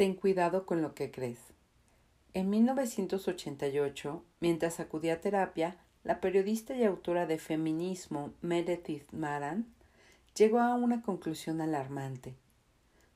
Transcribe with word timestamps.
Ten 0.00 0.14
cuidado 0.14 0.64
con 0.64 0.80
lo 0.80 0.94
que 0.94 1.10
crees. 1.10 1.40
En 2.32 2.48
1988, 2.48 4.24
mientras 4.40 4.80
acudía 4.80 5.12
a 5.12 5.20
terapia, 5.20 5.76
la 6.04 6.22
periodista 6.22 6.74
y 6.74 6.84
autora 6.84 7.26
de 7.26 7.36
feminismo 7.36 8.32
Meredith 8.40 9.12
Maran 9.12 9.66
llegó 10.34 10.60
a 10.60 10.74
una 10.74 11.02
conclusión 11.02 11.60
alarmante. 11.60 12.34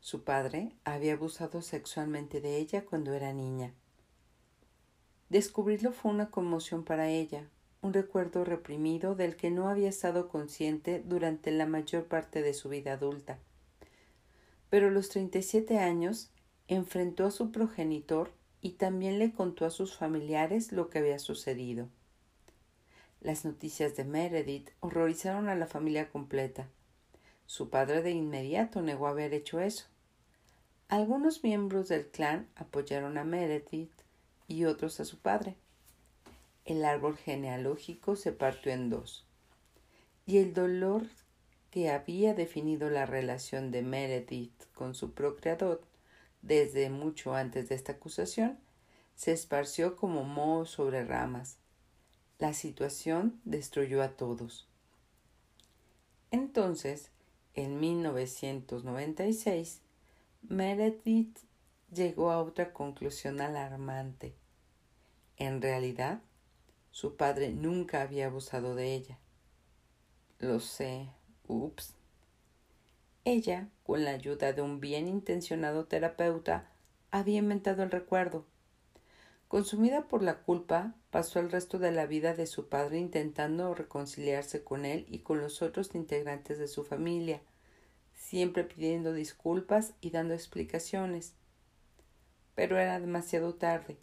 Su 0.00 0.24
padre 0.24 0.74
había 0.84 1.14
abusado 1.14 1.62
sexualmente 1.62 2.42
de 2.42 2.58
ella 2.58 2.84
cuando 2.84 3.14
era 3.14 3.32
niña. 3.32 3.72
Descubrirlo 5.30 5.90
fue 5.90 6.10
una 6.10 6.28
conmoción 6.30 6.84
para 6.84 7.08
ella, 7.08 7.48
un 7.80 7.94
recuerdo 7.94 8.44
reprimido 8.44 9.14
del 9.14 9.36
que 9.36 9.50
no 9.50 9.70
había 9.70 9.88
estado 9.88 10.28
consciente 10.28 11.02
durante 11.02 11.50
la 11.50 11.64
mayor 11.64 12.04
parte 12.08 12.42
de 12.42 12.52
su 12.52 12.68
vida 12.68 12.92
adulta. 12.92 13.38
Pero 14.68 14.88
a 14.88 14.90
los 14.90 15.08
37 15.08 15.78
años 15.78 16.30
enfrentó 16.68 17.26
a 17.26 17.30
su 17.30 17.50
progenitor 17.50 18.32
y 18.60 18.70
también 18.70 19.18
le 19.18 19.32
contó 19.32 19.66
a 19.66 19.70
sus 19.70 19.96
familiares 19.96 20.72
lo 20.72 20.88
que 20.88 20.98
había 20.98 21.18
sucedido. 21.18 21.88
Las 23.20 23.44
noticias 23.44 23.96
de 23.96 24.04
Meredith 24.04 24.70
horrorizaron 24.80 25.48
a 25.48 25.54
la 25.54 25.66
familia 25.66 26.10
completa. 26.10 26.68
Su 27.46 27.68
padre 27.68 28.02
de 28.02 28.10
inmediato 28.10 28.82
negó 28.82 29.06
haber 29.06 29.34
hecho 29.34 29.60
eso. 29.60 29.86
Algunos 30.88 31.42
miembros 31.42 31.88
del 31.88 32.06
clan 32.06 32.48
apoyaron 32.56 33.18
a 33.18 33.24
Meredith 33.24 33.92
y 34.48 34.64
otros 34.64 35.00
a 35.00 35.04
su 35.04 35.18
padre. 35.18 35.56
El 36.64 36.84
árbol 36.84 37.16
genealógico 37.16 38.16
se 38.16 38.32
partió 38.32 38.72
en 38.72 38.88
dos, 38.88 39.26
y 40.26 40.38
el 40.38 40.54
dolor 40.54 41.06
que 41.70 41.90
había 41.90 42.34
definido 42.34 42.88
la 42.88 43.04
relación 43.04 43.70
de 43.70 43.82
Meredith 43.82 44.72
con 44.74 44.94
su 44.94 45.12
procreador 45.12 45.82
desde 46.44 46.90
mucho 46.90 47.34
antes 47.34 47.70
de 47.70 47.74
esta 47.74 47.92
acusación, 47.92 48.58
se 49.16 49.32
esparció 49.32 49.96
como 49.96 50.24
moho 50.24 50.66
sobre 50.66 51.02
ramas. 51.04 51.56
La 52.38 52.52
situación 52.52 53.40
destruyó 53.44 54.02
a 54.02 54.10
todos. 54.10 54.68
Entonces, 56.30 57.10
en 57.54 57.80
1996, 57.80 59.80
Meredith 60.42 61.38
llegó 61.92 62.30
a 62.30 62.42
otra 62.42 62.72
conclusión 62.72 63.40
alarmante. 63.40 64.34
En 65.36 65.62
realidad, 65.62 66.20
su 66.90 67.16
padre 67.16 67.52
nunca 67.52 68.02
había 68.02 68.26
abusado 68.26 68.74
de 68.74 68.94
ella. 68.94 69.18
Lo 70.40 70.60
sé, 70.60 71.08
ups. 71.46 71.93
Ella, 73.26 73.70
con 73.84 74.04
la 74.04 74.10
ayuda 74.10 74.52
de 74.52 74.60
un 74.60 74.80
bien 74.80 75.08
intencionado 75.08 75.86
terapeuta, 75.86 76.70
había 77.10 77.38
inventado 77.38 77.82
el 77.82 77.90
recuerdo. 77.90 78.44
Consumida 79.48 80.08
por 80.08 80.22
la 80.22 80.42
culpa, 80.42 80.94
pasó 81.10 81.40
el 81.40 81.50
resto 81.50 81.78
de 81.78 81.90
la 81.90 82.04
vida 82.04 82.34
de 82.34 82.46
su 82.46 82.68
padre 82.68 82.98
intentando 82.98 83.74
reconciliarse 83.74 84.62
con 84.62 84.84
él 84.84 85.06
y 85.08 85.20
con 85.20 85.40
los 85.40 85.62
otros 85.62 85.94
integrantes 85.94 86.58
de 86.58 86.68
su 86.68 86.84
familia, 86.84 87.40
siempre 88.14 88.64
pidiendo 88.64 89.14
disculpas 89.14 89.94
y 90.02 90.10
dando 90.10 90.34
explicaciones. 90.34 91.32
Pero 92.54 92.78
era 92.78 93.00
demasiado 93.00 93.54
tarde. 93.54 93.96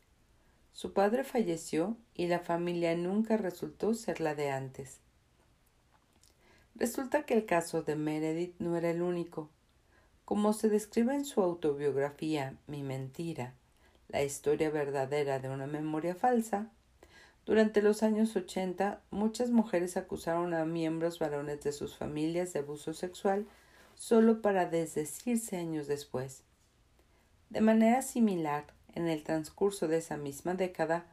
Su 0.73 0.94
padre 0.94 1.23
falleció 1.23 1.95
y 2.16 2.25
la 2.25 2.39
familia 2.39 2.95
nunca 2.95 3.38
resultó 3.38 3.94
ser 3.94 4.19
la 4.19 4.33
de 4.33 4.50
antes. 4.50 5.00
Resulta 6.75 7.23
que 7.23 7.33
el 7.36 7.45
caso 7.45 7.83
de 7.83 7.95
Meredith 7.95 8.55
no 8.59 8.75
era 8.77 8.89
el 8.89 9.02
único. 9.02 9.50
Como 10.25 10.53
se 10.53 10.69
describe 10.69 11.13
en 11.13 11.25
su 11.25 11.41
autobiografía 11.41 12.55
Mi 12.67 12.83
mentira, 12.83 13.53
la 14.09 14.23
historia 14.23 14.69
verdadera 14.69 15.39
de 15.39 15.50
una 15.50 15.67
memoria 15.67 16.16
falsa, 16.16 16.69
durante 17.45 17.81
los 17.81 18.03
años 18.03 18.36
80 18.36 19.02
muchas 19.09 19.50
mujeres 19.50 19.97
acusaron 19.97 20.53
a 20.53 20.63
miembros 20.63 21.19
varones 21.19 21.62
de 21.62 21.72
sus 21.72 21.97
familias 21.97 22.53
de 22.53 22.59
abuso 22.59 22.94
sexual 22.94 23.47
solo 23.96 24.41
para 24.41 24.67
desdecirse 24.67 25.57
años 25.57 25.88
después. 25.88 26.44
De 27.50 27.62
manera 27.62 28.01
similar, 28.01 28.66
en 28.94 29.07
el 29.07 29.23
transcurso 29.23 29.88
de 29.88 29.97
esa 29.97 30.17
misma 30.17 30.53
década, 30.53 31.06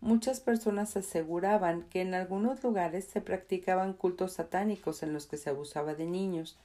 Muchas 0.00 0.40
personas 0.40 0.96
aseguraban 0.96 1.82
que 1.82 2.00
en 2.00 2.14
algunos 2.14 2.62
lugares 2.62 3.04
se 3.04 3.20
practicaban 3.20 3.92
cultos 3.92 4.32
satánicos 4.32 5.02
en 5.02 5.12
los 5.12 5.26
que 5.26 5.36
se 5.36 5.50
abusaba 5.50 5.94
de 5.94 6.06
niños, 6.06 6.56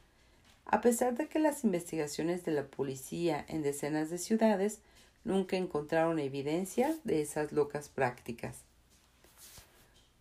a 0.66 0.82
pesar 0.82 1.16
de 1.16 1.28
que 1.28 1.40
las 1.40 1.64
investigaciones 1.64 2.46
de 2.46 2.52
la 2.52 2.66
policía 2.66 3.46
en 3.50 3.62
decenas 3.62 4.10
de 4.10 4.18
ciudades 4.18 4.80
nunca 5.26 5.58
encontraron 5.58 6.18
evidencia 6.20 6.96
de 7.04 7.22
esas 7.22 7.52
locas 7.52 7.90
prácticas. 7.90 8.60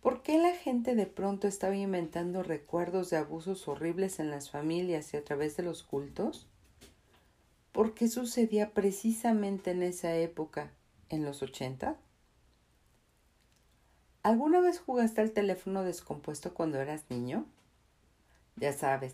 ¿Por 0.01 0.21
qué 0.21 0.37
la 0.37 0.51
gente 0.51 0.93
de 0.93 1.07
pronto 1.07 1.47
estaba 1.47 1.75
inventando 1.75 2.43
recuerdos 2.43 3.09
de 3.09 3.17
abusos 3.17 3.67
horribles 3.67 4.19
en 4.19 4.29
las 4.29 4.51
familias 4.51 5.13
y 5.13 5.17
a 5.17 5.23
través 5.23 5.57
de 5.57 5.63
los 5.63 5.83
cultos? 5.83 6.45
¿Por 7.71 7.93
qué 7.93 8.07
sucedía 8.07 8.71
precisamente 8.71 9.71
en 9.71 9.83
esa 9.83 10.15
época, 10.15 10.69
en 11.09 11.25
los 11.25 11.41
ochenta? 11.41 11.95
¿Alguna 14.25 14.59
vez 14.59 14.79
jugaste 14.79 15.21
al 15.21 15.33
teléfono 15.33 15.83
descompuesto 15.83 16.55
cuando 16.55 16.81
eras 16.81 17.03
niño? 17.11 17.45
Ya 18.55 18.73
sabes, 18.73 19.13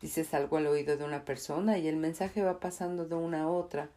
dices 0.00 0.32
algo 0.32 0.56
al 0.56 0.66
oído 0.66 0.96
de 0.96 1.04
una 1.04 1.26
persona 1.26 1.76
y 1.76 1.88
el 1.88 1.98
mensaje 1.98 2.40
va 2.40 2.58
pasando 2.58 3.04
de 3.04 3.16
una 3.16 3.42
a 3.42 3.48
otra 3.48 3.90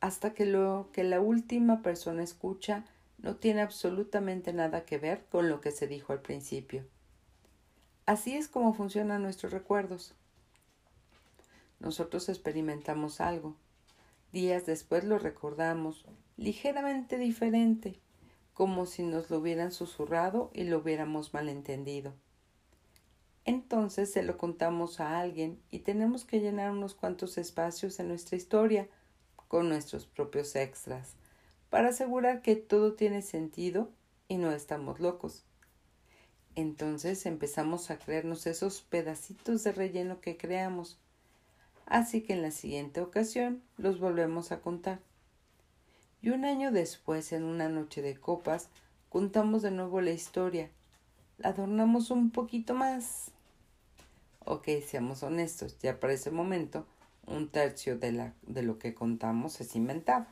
hasta 0.00 0.32
que 0.32 0.46
lo 0.46 0.88
que 0.94 1.04
la 1.04 1.20
última 1.20 1.82
persona 1.82 2.22
escucha 2.22 2.86
no 3.18 3.36
tiene 3.36 3.60
absolutamente 3.60 4.54
nada 4.54 4.86
que 4.86 4.96
ver 4.96 5.26
con 5.30 5.50
lo 5.50 5.60
que 5.60 5.72
se 5.72 5.86
dijo 5.86 6.14
al 6.14 6.22
principio. 6.22 6.86
Así 8.06 8.34
es 8.34 8.48
como 8.48 8.72
funcionan 8.72 9.20
nuestros 9.20 9.52
recuerdos. 9.52 10.14
Nosotros 11.80 12.30
experimentamos 12.30 13.20
algo. 13.20 13.56
Días 14.32 14.64
después 14.64 15.04
lo 15.04 15.18
recordamos, 15.18 16.06
ligeramente 16.38 17.18
diferente, 17.18 18.00
como 18.58 18.86
si 18.86 19.04
nos 19.04 19.30
lo 19.30 19.38
hubieran 19.38 19.70
susurrado 19.70 20.50
y 20.52 20.64
lo 20.64 20.78
hubiéramos 20.78 21.32
malentendido. 21.32 22.12
Entonces 23.44 24.10
se 24.10 24.24
lo 24.24 24.36
contamos 24.36 24.98
a 24.98 25.20
alguien 25.20 25.60
y 25.70 25.78
tenemos 25.78 26.24
que 26.24 26.40
llenar 26.40 26.72
unos 26.72 26.96
cuantos 26.96 27.38
espacios 27.38 28.00
en 28.00 28.08
nuestra 28.08 28.36
historia 28.36 28.88
con 29.46 29.68
nuestros 29.68 30.06
propios 30.06 30.56
extras, 30.56 31.14
para 31.70 31.90
asegurar 31.90 32.42
que 32.42 32.56
todo 32.56 32.94
tiene 32.94 33.22
sentido 33.22 33.92
y 34.26 34.38
no 34.38 34.50
estamos 34.50 34.98
locos. 34.98 35.44
Entonces 36.56 37.26
empezamos 37.26 37.92
a 37.92 37.98
creernos 38.00 38.44
esos 38.48 38.82
pedacitos 38.82 39.62
de 39.62 39.70
relleno 39.70 40.20
que 40.20 40.36
creamos. 40.36 40.98
Así 41.86 42.22
que 42.22 42.32
en 42.32 42.42
la 42.42 42.50
siguiente 42.50 43.02
ocasión 43.02 43.62
los 43.76 44.00
volvemos 44.00 44.50
a 44.50 44.60
contar. 44.60 44.98
Y 46.20 46.30
un 46.30 46.44
año 46.44 46.72
después, 46.72 47.32
en 47.32 47.44
una 47.44 47.68
noche 47.68 48.02
de 48.02 48.16
copas, 48.16 48.68
contamos 49.08 49.62
de 49.62 49.70
nuevo 49.70 50.00
la 50.00 50.10
historia. 50.10 50.70
La 51.38 51.50
adornamos 51.50 52.10
un 52.10 52.30
poquito 52.30 52.74
más. 52.74 53.30
Ok, 54.44 54.68
seamos 54.86 55.22
honestos, 55.22 55.78
ya 55.78 56.00
para 56.00 56.14
ese 56.14 56.30
momento 56.30 56.86
un 57.26 57.48
tercio 57.48 57.98
de, 57.98 58.12
la, 58.12 58.32
de 58.42 58.62
lo 58.62 58.78
que 58.78 58.94
contamos 58.94 59.60
es 59.60 59.76
inventado. 59.76 60.26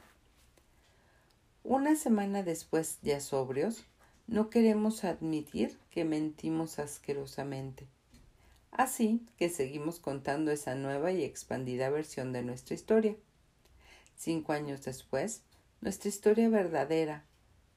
Una 1.63 1.97
semana 1.97 2.43
después, 2.43 2.99
ya 3.03 3.21
sobrios, 3.21 3.85
no 4.27 4.51
queremos 4.51 5.05
admitir 5.05 5.79
que 5.91 6.05
mentimos 6.05 6.79
asquerosamente. 6.79 7.87
Así 8.71 9.25
que 9.37 9.49
seguimos 9.49 10.01
contando 10.01 10.51
esa 10.51 10.75
nueva 10.75 11.13
y 11.13 11.25
expandida 11.25 11.91
versión 11.91 12.33
de 12.33 12.43
nuestra 12.43 12.75
historia. 12.75 13.17
Cinco 14.17 14.53
años 14.53 14.83
después, 14.85 15.43
nuestra 15.81 16.09
historia 16.09 16.49
verdadera, 16.49 17.25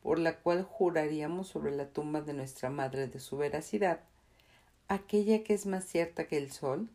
por 0.02 0.20
la 0.20 0.40
cual 0.40 0.64
juraríamos 0.64 1.48
sobre 1.48 1.76
la 1.76 1.90
tumba 1.90 2.22
de 2.22 2.34
nuestra 2.34 2.70
madre 2.70 3.08
de 3.08 3.20
su 3.20 3.38
veracidad, 3.38 4.02
aquella 4.88 5.44
que 5.44 5.54
es 5.54 5.66
más 5.66 5.86
cierta 5.86 6.28
que 6.28 6.38
el 6.38 6.52
sol, 6.52 6.90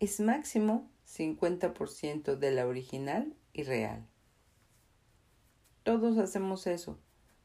es 0.00 0.20
máximo 0.20 0.90
50% 1.06 2.36
de 2.36 2.50
la 2.50 2.66
original 2.66 3.34
y 3.52 3.62
real. 3.62 4.06
Todos 5.82 6.18
hacemos 6.18 6.66
eso. 6.66 6.98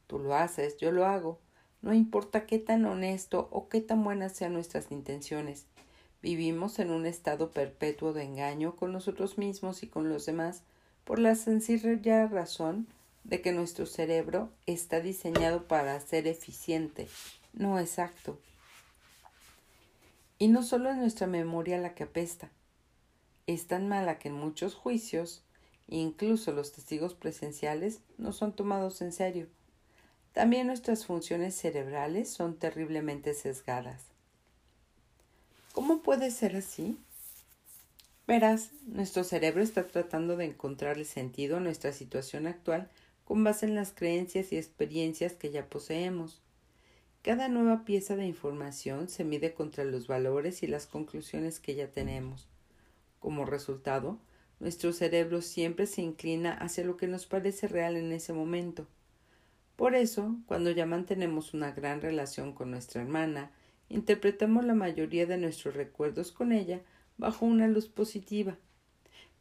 Tú 0.08 0.18
lo 0.18 0.34
haces, 0.34 0.76
yo 0.78 0.90
lo 0.90 1.06
hago. 1.06 1.38
No 1.80 1.94
importa 1.94 2.44
qué 2.44 2.58
tan 2.58 2.84
honesto 2.84 3.48
o 3.52 3.68
qué 3.68 3.80
tan 3.80 4.02
buenas 4.04 4.32
sean 4.32 4.52
nuestras 4.52 4.90
intenciones. 4.90 5.66
Vivimos 6.22 6.78
en 6.78 6.90
un 6.90 7.06
estado 7.06 7.50
perpetuo 7.50 8.12
de 8.12 8.24
engaño 8.24 8.76
con 8.76 8.92
nosotros 8.92 9.38
mismos 9.38 9.82
y 9.82 9.88
con 9.88 10.08
los 10.08 10.26
demás 10.26 10.64
por 11.04 11.18
la 11.18 11.34
sencilla 11.34 12.26
razón 12.26 12.86
de 13.24 13.40
que 13.40 13.52
nuestro 13.52 13.86
cerebro 13.86 14.50
está 14.66 15.00
diseñado 15.00 15.66
para 15.68 15.98
ser 16.00 16.26
eficiente, 16.26 17.08
no 17.52 17.78
exacto. 17.78 18.38
Y 20.38 20.48
no 20.48 20.62
solo 20.62 20.90
es 20.90 20.96
nuestra 20.96 21.26
memoria 21.26 21.78
la 21.78 21.94
que 21.94 22.04
apesta, 22.04 22.50
es 23.46 23.66
tan 23.66 23.88
mala 23.88 24.18
que 24.18 24.28
en 24.28 24.34
muchos 24.34 24.74
juicios 24.74 25.44
Incluso 25.92 26.52
los 26.52 26.72
testigos 26.72 27.12
presenciales 27.12 28.00
no 28.16 28.32
son 28.32 28.54
tomados 28.54 29.02
en 29.02 29.12
serio. 29.12 29.46
También 30.32 30.66
nuestras 30.66 31.04
funciones 31.04 31.54
cerebrales 31.54 32.30
son 32.30 32.56
terriblemente 32.56 33.34
sesgadas. 33.34 34.04
¿Cómo 35.74 36.00
puede 36.00 36.30
ser 36.30 36.56
así? 36.56 36.98
Verás, 38.32 38.70
nuestro 38.86 39.24
cerebro 39.24 39.62
está 39.62 39.86
tratando 39.86 40.38
de 40.38 40.46
encontrarle 40.46 41.04
sentido 41.04 41.58
a 41.58 41.60
nuestra 41.60 41.92
situación 41.92 42.46
actual 42.46 42.88
con 43.24 43.44
base 43.44 43.66
en 43.66 43.74
las 43.74 43.92
creencias 43.92 44.54
y 44.54 44.56
experiencias 44.56 45.34
que 45.34 45.50
ya 45.50 45.66
poseemos. 45.66 46.40
Cada 47.20 47.48
nueva 47.48 47.84
pieza 47.84 48.16
de 48.16 48.24
información 48.24 49.10
se 49.10 49.24
mide 49.24 49.52
contra 49.52 49.84
los 49.84 50.06
valores 50.06 50.62
y 50.62 50.66
las 50.66 50.86
conclusiones 50.86 51.60
que 51.60 51.74
ya 51.74 51.88
tenemos. 51.88 52.48
Como 53.20 53.44
resultado, 53.44 54.18
nuestro 54.60 54.94
cerebro 54.94 55.42
siempre 55.42 55.84
se 55.86 56.00
inclina 56.00 56.54
hacia 56.54 56.86
lo 56.86 56.96
que 56.96 57.08
nos 57.08 57.26
parece 57.26 57.68
real 57.68 57.98
en 57.98 58.12
ese 58.12 58.32
momento. 58.32 58.86
Por 59.76 59.94
eso, 59.94 60.36
cuando 60.46 60.70
ya 60.70 60.86
mantenemos 60.86 61.52
una 61.52 61.72
gran 61.72 62.00
relación 62.00 62.54
con 62.54 62.70
nuestra 62.70 63.02
hermana, 63.02 63.50
interpretamos 63.90 64.64
la 64.64 64.72
mayoría 64.72 65.26
de 65.26 65.36
nuestros 65.36 65.74
recuerdos 65.74 66.32
con 66.32 66.52
ella 66.52 66.80
bajo 67.16 67.46
una 67.46 67.68
luz 67.68 67.88
positiva. 67.88 68.58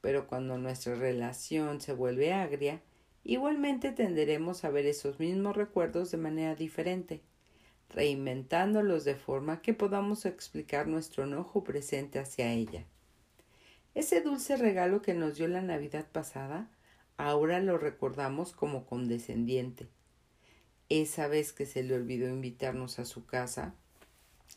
Pero 0.02 0.28
cuando 0.28 0.58
nuestra 0.58 0.96
relación 0.96 1.82
se 1.82 1.94
vuelve 1.94 2.34
agria, 2.34 2.82
igualmente 3.24 3.92
tenderemos 3.92 4.64
a 4.64 4.70
ver 4.70 4.86
esos 4.86 5.20
mismos 5.20 5.56
recuerdos 5.56 6.12
de 6.12 6.18
manera 6.18 6.56
diferente, 6.56 7.22
reinventándolos 7.90 9.04
de 9.04 9.16
forma 9.16 9.62
que 9.62 9.74
podamos 9.74 10.26
explicar 10.26 10.88
nuestro 10.88 11.24
enojo 11.24 11.64
presente 11.64 12.20
hacia 12.20 12.52
ella. 12.52 12.86
Ese 13.94 14.22
dulce 14.22 14.56
regalo 14.56 15.02
que 15.02 15.14
nos 15.14 15.36
dio 15.36 15.48
la 15.48 15.62
Navidad 15.62 16.08
pasada, 16.12 16.70
ahora 17.18 17.60
lo 17.60 17.78
recordamos 17.78 18.54
como 18.54 18.86
condescendiente. 18.86 19.90
Esa 20.88 21.28
vez 21.28 21.54
que 21.54 21.66
se 21.66 21.84
le 21.84 21.96
olvidó 21.96 22.30
invitarnos 22.30 23.00
a 23.00 23.06
su 23.06 23.26
casa, 23.26 23.76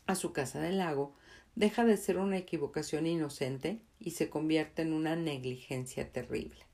a 0.07 0.15
su 0.15 0.33
casa 0.33 0.59
del 0.59 0.77
lago, 0.77 1.15
deja 1.55 1.85
de 1.85 1.97
ser 1.97 2.17
una 2.17 2.37
equivocación 2.37 3.07
inocente 3.07 3.79
y 3.99 4.11
se 4.11 4.29
convierte 4.29 4.81
en 4.81 4.93
una 4.93 5.15
negligencia 5.15 6.11
terrible. 6.11 6.65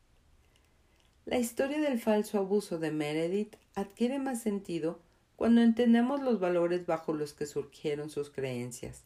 La 1.25 1.37
historia 1.37 1.79
del 1.79 1.99
falso 1.99 2.39
abuso 2.39 2.79
de 2.79 2.91
Meredith 2.91 3.55
adquiere 3.75 4.17
más 4.17 4.41
sentido 4.41 4.99
cuando 5.35 5.61
entendemos 5.61 6.21
los 6.21 6.39
valores 6.39 6.85
bajo 6.85 7.13
los 7.13 7.33
que 7.33 7.45
surgieron 7.45 8.09
sus 8.09 8.31
creencias. 8.31 9.03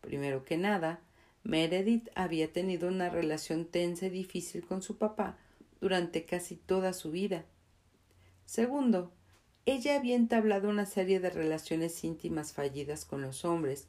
Primero 0.00 0.44
que 0.44 0.56
nada, 0.56 1.00
Meredith 1.42 2.08
había 2.14 2.52
tenido 2.52 2.88
una 2.88 3.10
relación 3.10 3.64
tensa 3.64 4.06
y 4.06 4.10
difícil 4.10 4.64
con 4.64 4.82
su 4.82 4.96
papá 4.96 5.38
durante 5.80 6.24
casi 6.24 6.56
toda 6.56 6.92
su 6.92 7.10
vida. 7.10 7.44
Segundo, 8.46 9.12
ella 9.66 9.96
había 9.96 10.16
entablado 10.16 10.68
una 10.68 10.86
serie 10.86 11.20
de 11.20 11.30
relaciones 11.30 12.02
íntimas 12.04 12.52
fallidas 12.52 13.04
con 13.04 13.22
los 13.22 13.44
hombres, 13.44 13.88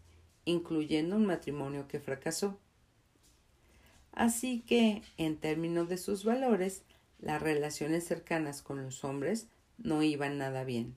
incluyendo 0.52 1.16
un 1.16 1.26
matrimonio 1.26 1.88
que 1.88 2.00
fracasó. 2.00 2.60
Así 4.12 4.62
que, 4.62 5.02
en 5.18 5.38
términos 5.38 5.90
de 5.90 5.98
sus 5.98 6.24
valores, 6.26 6.84
las 7.20 7.42
relaciones 7.42 8.04
cercanas 8.04 8.62
con 8.62 8.84
los 8.84 9.04
hombres 9.04 9.48
no 9.78 10.04
iban 10.04 10.38
nada 10.38 10.64
bien. 10.64 10.96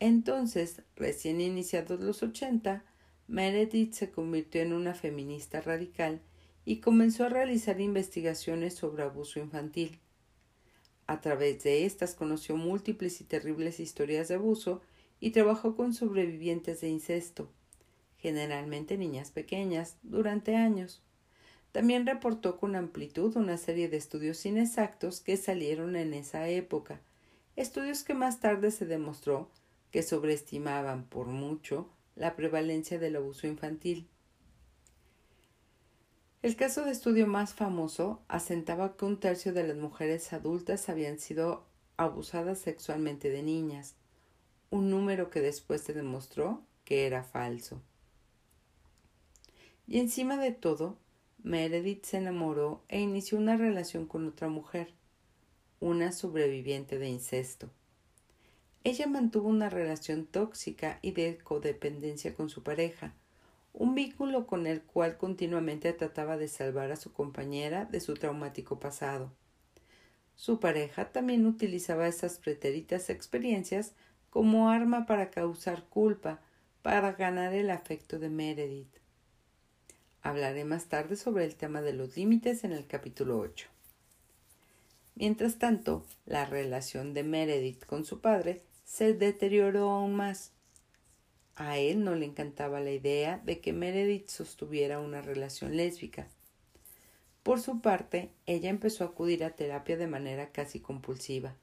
Entonces, 0.00 0.82
recién 0.96 1.40
iniciados 1.40 2.00
los 2.00 2.22
ochenta, 2.22 2.84
Meredith 3.28 3.92
se 3.92 4.10
convirtió 4.10 4.60
en 4.60 4.72
una 4.72 4.94
feminista 4.94 5.60
radical 5.60 6.20
y 6.64 6.80
comenzó 6.80 7.24
a 7.24 7.28
realizar 7.28 7.80
investigaciones 7.80 8.74
sobre 8.74 9.04
abuso 9.04 9.38
infantil. 9.38 10.00
A 11.06 11.20
través 11.20 11.62
de 11.62 11.84
estas 11.84 12.14
conoció 12.14 12.56
múltiples 12.56 13.20
y 13.20 13.24
terribles 13.24 13.80
historias 13.80 14.28
de 14.28 14.34
abuso 14.34 14.80
y 15.20 15.30
trabajó 15.30 15.76
con 15.76 15.94
sobrevivientes 15.94 16.80
de 16.80 16.88
incesto, 16.88 17.48
generalmente 18.22 18.96
niñas 18.96 19.32
pequeñas, 19.32 19.96
durante 20.02 20.54
años. 20.56 21.02
También 21.72 22.06
reportó 22.06 22.58
con 22.58 22.76
amplitud 22.76 23.36
una 23.36 23.56
serie 23.56 23.88
de 23.88 23.96
estudios 23.96 24.46
inexactos 24.46 25.20
que 25.20 25.36
salieron 25.36 25.96
en 25.96 26.14
esa 26.14 26.48
época, 26.48 27.00
estudios 27.56 28.04
que 28.04 28.14
más 28.14 28.40
tarde 28.40 28.70
se 28.70 28.86
demostró 28.86 29.50
que 29.90 30.02
sobreestimaban 30.02 31.04
por 31.04 31.26
mucho 31.26 31.88
la 32.14 32.36
prevalencia 32.36 32.98
del 32.98 33.16
abuso 33.16 33.46
infantil. 33.46 34.08
El 36.42 36.56
caso 36.56 36.84
de 36.84 36.92
estudio 36.92 37.26
más 37.26 37.54
famoso 37.54 38.22
asentaba 38.28 38.96
que 38.96 39.04
un 39.04 39.18
tercio 39.18 39.52
de 39.52 39.66
las 39.66 39.76
mujeres 39.76 40.32
adultas 40.32 40.88
habían 40.88 41.18
sido 41.18 41.64
abusadas 41.96 42.58
sexualmente 42.58 43.30
de 43.30 43.42
niñas, 43.42 43.94
un 44.70 44.90
número 44.90 45.30
que 45.30 45.40
después 45.40 45.82
se 45.82 45.92
demostró 45.92 46.62
que 46.84 47.06
era 47.06 47.22
falso. 47.22 47.82
Y 49.86 49.98
encima 49.98 50.36
de 50.36 50.52
todo, 50.52 50.98
Meredith 51.42 52.04
se 52.04 52.18
enamoró 52.18 52.84
e 52.88 53.00
inició 53.00 53.38
una 53.38 53.56
relación 53.56 54.06
con 54.06 54.28
otra 54.28 54.48
mujer, 54.48 54.94
una 55.80 56.12
sobreviviente 56.12 56.98
de 56.98 57.08
incesto. 57.08 57.70
Ella 58.84 59.06
mantuvo 59.06 59.48
una 59.48 59.68
relación 59.68 60.26
tóxica 60.26 60.98
y 61.02 61.12
de 61.12 61.38
codependencia 61.38 62.34
con 62.34 62.48
su 62.48 62.62
pareja, 62.62 63.14
un 63.72 63.94
vínculo 63.94 64.46
con 64.46 64.66
el 64.66 64.82
cual 64.82 65.16
continuamente 65.16 65.92
trataba 65.92 66.36
de 66.36 66.48
salvar 66.48 66.92
a 66.92 66.96
su 66.96 67.12
compañera 67.12 67.84
de 67.84 68.00
su 68.00 68.14
traumático 68.14 68.78
pasado. 68.78 69.32
Su 70.36 70.60
pareja 70.60 71.12
también 71.12 71.46
utilizaba 71.46 72.08
esas 72.08 72.38
pretéritas 72.38 73.10
experiencias 73.10 73.94
como 74.30 74.70
arma 74.70 75.06
para 75.06 75.30
causar 75.30 75.84
culpa, 75.88 76.40
para 76.82 77.12
ganar 77.12 77.54
el 77.54 77.70
afecto 77.70 78.18
de 78.18 78.28
Meredith. 78.28 79.01
Hablaré 80.24 80.64
más 80.64 80.86
tarde 80.86 81.16
sobre 81.16 81.44
el 81.44 81.56
tema 81.56 81.82
de 81.82 81.92
los 81.92 82.16
límites 82.16 82.62
en 82.62 82.70
el 82.70 82.86
capítulo 82.86 83.40
8. 83.40 83.66
Mientras 85.16 85.58
tanto, 85.58 86.06
la 86.26 86.44
relación 86.44 87.12
de 87.12 87.24
Meredith 87.24 87.84
con 87.86 88.04
su 88.04 88.20
padre 88.20 88.62
se 88.84 89.14
deterioró 89.14 89.90
aún 89.90 90.14
más. 90.14 90.52
A 91.56 91.78
él 91.78 92.04
no 92.04 92.14
le 92.14 92.24
encantaba 92.24 92.78
la 92.78 92.92
idea 92.92 93.42
de 93.44 93.58
que 93.60 93.72
Meredith 93.72 94.28
sostuviera 94.28 95.00
una 95.00 95.22
relación 95.22 95.76
lésbica. 95.76 96.28
Por 97.42 97.60
su 97.60 97.80
parte, 97.80 98.30
ella 98.46 98.70
empezó 98.70 99.02
a 99.02 99.08
acudir 99.08 99.42
a 99.42 99.56
terapia 99.56 99.96
de 99.96 100.06
manera 100.06 100.52
casi 100.52 100.78
compulsiva. 100.78 101.56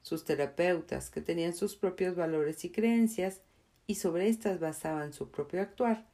Sus 0.00 0.24
terapeutas, 0.24 1.10
que 1.10 1.20
tenían 1.20 1.54
sus 1.54 1.76
propios 1.76 2.16
valores 2.16 2.64
y 2.64 2.70
creencias, 2.70 3.42
y 3.86 3.96
sobre 3.96 4.28
éstas 4.28 4.58
basaban 4.58 5.12
su 5.12 5.30
propio 5.30 5.60
actuar, 5.60 6.09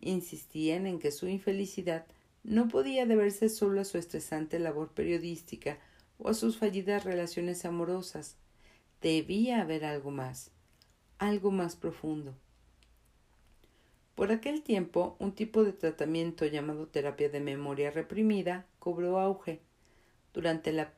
insistían 0.00 0.86
en 0.86 0.98
que 0.98 1.10
su 1.10 1.28
infelicidad 1.28 2.06
no 2.44 2.68
podía 2.68 3.06
deberse 3.06 3.48
solo 3.48 3.80
a 3.80 3.84
su 3.84 3.98
estresante 3.98 4.58
labor 4.58 4.92
periodística 4.92 5.78
o 6.18 6.28
a 6.28 6.34
sus 6.34 6.58
fallidas 6.58 7.04
relaciones 7.04 7.64
amorosas, 7.64 8.36
Debía 9.02 9.60
haber 9.60 9.84
algo 9.84 10.10
más, 10.10 10.50
algo 11.18 11.50
más 11.50 11.76
profundo. 11.76 12.34
Por 14.14 14.32
aquel 14.32 14.62
tiempo, 14.62 15.16
un 15.18 15.32
tipo 15.32 15.62
de 15.62 15.72
tratamiento 15.72 16.46
llamado 16.46 16.88
terapia 16.88 17.28
de 17.28 17.40
memoria 17.40 17.90
reprimida 17.90 18.66
cobró 18.78 19.18
auge. 19.20 19.60
Durante 20.32 20.72
la, 20.72 20.94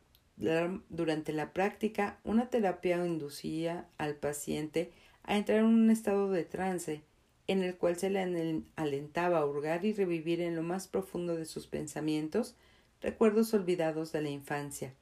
durante 0.88 1.32
la 1.32 1.52
práctica, 1.52 2.20
una 2.22 2.48
terapia 2.50 3.04
inducía 3.04 3.88
al 3.98 4.14
paciente 4.14 4.92
a 5.24 5.36
entrar 5.36 5.58
en 5.58 5.66
un 5.66 5.90
estado 5.90 6.30
de 6.30 6.44
trance, 6.44 7.02
en 7.48 7.62
el 7.62 7.76
cual 7.76 7.96
se 7.96 8.10
le 8.10 8.62
alentaba 8.76 9.38
a 9.38 9.46
hurgar 9.46 9.84
y 9.84 9.94
revivir 9.94 10.40
en 10.40 10.54
lo 10.54 10.62
más 10.62 10.86
profundo 10.86 11.34
de 11.34 11.46
sus 11.46 11.66
pensamientos 11.66 12.54
recuerdos 13.00 13.54
olvidados 13.54 14.12
de 14.12 14.22
la 14.22 14.28
infancia. 14.28 14.94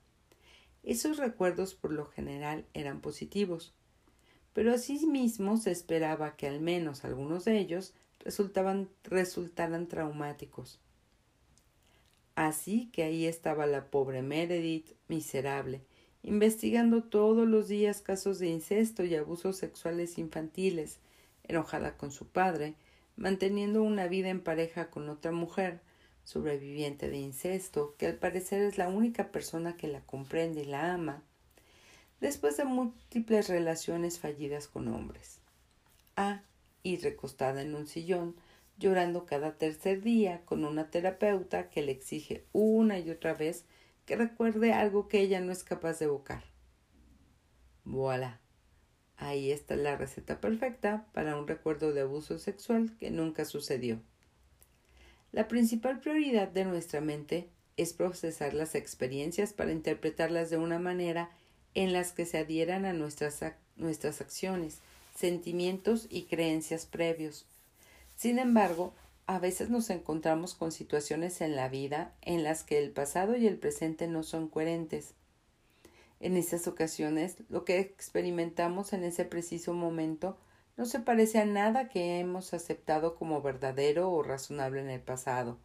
Esos 0.83 1.19
recuerdos 1.19 1.75
por 1.75 1.93
lo 1.93 2.07
general 2.07 2.65
eran 2.73 3.00
positivos, 3.00 3.75
pero 4.53 4.73
asimismo 4.73 5.57
se 5.57 5.73
esperaba 5.73 6.37
que 6.37 6.47
al 6.47 6.61
menos 6.61 7.05
algunos 7.05 7.45
de 7.45 7.59
ellos 7.59 7.93
resultaban, 8.21 8.88
resultaran 9.03 9.88
traumáticos. 9.88 10.79
Así 12.37 12.88
que 12.93 13.03
ahí 13.03 13.26
estaba 13.26 13.67
la 13.67 13.91
pobre 13.91 14.23
Meredith, 14.23 14.93
miserable, 15.09 15.81
investigando 16.23 17.03
todos 17.03 17.49
los 17.49 17.67
días 17.67 18.03
casos 18.03 18.38
de 18.38 18.49
incesto 18.49 19.05
y 19.05 19.17
abusos 19.17 19.57
sexuales 19.57 20.19
infantiles, 20.19 21.00
enojada 21.49 21.97
con 21.97 22.11
su 22.11 22.29
padre, 22.29 22.75
manteniendo 23.17 23.83
una 23.83 24.07
vida 24.07 24.29
en 24.29 24.43
pareja 24.43 24.91
con 24.91 25.09
otra 25.09 25.33
mujer, 25.33 25.81
sobreviviente 26.25 27.09
de 27.09 27.19
incesto, 27.19 27.95
que 27.99 28.07
al 28.07 28.17
parecer 28.17 28.62
es 28.62 28.79
la 28.79 28.88
única 28.88 29.31
persona 29.31 29.76
que 29.76 29.88
la 29.88 30.00
comprende 30.00 30.62
y 30.62 30.65
la 30.65 30.93
ama, 30.93 31.23
después 32.21 32.57
de 32.57 32.65
múltiples 32.65 33.49
relaciones 33.49 34.19
fallidas 34.19 34.69
con 34.69 34.88
hombres. 34.88 35.41
Ah, 36.17 36.43
y 36.83 36.99
recostada 36.99 37.62
en 37.62 37.75
un 37.75 37.87
sillón, 37.87 38.37
llorando 38.79 39.26
cada 39.26 39.57
tercer 39.57 40.03
día 40.03 40.43
con 40.45 40.65
una 40.65 40.91
terapeuta 40.91 41.71
que 41.71 41.83
le 41.83 41.93
exige 41.93 42.45
una 42.53 42.99
y 42.99 43.11
otra 43.11 43.35
vez 43.35 43.65
que 44.05 44.17
recuerde 44.17 44.73
algo 44.73 45.09
que 45.09 45.21
ella 45.21 45.41
no 45.41 45.53
es 45.53 45.65
capaz 45.65 45.99
de 45.99 46.07
evocar. 46.07 46.45
Voilà. 47.85 48.41
Ahí 49.16 49.50
está 49.50 49.76
la 49.76 49.96
receta 49.96 50.40
perfecta 50.40 51.06
para 51.12 51.37
un 51.37 51.49
recuerdo 51.49 51.92
de 51.92 52.02
abuso 52.02 52.38
sexual 52.38 52.96
que 52.99 53.11
nunca 53.11 53.44
sucedió. 53.44 54.00
La 55.32 55.49
principal 55.49 56.00
prioridad 56.00 56.49
de 56.49 56.64
nuestra 56.64 57.00
mente 57.00 57.49
es 57.76 57.92
procesar 57.92 58.54
las 58.54 58.75
experiencias 58.75 59.52
para 59.52 59.73
interpretarlas 59.73 60.50
de 60.50 60.56
una 60.56 60.78
manera 60.78 61.30
en 61.75 61.92
las 61.92 62.12
que 62.12 62.25
se 62.25 62.38
adhieran 62.38 62.87
a 62.87 62.92
nuestras, 62.92 63.40
nuestras 63.76 64.20
acciones, 64.20 64.78
sentimientos 65.14 66.06
y 66.08 66.25
creencias 66.25 66.87
previos. 66.87 67.46
Sin 68.16 68.38
embargo, 68.38 68.94
a 69.26 69.38
veces 69.38 69.70
nos 69.70 69.90
encontramos 69.90 70.54
con 70.54 70.73
situaciones 70.73 71.40
en 71.40 71.56
la 71.56 71.68
vida 71.68 72.14
en 72.23 72.44
las 72.44 72.64
que 72.64 72.78
el 72.78 72.92
pasado 72.92 73.37
y 73.37 73.46
el 73.46 73.58
presente 73.58 74.06
no 74.06 74.23
son 74.23 74.49
coherentes. 74.49 75.14
En 76.18 76.37
esas 76.37 76.66
ocasiones, 76.66 77.37
lo 77.49 77.64
que 77.64 77.78
experimentamos 77.78 78.92
en 78.92 79.04
ese 79.04 79.25
preciso 79.25 79.75
momento 79.75 80.38
no 80.76 80.85
se 80.85 81.00
parece 81.00 81.38
a 81.38 81.44
nada 81.44 81.88
que 81.88 82.18
hemos 82.18 82.54
aceptado 82.54 83.14
como 83.14 83.42
verdadero 83.42 84.11
o 84.11 84.23
razonable 84.23 84.80
en 84.80 84.90
el 84.90 85.00
pasado. 85.00 85.58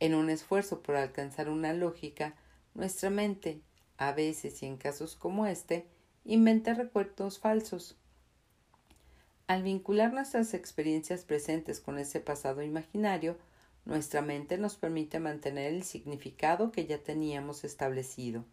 En 0.00 0.14
un 0.14 0.30
esfuerzo 0.30 0.82
por 0.82 0.96
alcanzar 0.96 1.48
una 1.48 1.72
lógica, 1.72 2.34
nuestra 2.74 3.10
mente, 3.10 3.60
a 3.96 4.12
veces 4.12 4.62
y 4.62 4.66
en 4.66 4.76
casos 4.76 5.16
como 5.16 5.46
este, 5.46 5.86
inventa 6.24 6.74
recuerdos 6.74 7.38
falsos. 7.38 7.96
Al 9.46 9.62
vincular 9.62 10.12
nuestras 10.12 10.54
experiencias 10.54 11.24
presentes 11.24 11.80
con 11.80 11.98
ese 11.98 12.18
pasado 12.20 12.62
imaginario, 12.62 13.36
nuestra 13.84 14.22
mente 14.22 14.58
nos 14.58 14.76
permite 14.76 15.20
mantener 15.20 15.74
el 15.74 15.84
significado 15.84 16.72
que 16.72 16.86
ya 16.86 17.02
teníamos 17.02 17.64
establecido. 17.64 18.44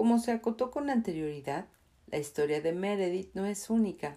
Como 0.00 0.18
se 0.18 0.32
acotó 0.32 0.70
con 0.70 0.88
anterioridad, 0.88 1.66
la 2.06 2.16
historia 2.16 2.62
de 2.62 2.72
Meredith 2.72 3.34
no 3.34 3.44
es 3.44 3.68
única. 3.68 4.16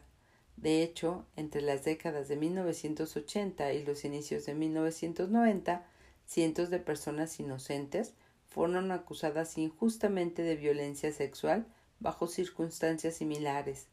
De 0.56 0.82
hecho, 0.82 1.26
entre 1.36 1.62
las 1.62 1.84
décadas 1.84 2.30
de 2.30 2.38
1980 2.38 3.74
y 3.74 3.84
los 3.84 4.06
inicios 4.06 4.46
de 4.46 4.56
1990, 4.56 5.86
cientos 6.26 6.70
de 6.70 6.80
personas 6.80 7.38
inocentes 7.38 8.14
fueron 8.48 8.94
acusadas 8.94 9.58
injustamente 9.58 10.42
de 10.42 10.56
violencia 10.56 11.12
sexual 11.12 11.68
bajo 12.00 12.28
circunstancias 12.28 13.16
similares. 13.16 13.88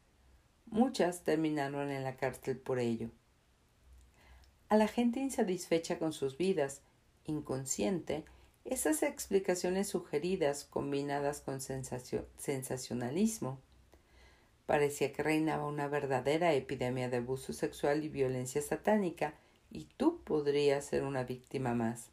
Muchas 0.67 1.25
terminaron 1.25 1.91
en 1.91 2.05
la 2.05 2.15
cárcel 2.15 2.57
por 2.57 2.79
ello. 2.79 3.09
A 4.69 4.77
la 4.77 4.87
gente 4.87 5.19
insatisfecha 5.19 5.99
con 5.99 6.13
sus 6.13 6.37
vidas, 6.37 6.83
inconsciente, 7.25 8.23
esas 8.65 9.03
explicaciones 9.03 9.87
sugeridas, 9.87 10.65
combinadas 10.65 11.41
con 11.41 11.59
sensacionalismo, 11.61 13.59
parecía 14.65 15.11
que 15.11 15.23
reinaba 15.23 15.65
una 15.65 15.87
verdadera 15.87 16.53
epidemia 16.53 17.09
de 17.09 17.17
abuso 17.17 17.53
sexual 17.53 18.03
y 18.03 18.09
violencia 18.09 18.61
satánica, 18.61 19.33
y 19.69 19.85
tú 19.97 20.21
podrías 20.23 20.85
ser 20.85 21.03
una 21.03 21.23
víctima 21.23 21.73
más. 21.73 22.09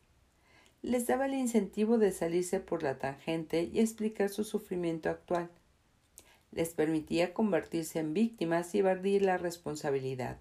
Les 0.83 1.07
daba 1.07 1.27
el 1.27 1.35
incentivo 1.35 1.99
de 1.99 2.13
salirse 2.13 2.61
por 2.61 2.83
la 2.85 2.99
tangente 2.99 3.65
y 3.65 3.81
explicar 3.81 4.29
su 4.29 4.45
sufrimiento 4.45 5.11
actual. 5.11 5.51
Les 6.53 6.71
permitía 6.71 7.35
convertirse 7.35 7.99
en 7.99 8.15
víctimas 8.15 8.75
y 8.75 8.79
evadir 8.79 9.23
la 9.23 9.39
responsabilidad. 9.39 10.39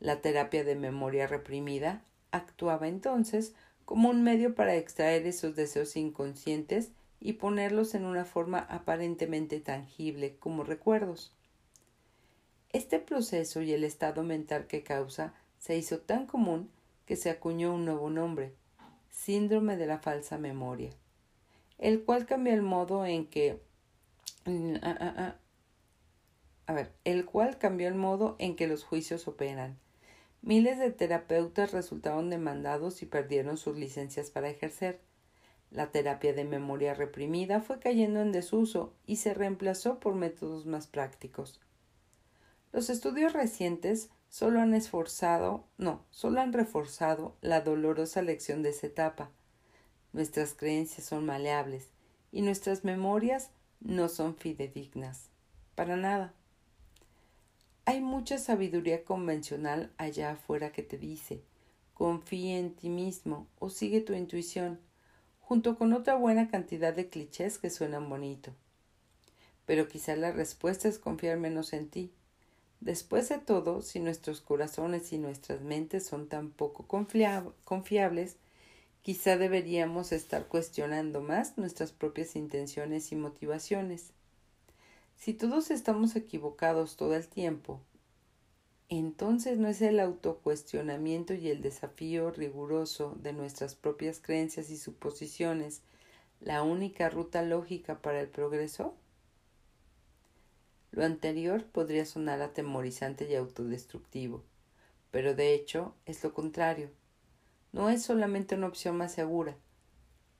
La 0.00 0.20
terapia 0.20 0.64
de 0.64 0.74
memoria 0.74 1.26
reprimida 1.26 2.04
actuaba 2.32 2.88
entonces 2.88 3.54
como 3.86 4.10
un 4.10 4.22
medio 4.22 4.54
para 4.54 4.76
extraer 4.76 5.26
esos 5.26 5.56
deseos 5.56 5.96
inconscientes 5.96 6.90
y 7.20 7.34
ponerlos 7.34 7.94
en 7.94 8.04
una 8.04 8.26
forma 8.26 8.58
aparentemente 8.58 9.60
tangible 9.60 10.36
como 10.36 10.64
recuerdos. 10.64 11.32
Este 12.72 12.98
proceso 12.98 13.62
y 13.62 13.72
el 13.72 13.84
estado 13.84 14.22
mental 14.22 14.66
que 14.66 14.82
causa 14.82 15.32
se 15.58 15.78
hizo 15.78 16.00
tan 16.00 16.26
común 16.26 16.68
que 17.06 17.16
se 17.16 17.30
acuñó 17.30 17.74
un 17.74 17.86
nuevo 17.86 18.10
nombre, 18.10 18.52
síndrome 19.08 19.76
de 19.76 19.86
la 19.86 19.98
falsa 19.98 20.36
memoria, 20.36 20.90
el 21.78 22.02
cual 22.02 22.26
cambia 22.26 22.52
el 22.52 22.62
modo 22.62 23.06
en 23.06 23.26
que 23.26 23.62
a 26.66 26.72
ver, 26.72 26.92
el 27.04 27.24
cual 27.24 27.58
cambió 27.58 27.88
el 27.88 27.94
modo 27.94 28.36
en 28.38 28.56
que 28.56 28.66
los 28.66 28.84
juicios 28.84 29.26
operan. 29.28 29.78
Miles 30.46 30.78
de 30.78 30.92
terapeutas 30.92 31.72
resultaron 31.72 32.30
demandados 32.30 33.02
y 33.02 33.06
perdieron 33.06 33.56
sus 33.56 33.76
licencias 33.76 34.30
para 34.30 34.48
ejercer. 34.48 35.00
La 35.72 35.90
terapia 35.90 36.32
de 36.34 36.44
memoria 36.44 36.94
reprimida 36.94 37.60
fue 37.60 37.80
cayendo 37.80 38.20
en 38.20 38.30
desuso 38.30 38.94
y 39.06 39.16
se 39.16 39.34
reemplazó 39.34 39.98
por 39.98 40.14
métodos 40.14 40.64
más 40.64 40.86
prácticos. 40.86 41.60
Los 42.72 42.90
estudios 42.90 43.32
recientes 43.32 44.08
solo 44.28 44.60
han 44.60 44.72
esforzado, 44.74 45.64
no, 45.78 46.04
solo 46.10 46.40
han 46.40 46.52
reforzado 46.52 47.34
la 47.40 47.60
dolorosa 47.60 48.22
lección 48.22 48.62
de 48.62 48.70
esa 48.70 48.86
etapa. 48.86 49.32
Nuestras 50.12 50.54
creencias 50.54 51.08
son 51.08 51.26
maleables 51.26 51.88
y 52.30 52.42
nuestras 52.42 52.84
memorias 52.84 53.50
no 53.80 54.08
son 54.08 54.36
fidedignas. 54.36 55.28
Para 55.74 55.96
nada. 55.96 56.34
Hay 57.86 58.00
mucha 58.00 58.36
sabiduría 58.36 59.04
convencional 59.04 59.90
allá 59.96 60.32
afuera 60.32 60.72
que 60.72 60.82
te 60.82 60.98
dice 60.98 61.42
confía 61.96 62.58
en 62.58 62.74
ti 62.74 62.90
mismo 62.90 63.46
o 63.58 63.70
sigue 63.70 64.02
tu 64.02 64.12
intuición, 64.12 64.78
junto 65.40 65.78
con 65.78 65.94
otra 65.94 66.14
buena 66.14 66.50
cantidad 66.50 66.92
de 66.94 67.08
clichés 67.08 67.56
que 67.56 67.70
suenan 67.70 68.10
bonito. 68.10 68.52
Pero 69.64 69.88
quizá 69.88 70.14
la 70.14 70.30
respuesta 70.30 70.88
es 70.88 70.98
confiar 70.98 71.38
menos 71.38 71.72
en 71.72 71.88
ti. 71.88 72.12
Después 72.80 73.30
de 73.30 73.38
todo, 73.38 73.80
si 73.80 74.00
nuestros 74.00 74.42
corazones 74.42 75.10
y 75.14 75.18
nuestras 75.18 75.62
mentes 75.62 76.04
son 76.04 76.28
tan 76.28 76.50
poco 76.50 76.86
confiables, 76.86 78.36
quizá 79.00 79.38
deberíamos 79.38 80.12
estar 80.12 80.48
cuestionando 80.48 81.22
más 81.22 81.56
nuestras 81.56 81.92
propias 81.92 82.36
intenciones 82.36 83.10
y 83.10 83.16
motivaciones. 83.16 84.12
Si 85.16 85.34
todos 85.34 85.70
estamos 85.70 86.14
equivocados 86.14 86.96
todo 86.96 87.14
el 87.14 87.26
tiempo, 87.26 87.80
entonces 88.88 89.58
no 89.58 89.66
es 89.66 89.82
el 89.82 89.98
autocuestionamiento 89.98 91.34
y 91.34 91.48
el 91.48 91.62
desafío 91.62 92.30
riguroso 92.30 93.16
de 93.20 93.32
nuestras 93.32 93.74
propias 93.74 94.20
creencias 94.20 94.70
y 94.70 94.76
suposiciones 94.76 95.82
la 96.40 96.62
única 96.62 97.08
ruta 97.08 97.42
lógica 97.42 98.00
para 98.02 98.20
el 98.20 98.28
progreso? 98.28 98.94
Lo 100.92 101.04
anterior 101.04 101.64
podría 101.64 102.04
sonar 102.04 102.40
atemorizante 102.42 103.28
y 103.28 103.34
autodestructivo, 103.34 104.44
pero 105.10 105.34
de 105.34 105.54
hecho 105.54 105.94
es 106.04 106.22
lo 106.22 106.32
contrario. 106.32 106.90
No 107.72 107.90
es 107.90 108.02
solamente 108.02 108.54
una 108.54 108.68
opción 108.68 108.96
más 108.96 109.12
segura, 109.12 109.56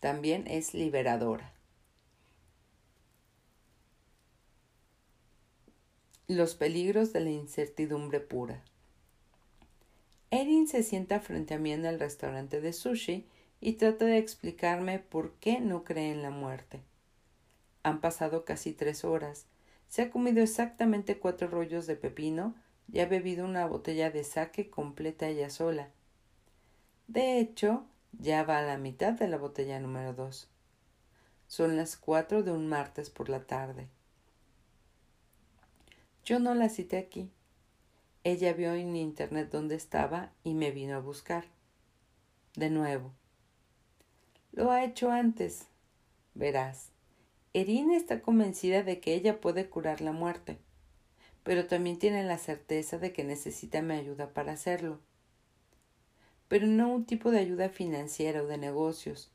también 0.00 0.46
es 0.46 0.74
liberadora. 0.74 1.55
Los 6.28 6.56
peligros 6.56 7.12
de 7.12 7.20
la 7.20 7.30
incertidumbre 7.30 8.18
pura. 8.18 8.64
Erin 10.32 10.66
se 10.66 10.82
sienta 10.82 11.20
frente 11.20 11.54
a 11.54 11.58
mí 11.60 11.70
en 11.70 11.84
el 11.84 12.00
restaurante 12.00 12.60
de 12.60 12.72
sushi 12.72 13.28
y 13.60 13.74
trata 13.74 14.06
de 14.06 14.18
explicarme 14.18 14.98
por 14.98 15.34
qué 15.34 15.60
no 15.60 15.84
cree 15.84 16.10
en 16.10 16.22
la 16.22 16.30
muerte. 16.30 16.82
Han 17.84 18.00
pasado 18.00 18.44
casi 18.44 18.72
tres 18.72 19.04
horas. 19.04 19.46
Se 19.86 20.02
ha 20.02 20.10
comido 20.10 20.42
exactamente 20.42 21.20
cuatro 21.20 21.46
rollos 21.46 21.86
de 21.86 21.94
pepino 21.94 22.56
y 22.92 22.98
ha 22.98 23.06
bebido 23.06 23.44
una 23.44 23.64
botella 23.68 24.10
de 24.10 24.24
sake 24.24 24.68
completa 24.68 25.28
ella 25.28 25.48
sola. 25.48 25.90
De 27.06 27.38
hecho, 27.38 27.86
ya 28.18 28.42
va 28.42 28.58
a 28.58 28.62
la 28.62 28.78
mitad 28.78 29.12
de 29.12 29.28
la 29.28 29.38
botella 29.38 29.78
número 29.78 30.12
dos. 30.12 30.50
Son 31.46 31.76
las 31.76 31.96
cuatro 31.96 32.42
de 32.42 32.50
un 32.50 32.66
martes 32.66 33.10
por 33.10 33.28
la 33.28 33.46
tarde. 33.46 33.86
Yo 36.26 36.40
no 36.40 36.56
la 36.56 36.68
cité 36.68 36.98
aquí. 36.98 37.30
Ella 38.24 38.52
vio 38.52 38.74
en 38.74 38.96
internet 38.96 39.48
dónde 39.52 39.76
estaba 39.76 40.32
y 40.42 40.54
me 40.54 40.72
vino 40.72 40.96
a 40.96 41.00
buscar. 41.00 41.44
De 42.56 42.68
nuevo. 42.68 43.12
Lo 44.50 44.72
ha 44.72 44.82
hecho 44.82 45.12
antes. 45.12 45.68
Verás, 46.34 46.90
Erin 47.54 47.92
está 47.92 48.22
convencida 48.22 48.82
de 48.82 48.98
que 48.98 49.14
ella 49.14 49.40
puede 49.40 49.70
curar 49.70 50.00
la 50.00 50.10
muerte, 50.10 50.58
pero 51.44 51.68
también 51.68 51.96
tiene 51.96 52.24
la 52.24 52.38
certeza 52.38 52.98
de 52.98 53.12
que 53.12 53.22
necesita 53.22 53.80
mi 53.80 53.94
ayuda 53.94 54.30
para 54.34 54.50
hacerlo. 54.50 54.98
Pero 56.48 56.66
no 56.66 56.88
un 56.88 57.04
tipo 57.04 57.30
de 57.30 57.38
ayuda 57.38 57.68
financiera 57.68 58.42
o 58.42 58.46
de 58.46 58.58
negocios. 58.58 59.30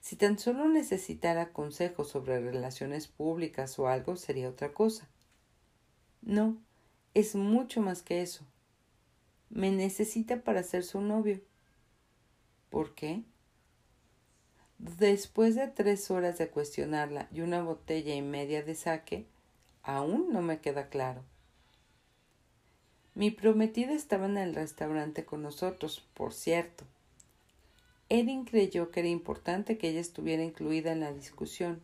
Si 0.00 0.16
tan 0.16 0.38
solo 0.38 0.68
necesitara 0.68 1.52
consejos 1.52 2.08
sobre 2.08 2.40
relaciones 2.40 3.08
públicas 3.08 3.78
o 3.78 3.88
algo, 3.88 4.16
sería 4.16 4.48
otra 4.48 4.72
cosa. 4.72 5.06
No, 6.28 6.58
es 7.14 7.34
mucho 7.36 7.80
más 7.80 8.02
que 8.02 8.20
eso. 8.20 8.44
Me 9.48 9.70
necesita 9.70 10.42
para 10.42 10.62
ser 10.62 10.84
su 10.84 11.00
novio. 11.00 11.40
¿Por 12.68 12.94
qué? 12.94 13.22
Después 14.76 15.54
de 15.54 15.68
tres 15.68 16.10
horas 16.10 16.36
de 16.36 16.50
cuestionarla 16.50 17.28
y 17.32 17.40
una 17.40 17.62
botella 17.62 18.14
y 18.14 18.20
media 18.20 18.62
de 18.62 18.74
saque, 18.74 19.24
aún 19.82 20.30
no 20.30 20.42
me 20.42 20.60
queda 20.60 20.90
claro. 20.90 21.24
Mi 23.14 23.30
prometida 23.30 23.94
estaba 23.94 24.26
en 24.26 24.36
el 24.36 24.54
restaurante 24.54 25.24
con 25.24 25.42
nosotros, 25.42 26.06
por 26.12 26.34
cierto. 26.34 26.84
Erin 28.10 28.44
creyó 28.44 28.90
que 28.90 29.00
era 29.00 29.08
importante 29.08 29.78
que 29.78 29.88
ella 29.88 30.00
estuviera 30.00 30.42
incluida 30.42 30.92
en 30.92 31.00
la 31.00 31.10
discusión, 31.14 31.80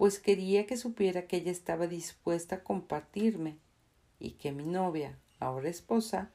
pues 0.00 0.18
quería 0.18 0.64
que 0.64 0.78
supiera 0.78 1.26
que 1.26 1.36
ella 1.36 1.52
estaba 1.52 1.86
dispuesta 1.86 2.54
a 2.54 2.64
compartirme 2.64 3.58
y 4.18 4.30
que 4.30 4.50
mi 4.50 4.64
novia, 4.64 5.18
ahora 5.40 5.68
esposa, 5.68 6.30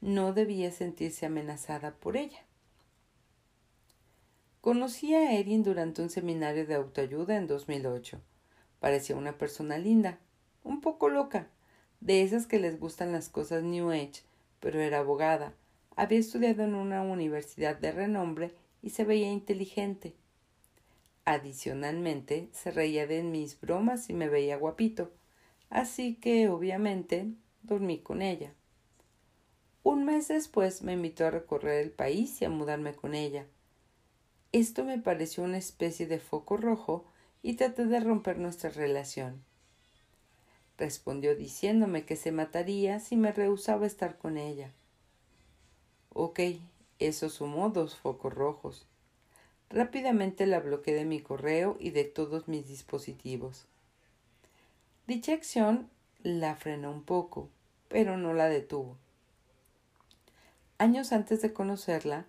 no 0.00 0.32
debía 0.32 0.72
sentirse 0.72 1.24
amenazada 1.24 1.94
por 1.94 2.16
ella. 2.16 2.44
Conocí 4.60 5.14
a 5.14 5.38
Erin 5.38 5.62
durante 5.62 6.02
un 6.02 6.10
seminario 6.10 6.66
de 6.66 6.74
autoayuda 6.74 7.36
en 7.36 7.46
2008. 7.46 8.20
Parecía 8.80 9.14
una 9.14 9.38
persona 9.38 9.78
linda, 9.78 10.18
un 10.64 10.80
poco 10.80 11.08
loca, 11.08 11.46
de 12.00 12.22
esas 12.22 12.48
que 12.48 12.58
les 12.58 12.80
gustan 12.80 13.12
las 13.12 13.28
cosas 13.28 13.62
New 13.62 13.92
Age, 13.92 14.24
pero 14.58 14.80
era 14.80 14.98
abogada, 14.98 15.54
había 15.94 16.18
estudiado 16.18 16.64
en 16.64 16.74
una 16.74 17.02
universidad 17.02 17.76
de 17.76 17.92
renombre 17.92 18.52
y 18.82 18.90
se 18.90 19.04
veía 19.04 19.30
inteligente. 19.30 20.16
Adicionalmente, 21.26 22.48
se 22.52 22.70
reía 22.70 23.08
de 23.08 23.24
mis 23.24 23.60
bromas 23.60 24.08
y 24.10 24.14
me 24.14 24.28
veía 24.28 24.56
guapito, 24.56 25.10
así 25.70 26.14
que, 26.14 26.48
obviamente, 26.48 27.32
dormí 27.64 27.98
con 27.98 28.22
ella. 28.22 28.54
Un 29.82 30.04
mes 30.04 30.28
después 30.28 30.82
me 30.82 30.92
invitó 30.92 31.26
a 31.26 31.32
recorrer 31.32 31.82
el 31.82 31.90
país 31.90 32.40
y 32.40 32.44
a 32.44 32.48
mudarme 32.48 32.94
con 32.94 33.16
ella. 33.16 33.44
Esto 34.52 34.84
me 34.84 34.98
pareció 34.98 35.42
una 35.42 35.58
especie 35.58 36.06
de 36.06 36.20
foco 36.20 36.56
rojo 36.56 37.04
y 37.42 37.54
traté 37.54 37.86
de 37.86 37.98
romper 37.98 38.38
nuestra 38.38 38.70
relación. 38.70 39.42
Respondió 40.78 41.34
diciéndome 41.34 42.04
que 42.04 42.14
se 42.14 42.30
mataría 42.30 43.00
si 43.00 43.16
me 43.16 43.32
rehusaba 43.32 43.84
estar 43.84 44.16
con 44.16 44.38
ella. 44.38 44.70
Ok, 46.10 46.38
eso 47.00 47.28
sumó 47.30 47.70
dos 47.70 47.96
focos 47.96 48.32
rojos. 48.32 48.86
Rápidamente 49.70 50.46
la 50.46 50.60
bloqueé 50.60 50.94
de 50.94 51.04
mi 51.04 51.20
correo 51.20 51.76
y 51.80 51.90
de 51.90 52.04
todos 52.04 52.46
mis 52.48 52.68
dispositivos. 52.68 53.66
Dicha 55.06 55.32
acción 55.32 55.90
la 56.22 56.54
frenó 56.56 56.90
un 56.90 57.02
poco, 57.02 57.48
pero 57.88 58.16
no 58.16 58.32
la 58.32 58.48
detuvo. 58.48 58.96
Años 60.78 61.12
antes 61.12 61.42
de 61.42 61.52
conocerla, 61.52 62.26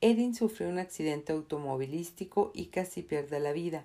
Erin 0.00 0.34
sufrió 0.34 0.68
un 0.68 0.78
accidente 0.78 1.32
automovilístico 1.32 2.50
y 2.54 2.66
casi 2.66 3.02
pierde 3.02 3.40
la 3.40 3.52
vida. 3.52 3.84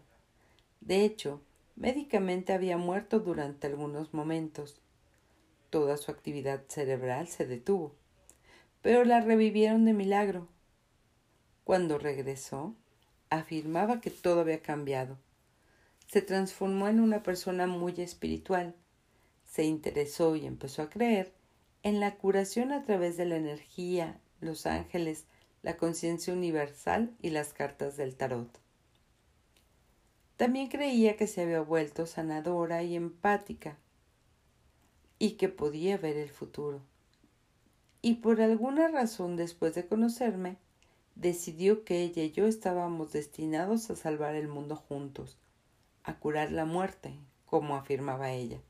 De 0.80 1.04
hecho, 1.04 1.42
médicamente 1.76 2.54
había 2.54 2.78
muerto 2.78 3.20
durante 3.20 3.68
algunos 3.68 4.14
momentos. 4.14 4.80
Toda 5.70 5.98
su 5.98 6.12
actividad 6.12 6.64
cerebral 6.70 7.28
se 7.28 7.46
detuvo, 7.46 7.94
pero 8.82 9.04
la 9.04 9.20
revivieron 9.20 9.84
de 9.84 9.94
milagro. 9.94 10.48
Cuando 11.66 11.98
regresó, 11.98 12.76
afirmaba 13.38 14.02
que 14.02 14.10
todo 14.10 14.42
había 14.42 14.62
cambiado. 14.62 15.18
Se 16.08 16.22
transformó 16.22 16.88
en 16.88 17.00
una 17.00 17.24
persona 17.24 17.68
muy 17.68 17.94
espiritual. 17.98 18.76
Se 19.46 19.64
interesó 19.64 20.36
y 20.36 20.46
empezó 20.46 20.84
a 20.84 20.90
creer 20.90 21.34
en 21.84 22.00
la 22.00 22.16
curación 22.16 22.72
a 22.72 22.84
través 22.84 23.18
de 23.18 23.26
la 23.26 23.38
energía, 23.38 24.20
los 24.42 24.66
ángeles, 24.66 25.26
la 25.62 25.78
conciencia 25.78 26.34
universal 26.34 27.16
y 27.22 27.30
las 27.30 27.54
cartas 27.54 27.98
del 27.98 28.16
tarot. 28.16 28.60
También 30.38 30.68
creía 30.68 31.16
que 31.16 31.28
se 31.28 31.42
había 31.42 31.62
vuelto 31.62 32.06
sanadora 32.06 32.84
y 32.84 32.96
empática 32.96 33.78
y 35.18 35.32
que 35.32 35.48
podía 35.48 35.98
ver 35.98 36.18
el 36.18 36.30
futuro. 36.30 36.82
Y 38.02 38.16
por 38.16 38.42
alguna 38.42 38.88
razón 38.88 39.38
después 39.38 39.74
de 39.76 39.88
conocerme, 39.88 40.58
decidió 41.16 41.84
que 41.84 42.02
ella 42.02 42.24
y 42.24 42.32
yo 42.32 42.46
estábamos 42.46 43.12
destinados 43.12 43.90
a 43.90 43.96
salvar 43.96 44.36
el 44.36 44.48
mundo 44.48 44.76
juntos, 44.76 45.38
a 46.04 46.20
curar 46.20 46.52
la 46.52 46.66
muerte, 46.66 47.18
como 47.46 47.76
afirmaba 47.76 48.32
ella. 48.32 48.62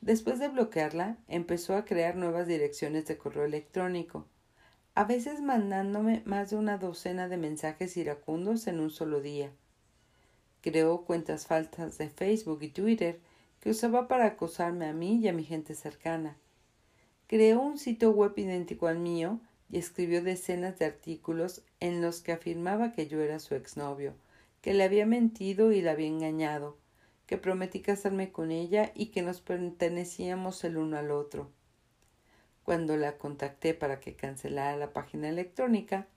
Después 0.00 0.38
de 0.38 0.48
bloquearla, 0.48 1.18
empezó 1.28 1.76
a 1.76 1.84
crear 1.84 2.16
nuevas 2.16 2.46
direcciones 2.46 3.06
de 3.06 3.18
correo 3.18 3.44
electrónico, 3.44 4.26
a 4.94 5.04
veces 5.04 5.42
mandándome 5.42 6.22
más 6.24 6.50
de 6.50 6.56
una 6.56 6.78
docena 6.78 7.28
de 7.28 7.36
mensajes 7.36 7.96
iracundos 7.96 8.66
en 8.66 8.80
un 8.80 8.90
solo 8.90 9.20
día 9.20 9.52
Creó 10.66 11.02
cuentas 11.04 11.46
falsas 11.46 11.96
de 11.96 12.10
Facebook 12.10 12.58
y 12.62 12.70
Twitter 12.70 13.20
que 13.60 13.70
usaba 13.70 14.08
para 14.08 14.26
acosarme 14.26 14.86
a 14.86 14.92
mí 14.92 15.20
y 15.22 15.28
a 15.28 15.32
mi 15.32 15.44
gente 15.44 15.76
cercana. 15.76 16.36
Creó 17.28 17.60
un 17.60 17.78
sitio 17.78 18.10
web 18.10 18.32
idéntico 18.36 18.88
al 18.88 18.98
mío 18.98 19.38
y 19.70 19.78
escribió 19.78 20.22
decenas 20.22 20.78
de 20.78 20.86
artículos 20.86 21.62
en 21.80 22.00
los 22.00 22.20
que 22.20 22.32
afirmaba 22.32 22.92
que 22.92 23.08
yo 23.08 23.20
era 23.20 23.38
su 23.38 23.54
exnovio, 23.54 24.14
que 24.60 24.74
le 24.74 24.84
había 24.84 25.06
mentido 25.06 25.72
y 25.72 25.82
la 25.82 25.92
había 25.92 26.06
engañado, 26.06 26.76
que 27.26 27.38
prometí 27.38 27.80
casarme 27.80 28.30
con 28.30 28.50
ella 28.50 28.92
y 28.94 29.06
que 29.06 29.22
nos 29.22 29.40
pertenecíamos 29.40 30.62
el 30.64 30.76
uno 30.76 30.96
al 30.96 31.10
otro. 31.10 31.50
Cuando 32.62 32.96
la 32.96 33.18
contacté 33.18 33.74
para 33.74 34.00
que 34.00 34.16
cancelara 34.16 34.76
la 34.76 34.92
página 34.92 35.28
electrónica, 35.28 36.08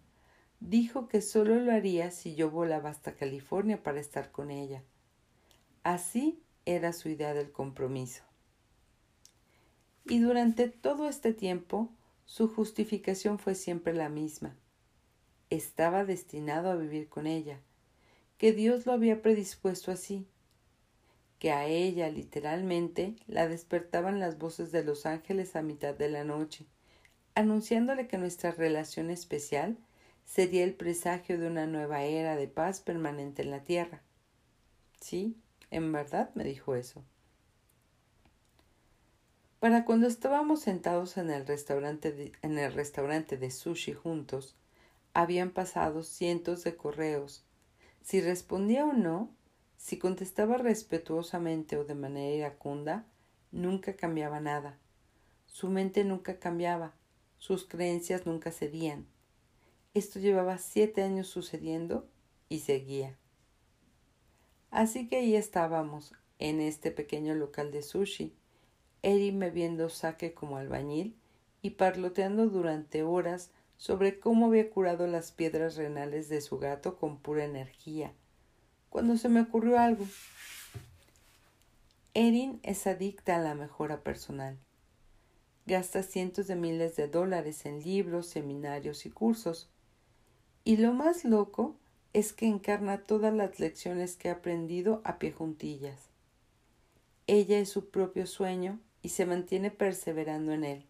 dijo 0.59 1.07
que 1.07 1.21
solo 1.21 1.55
lo 1.59 1.71
haría 1.71 2.11
si 2.11 2.35
yo 2.35 2.49
volaba 2.49 2.89
hasta 2.89 3.15
California 3.15 3.81
para 3.81 3.99
estar 3.99 4.31
con 4.31 4.51
ella. 4.51 4.83
Así 5.83 6.41
era 6.65 6.93
su 6.93 7.09
idea 7.09 7.33
del 7.33 7.51
compromiso. 7.51 8.23
Y 10.05 10.19
durante 10.19 10.69
todo 10.69 11.07
este 11.07 11.33
tiempo 11.33 11.91
su 12.29 12.47
justificación 12.47 13.39
fue 13.39 13.55
siempre 13.55 13.91
la 13.91 14.07
misma. 14.07 14.55
Estaba 15.49 16.05
destinado 16.05 16.69
a 16.69 16.75
vivir 16.75 17.09
con 17.09 17.25
ella, 17.25 17.59
que 18.37 18.51
Dios 18.53 18.85
lo 18.85 18.93
había 18.93 19.23
predispuesto 19.23 19.91
así, 19.91 20.27
que 21.39 21.51
a 21.51 21.65
ella 21.65 22.07
literalmente 22.09 23.15
la 23.25 23.47
despertaban 23.47 24.19
las 24.19 24.37
voces 24.37 24.71
de 24.71 24.83
los 24.83 25.07
ángeles 25.07 25.55
a 25.55 25.63
mitad 25.63 25.95
de 25.95 26.07
la 26.07 26.23
noche, 26.23 26.67
anunciándole 27.33 28.07
que 28.07 28.19
nuestra 28.19 28.51
relación 28.51 29.09
especial 29.09 29.79
sería 30.23 30.63
el 30.63 30.75
presagio 30.75 31.39
de 31.39 31.47
una 31.47 31.65
nueva 31.65 32.03
era 32.03 32.35
de 32.35 32.47
paz 32.47 32.79
permanente 32.79 33.41
en 33.41 33.49
la 33.49 33.63
tierra. 33.63 34.03
Sí, 35.01 35.35
en 35.71 35.91
verdad 35.91 36.29
me 36.35 36.43
dijo 36.43 36.75
eso. 36.75 37.03
Para 39.59 39.83
cuando 39.83 40.07
estábamos 40.07 40.61
sentados 40.61 41.17
en 41.17 41.29
el 41.29 41.45
restaurante 41.45 42.13
de, 42.13 42.31
en 42.41 42.57
el 42.57 42.71
restaurante 42.71 43.35
de 43.35 43.51
sushi 43.51 43.91
juntos, 43.91 44.55
habían 45.13 45.51
pasado 45.51 46.03
cientos 46.03 46.63
de 46.63 46.77
correos. 46.77 47.43
Si 48.01 48.21
respondía 48.21 48.85
o 48.85 48.93
no, 48.93 49.29
si 49.75 49.99
contestaba 49.99 50.57
respetuosamente 50.57 51.75
o 51.75 51.83
de 51.83 51.95
manera 51.95 52.35
iracunda, 52.35 53.05
nunca 53.51 53.97
cambiaba 53.97 54.39
nada. 54.39 54.77
Su 55.45 55.67
mente 55.67 56.05
nunca 56.05 56.39
cambiaba, 56.39 56.93
sus 57.37 57.65
creencias 57.65 58.25
nunca 58.25 58.51
cedían. 58.51 59.07
Esto 59.93 60.19
llevaba 60.19 60.57
siete 60.57 61.01
años 61.01 61.27
sucediendo 61.27 62.07
y 62.47 62.59
seguía. 62.59 63.17
Así 64.71 65.09
que 65.09 65.17
ahí 65.17 65.35
estábamos, 65.35 66.13
en 66.37 66.61
este 66.61 66.91
pequeño 66.91 67.35
local 67.35 67.71
de 67.71 67.81
sushi, 67.81 68.33
Erin 69.01 69.39
bebiendo 69.39 69.89
sake 69.89 70.33
como 70.33 70.57
albañil 70.57 71.15
y 71.61 71.71
parloteando 71.71 72.47
durante 72.47 73.03
horas 73.03 73.51
sobre 73.77 74.19
cómo 74.19 74.47
había 74.47 74.69
curado 74.69 75.07
las 75.07 75.31
piedras 75.31 75.77
renales 75.77 76.27
de 76.27 76.41
su 76.41 76.59
gato 76.59 76.97
con 76.97 77.17
pura 77.17 77.45
energía, 77.45 78.13
cuando 78.89 79.15
se 79.15 79.29
me 79.29 79.41
ocurrió 79.41 79.79
algo. 79.79 80.05
Erin 82.13 82.59
es 82.63 82.87
adicta 82.87 83.37
a 83.37 83.39
la 83.39 83.55
mejora 83.55 84.01
personal. 84.03 84.57
Gasta 85.65 86.03
cientos 86.03 86.47
de 86.47 86.55
miles 86.55 86.95
de 86.97 87.07
dólares 87.07 87.65
en 87.65 87.81
libros, 87.81 88.27
seminarios 88.27 89.05
y 89.05 89.11
cursos, 89.11 89.69
y 90.65 90.77
lo 90.77 90.93
más 90.93 91.23
loco 91.23 91.77
es 92.11 92.33
que 92.33 92.47
encarna 92.47 93.03
todas 93.03 93.33
las 93.33 93.59
lecciones 93.59 94.17
que 94.17 94.29
ha 94.29 94.33
aprendido 94.33 95.01
a 95.05 95.19
pie 95.19 95.31
juntillas. 95.31 96.09
Ella 97.27 97.59
es 97.59 97.69
su 97.69 97.89
propio 97.89 98.25
sueño 98.25 98.79
y 99.01 99.09
se 99.09 99.25
mantiene 99.25 99.71
perseverando 99.71 100.51
en 100.51 100.63
él. 100.63 100.85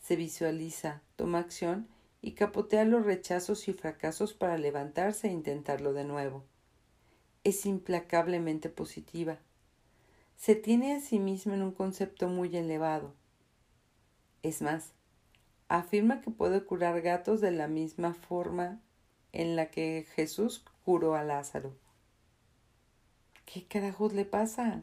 Se 0.00 0.16
visualiza, 0.16 1.02
toma 1.16 1.40
acción 1.40 1.88
y 2.22 2.32
capotea 2.32 2.84
los 2.84 3.04
rechazos 3.04 3.68
y 3.68 3.72
fracasos 3.72 4.34
para 4.34 4.58
levantarse 4.58 5.28
e 5.28 5.32
intentarlo 5.32 5.92
de 5.92 6.04
nuevo. 6.04 6.44
Es 7.44 7.66
implacablemente 7.66 8.68
positiva. 8.68 9.38
Se 10.36 10.54
tiene 10.54 10.94
a 10.94 11.00
sí 11.00 11.18
misma 11.18 11.54
en 11.54 11.62
un 11.62 11.72
concepto 11.72 12.28
muy 12.28 12.56
elevado. 12.56 13.14
Es 14.42 14.62
más, 14.62 14.92
afirma 15.68 16.20
que 16.20 16.30
puede 16.30 16.64
curar 16.64 17.00
gatos 17.02 17.40
de 17.40 17.50
la 17.50 17.68
misma 17.68 18.14
forma 18.14 18.80
en 19.32 19.56
la 19.56 19.70
que 19.70 20.06
Jesús 20.14 20.64
curó 20.84 21.14
a 21.14 21.24
Lázaro. 21.24 21.74
¿Qué 23.44 23.66
carajos 23.66 24.12
le 24.12 24.24
pasa? 24.24 24.82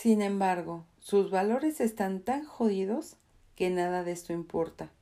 Sin 0.00 0.22
embargo, 0.22 0.84
sus 1.00 1.28
valores 1.28 1.80
están 1.80 2.20
tan 2.20 2.44
jodidos 2.44 3.16
que 3.56 3.68
nada 3.68 4.04
de 4.04 4.12
esto 4.12 4.32
importa. 4.32 4.92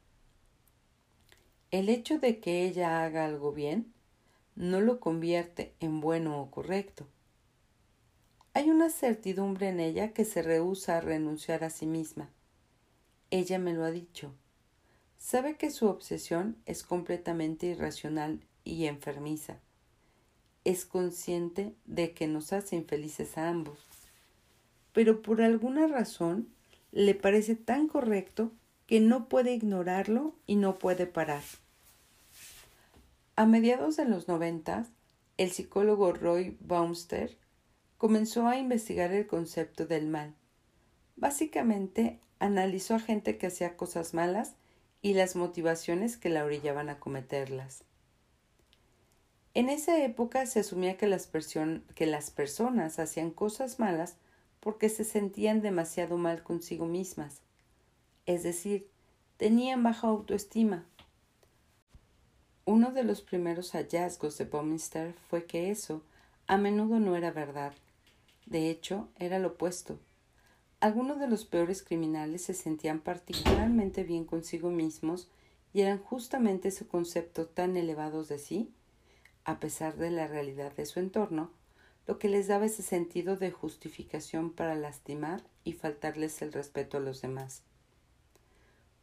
El 1.71 1.91
hecho 1.91 2.19
de 2.19 2.41
que 2.41 2.65
ella 2.65 3.05
haga 3.05 3.27
algo 3.27 3.53
bien 3.53 3.93
no 4.55 4.81
lo 4.81 4.99
convierte 4.99 5.75
en 5.81 6.01
bueno 6.01 6.41
o 6.41 6.51
correcto. 6.51 7.07
Hay 8.55 8.71
una 8.71 8.89
certidumbre 8.89 9.69
en 9.69 9.81
ella 9.81 10.15
que 10.15 10.25
se 10.25 10.41
rehúsa 10.41 10.97
a 10.97 11.03
renunciar 11.03 11.63
a 11.63 11.69
sí 11.69 11.85
misma. 11.85 12.31
Ella 13.31 13.59
me 13.59 13.75
lo 13.75 13.85
ha 13.85 13.91
dicho. 13.91 14.33
Sabe 15.19 15.59
que 15.59 15.71
su 15.71 15.89
obsesión 15.89 16.57
es 16.65 16.83
completamente 16.83 17.67
irracional 17.67 18.41
y 18.65 18.87
enfermiza. 18.87 19.59
Es 20.65 20.87
consciente 20.87 21.75
de 21.85 22.15
que 22.15 22.29
nos 22.29 22.55
hace 22.55 22.77
infelices 22.77 23.37
a 23.37 23.51
ambos. 23.51 23.96
Pero 24.97 25.21
por 25.21 25.43
alguna 25.43 25.87
razón 25.87 26.49
le 26.91 27.15
parece 27.15 27.55
tan 27.55 27.87
correcto 27.87 28.51
que 28.87 28.99
no 28.99 29.29
puede 29.29 29.53
ignorarlo 29.53 30.35
y 30.47 30.57
no 30.57 30.79
puede 30.79 31.07
parar. 31.07 31.43
A 33.35 33.45
mediados 33.45 33.97
de 33.97 34.07
los 34.07 34.27
noventas, 34.27 34.89
el 35.37 35.51
psicólogo 35.51 36.15
Roy 36.15 36.57
Baumster 36.61 37.37
comenzó 37.99 38.47
a 38.47 38.57
investigar 38.57 39.13
el 39.13 39.27
concepto 39.27 39.85
del 39.85 40.07
mal. 40.07 40.35
Básicamente, 41.15 42.19
analizó 42.39 42.95
a 42.95 43.01
gente 43.01 43.37
que 43.37 43.49
hacía 43.49 43.77
cosas 43.77 44.15
malas 44.15 44.55
y 45.03 45.13
las 45.13 45.37
motivaciones 45.37 46.17
que 46.17 46.31
la 46.31 46.43
orillaban 46.43 46.89
a 46.89 47.01
cometerlas. 47.01 47.85
En 49.53 49.69
esa 49.69 50.03
época 50.03 50.47
se 50.47 50.61
asumía 50.61 50.97
que 50.97 51.07
las, 51.07 51.31
que 51.95 52.07
las 52.07 52.31
personas 52.31 52.99
hacían 52.99 53.31
cosas 53.31 53.79
malas 53.79 54.17
porque 54.67 54.89
se 54.89 55.05
sentían 55.05 55.63
demasiado 55.63 56.17
mal 56.17 56.43
consigo 56.43 56.87
mismas, 56.87 57.41
es 58.27 58.43
decir, 58.43 58.91
tenían 59.37 59.85
baja 59.85 60.09
autoestima 60.09 60.87
uno 62.69 62.91
de 62.91 63.05
los 63.05 63.23
primeros 63.23 63.71
hallazgos 63.77 64.39
de 64.39 64.45
Bominster 64.45 65.15
fue 65.31 65.45
que 65.45 65.71
eso 65.71 66.03
a 66.49 66.57
menudo 66.57 66.99
no 66.99 67.15
era 67.15 67.31
verdad. 67.31 67.73
De 68.45 68.71
hecho, 68.71 69.09
era 69.21 69.39
lo 69.39 69.51
opuesto. 69.51 70.01
Algunos 70.81 71.21
de 71.21 71.29
los 71.29 71.45
peores 71.45 71.85
criminales 71.85 72.43
se 72.43 72.55
sentían 72.55 72.99
particularmente 72.99 74.03
bien 74.03 74.25
consigo 74.25 74.71
mismos 74.71 75.31
y 75.73 75.83
eran 75.83 75.99
justamente 75.99 76.69
ese 76.69 76.89
concepto 76.89 77.47
tan 77.47 77.77
elevados 77.77 78.27
de 78.29 78.41
sí, 78.41 78.75
a 79.45 79.61
pesar 79.61 79.97
de 79.97 80.11
la 80.11 80.27
realidad 80.27 80.75
de 80.75 80.87
su 80.87 80.99
entorno, 80.99 81.53
lo 82.07 82.19
que 82.19 82.29
les 82.29 82.47
daba 82.47 82.67
ese 82.67 82.83
sentido 82.83 83.37
de 83.37 83.51
justificación 83.51 84.51
para 84.53 84.75
lastimar 84.75 85.43
y 85.65 85.73
faltarles 85.73 86.41
el 86.43 86.53
respeto 86.53 86.99
a 86.99 87.01
los 87.01 87.21
demás. 87.21 87.63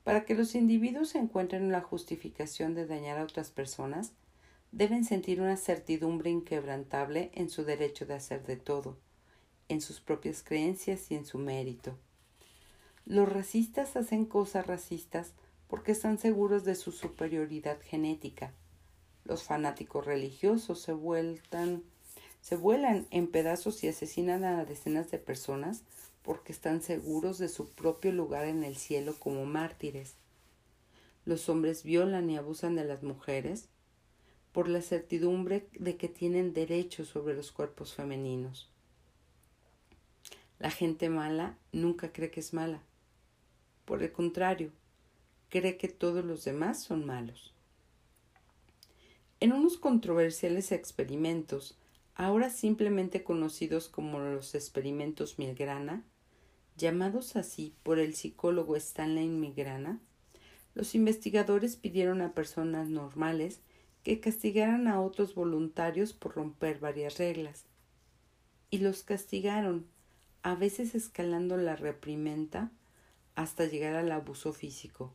Para 0.04 0.26
que 0.26 0.36
los 0.36 0.56
individuos 0.56 1.16
encuentren 1.16 1.72
la 1.72 1.82
justificación 1.82 2.76
de 2.76 2.86
dañar 2.86 3.18
a 3.18 3.24
otras 3.24 3.52
personas, 3.52 4.14
deben 4.72 5.06
sentir 5.06 5.42
una 5.42 5.58
certidumbre 5.58 6.30
inquebrantable 6.30 7.32
en 7.34 7.50
su 7.50 7.64
derecho 7.64 8.06
de 8.06 8.16
hacer 8.16 8.46
de 8.46 8.58
todo, 8.58 8.98
en 9.70 9.82
sus 9.82 10.02
propias 10.02 10.44
creencias 10.44 11.12
y 11.12 11.16
en 11.16 11.26
su 11.26 11.38
mérito. 11.38 11.98
Los 13.06 13.32
racistas 13.32 13.96
hacen 13.96 14.26
cosas 14.26 14.66
racistas 14.66 15.34
porque 15.68 15.92
están 15.92 16.18
seguros 16.18 16.64
de 16.64 16.76
su 16.76 16.92
superioridad 16.92 17.80
genética. 17.82 18.54
Los 19.26 19.44
fanáticos 19.44 20.06
religiosos 20.06 20.82
se 20.82 20.94
vueltan 20.94 21.84
se 22.44 22.58
vuelan 22.58 23.08
en 23.10 23.28
pedazos 23.28 23.86
y 23.86 23.88
asesinan 23.88 24.44
a 24.44 24.66
decenas 24.66 25.10
de 25.10 25.18
personas 25.18 25.84
porque 26.24 26.52
están 26.52 26.82
seguros 26.82 27.38
de 27.38 27.48
su 27.48 27.70
propio 27.70 28.12
lugar 28.12 28.48
en 28.48 28.66
el 28.66 28.76
cielo 28.76 29.16
como 29.18 29.46
mártires. 29.46 30.16
Los 31.24 31.48
hombres 31.48 31.84
violan 31.84 32.30
y 32.30 32.36
abusan 32.36 32.76
de 32.76 32.84
las 32.84 33.02
mujeres 33.02 33.70
por 34.52 34.68
la 34.68 34.82
certidumbre 34.82 35.70
de 35.72 35.96
que 35.96 36.10
tienen 36.10 36.54
derecho 36.54 37.06
sobre 37.06 37.34
los 37.34 37.54
cuerpos 37.54 37.94
femeninos. 37.94 38.70
La 40.60 40.70
gente 40.70 41.08
mala 41.08 41.58
nunca 41.72 42.12
cree 42.12 42.30
que 42.30 42.42
es 42.42 42.54
mala. 42.54 42.82
Por 43.86 44.04
el 44.04 44.12
contrario, 44.12 44.70
cree 45.48 45.78
que 45.78 45.88
todos 45.88 46.26
los 46.26 46.44
demás 46.44 46.84
son 46.84 47.06
malos. 47.06 47.54
En 49.40 49.54
unos 49.54 49.78
controversiales 49.78 50.74
experimentos, 50.74 51.78
ahora 52.16 52.50
simplemente 52.50 53.24
conocidos 53.24 53.90
como 53.90 54.20
los 54.20 54.56
experimentos 54.56 55.40
Milgrana, 55.40 56.04
llamados 56.78 57.36
así 57.36 57.76
por 57.84 58.00
el 58.00 58.16
psicólogo 58.16 58.76
Stanley 58.76 59.28
Migrana, 59.28 60.00
los 60.76 60.96
investigadores 60.96 61.76
pidieron 61.76 62.22
a 62.22 62.34
personas 62.34 62.90
normales 62.90 63.62
que 64.04 64.20
castigaran 64.20 64.88
a 64.88 65.02
otros 65.02 65.36
voluntarios 65.36 66.14
por 66.14 66.36
romper 66.36 66.80
varias 66.80 67.18
reglas. 67.18 67.66
Y 68.70 68.80
los 68.80 69.04
castigaron, 69.04 69.86
a 70.42 70.56
veces 70.56 70.96
escalando 70.96 71.58
la 71.58 71.76
reprimenda 71.76 72.72
hasta 73.36 73.66
llegar 73.66 73.96
al 73.96 74.12
abuso 74.12 74.52
físico. 74.52 75.14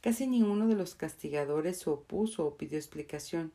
Casi 0.00 0.26
ninguno 0.26 0.68
de 0.68 0.74
los 0.74 0.94
castigadores 0.94 1.78
se 1.78 1.90
opuso 1.90 2.46
o 2.46 2.56
pidió 2.56 2.78
explicación. 2.78 3.52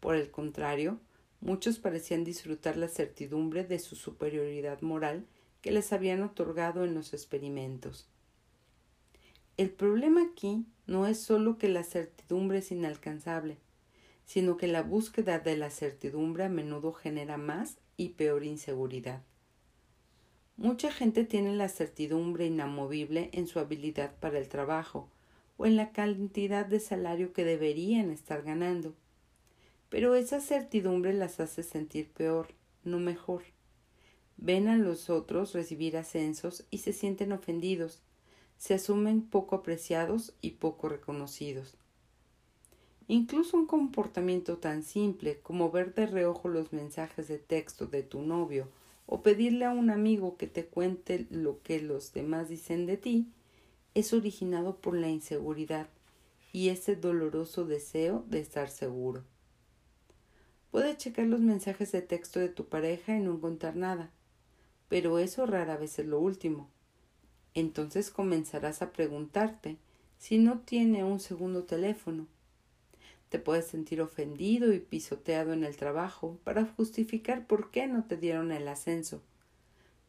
Por 0.00 0.14
el 0.16 0.30
contrario, 0.30 1.00
muchos 1.40 1.78
parecían 1.78 2.24
disfrutar 2.24 2.76
la 2.76 2.88
certidumbre 2.88 3.64
de 3.64 3.78
su 3.78 3.96
superioridad 3.96 4.80
moral 4.82 5.26
que 5.60 5.70
les 5.70 5.92
habían 5.92 6.22
otorgado 6.22 6.84
en 6.84 6.94
los 6.94 7.12
experimentos. 7.12 8.08
El 9.56 9.70
problema 9.70 10.22
aquí 10.22 10.66
no 10.86 11.06
es 11.06 11.20
solo 11.20 11.58
que 11.58 11.68
la 11.68 11.82
certidumbre 11.82 12.58
es 12.58 12.70
inalcanzable, 12.70 13.58
sino 14.24 14.56
que 14.56 14.68
la 14.68 14.82
búsqueda 14.82 15.38
de 15.38 15.56
la 15.56 15.70
certidumbre 15.70 16.44
a 16.44 16.48
menudo 16.48 16.92
genera 16.92 17.38
más 17.38 17.78
y 17.96 18.10
peor 18.10 18.44
inseguridad. 18.44 19.22
Mucha 20.56 20.92
gente 20.92 21.24
tiene 21.24 21.54
la 21.54 21.68
certidumbre 21.68 22.46
inamovible 22.46 23.30
en 23.32 23.46
su 23.46 23.58
habilidad 23.58 24.14
para 24.20 24.38
el 24.38 24.48
trabajo 24.48 25.08
o 25.56 25.66
en 25.66 25.76
la 25.76 25.92
cantidad 25.92 26.66
de 26.66 26.80
salario 26.80 27.32
que 27.32 27.44
deberían 27.44 28.10
estar 28.10 28.42
ganando. 28.42 28.94
Pero 29.88 30.14
esa 30.14 30.40
certidumbre 30.40 31.14
las 31.14 31.40
hace 31.40 31.62
sentir 31.62 32.10
peor, 32.10 32.48
no 32.84 32.98
mejor 32.98 33.42
ven 34.38 34.68
a 34.68 34.76
los 34.76 35.10
otros 35.10 35.52
recibir 35.52 35.96
ascensos 35.96 36.64
y 36.70 36.78
se 36.78 36.92
sienten 36.92 37.32
ofendidos, 37.32 38.00
se 38.56 38.74
asumen 38.74 39.22
poco 39.22 39.56
apreciados 39.56 40.32
y 40.40 40.52
poco 40.52 40.88
reconocidos. 40.88 41.76
Incluso 43.08 43.56
un 43.56 43.66
comportamiento 43.66 44.58
tan 44.58 44.82
simple 44.82 45.40
como 45.40 45.70
ver 45.70 45.94
de 45.94 46.06
reojo 46.06 46.48
los 46.48 46.72
mensajes 46.72 47.26
de 47.26 47.38
texto 47.38 47.86
de 47.86 48.02
tu 48.02 48.22
novio 48.22 48.68
o 49.06 49.22
pedirle 49.22 49.64
a 49.64 49.70
un 49.70 49.90
amigo 49.90 50.36
que 50.36 50.46
te 50.46 50.66
cuente 50.66 51.26
lo 51.30 51.62
que 51.62 51.80
los 51.80 52.12
demás 52.12 52.48
dicen 52.48 52.86
de 52.86 52.96
ti, 52.96 53.26
es 53.94 54.12
originado 54.12 54.76
por 54.76 54.94
la 54.94 55.08
inseguridad 55.08 55.88
y 56.52 56.68
ese 56.68 56.94
doloroso 56.94 57.64
deseo 57.64 58.24
de 58.28 58.40
estar 58.40 58.68
seguro. 58.68 59.24
Puedes 60.70 60.98
checar 60.98 61.26
los 61.26 61.40
mensajes 61.40 61.92
de 61.92 62.02
texto 62.02 62.40
de 62.40 62.48
tu 62.48 62.66
pareja 62.66 63.16
y 63.16 63.20
no 63.20 63.32
encontrar 63.32 63.76
nada, 63.76 64.10
pero 64.88 65.18
eso 65.18 65.46
rara 65.46 65.76
vez 65.76 65.98
es 65.98 66.06
lo 66.06 66.20
último. 66.20 66.68
Entonces 67.54 68.10
comenzarás 68.10 68.82
a 68.82 68.92
preguntarte 68.92 69.78
si 70.18 70.38
no 70.38 70.60
tiene 70.60 71.04
un 71.04 71.20
segundo 71.20 71.64
teléfono. 71.64 72.26
Te 73.30 73.38
puedes 73.38 73.66
sentir 73.66 74.00
ofendido 74.00 74.72
y 74.72 74.78
pisoteado 74.78 75.52
en 75.52 75.64
el 75.64 75.76
trabajo 75.76 76.38
para 76.44 76.64
justificar 76.64 77.46
por 77.46 77.70
qué 77.70 77.86
no 77.86 78.04
te 78.04 78.16
dieron 78.16 78.52
el 78.52 78.68
ascenso. 78.68 79.22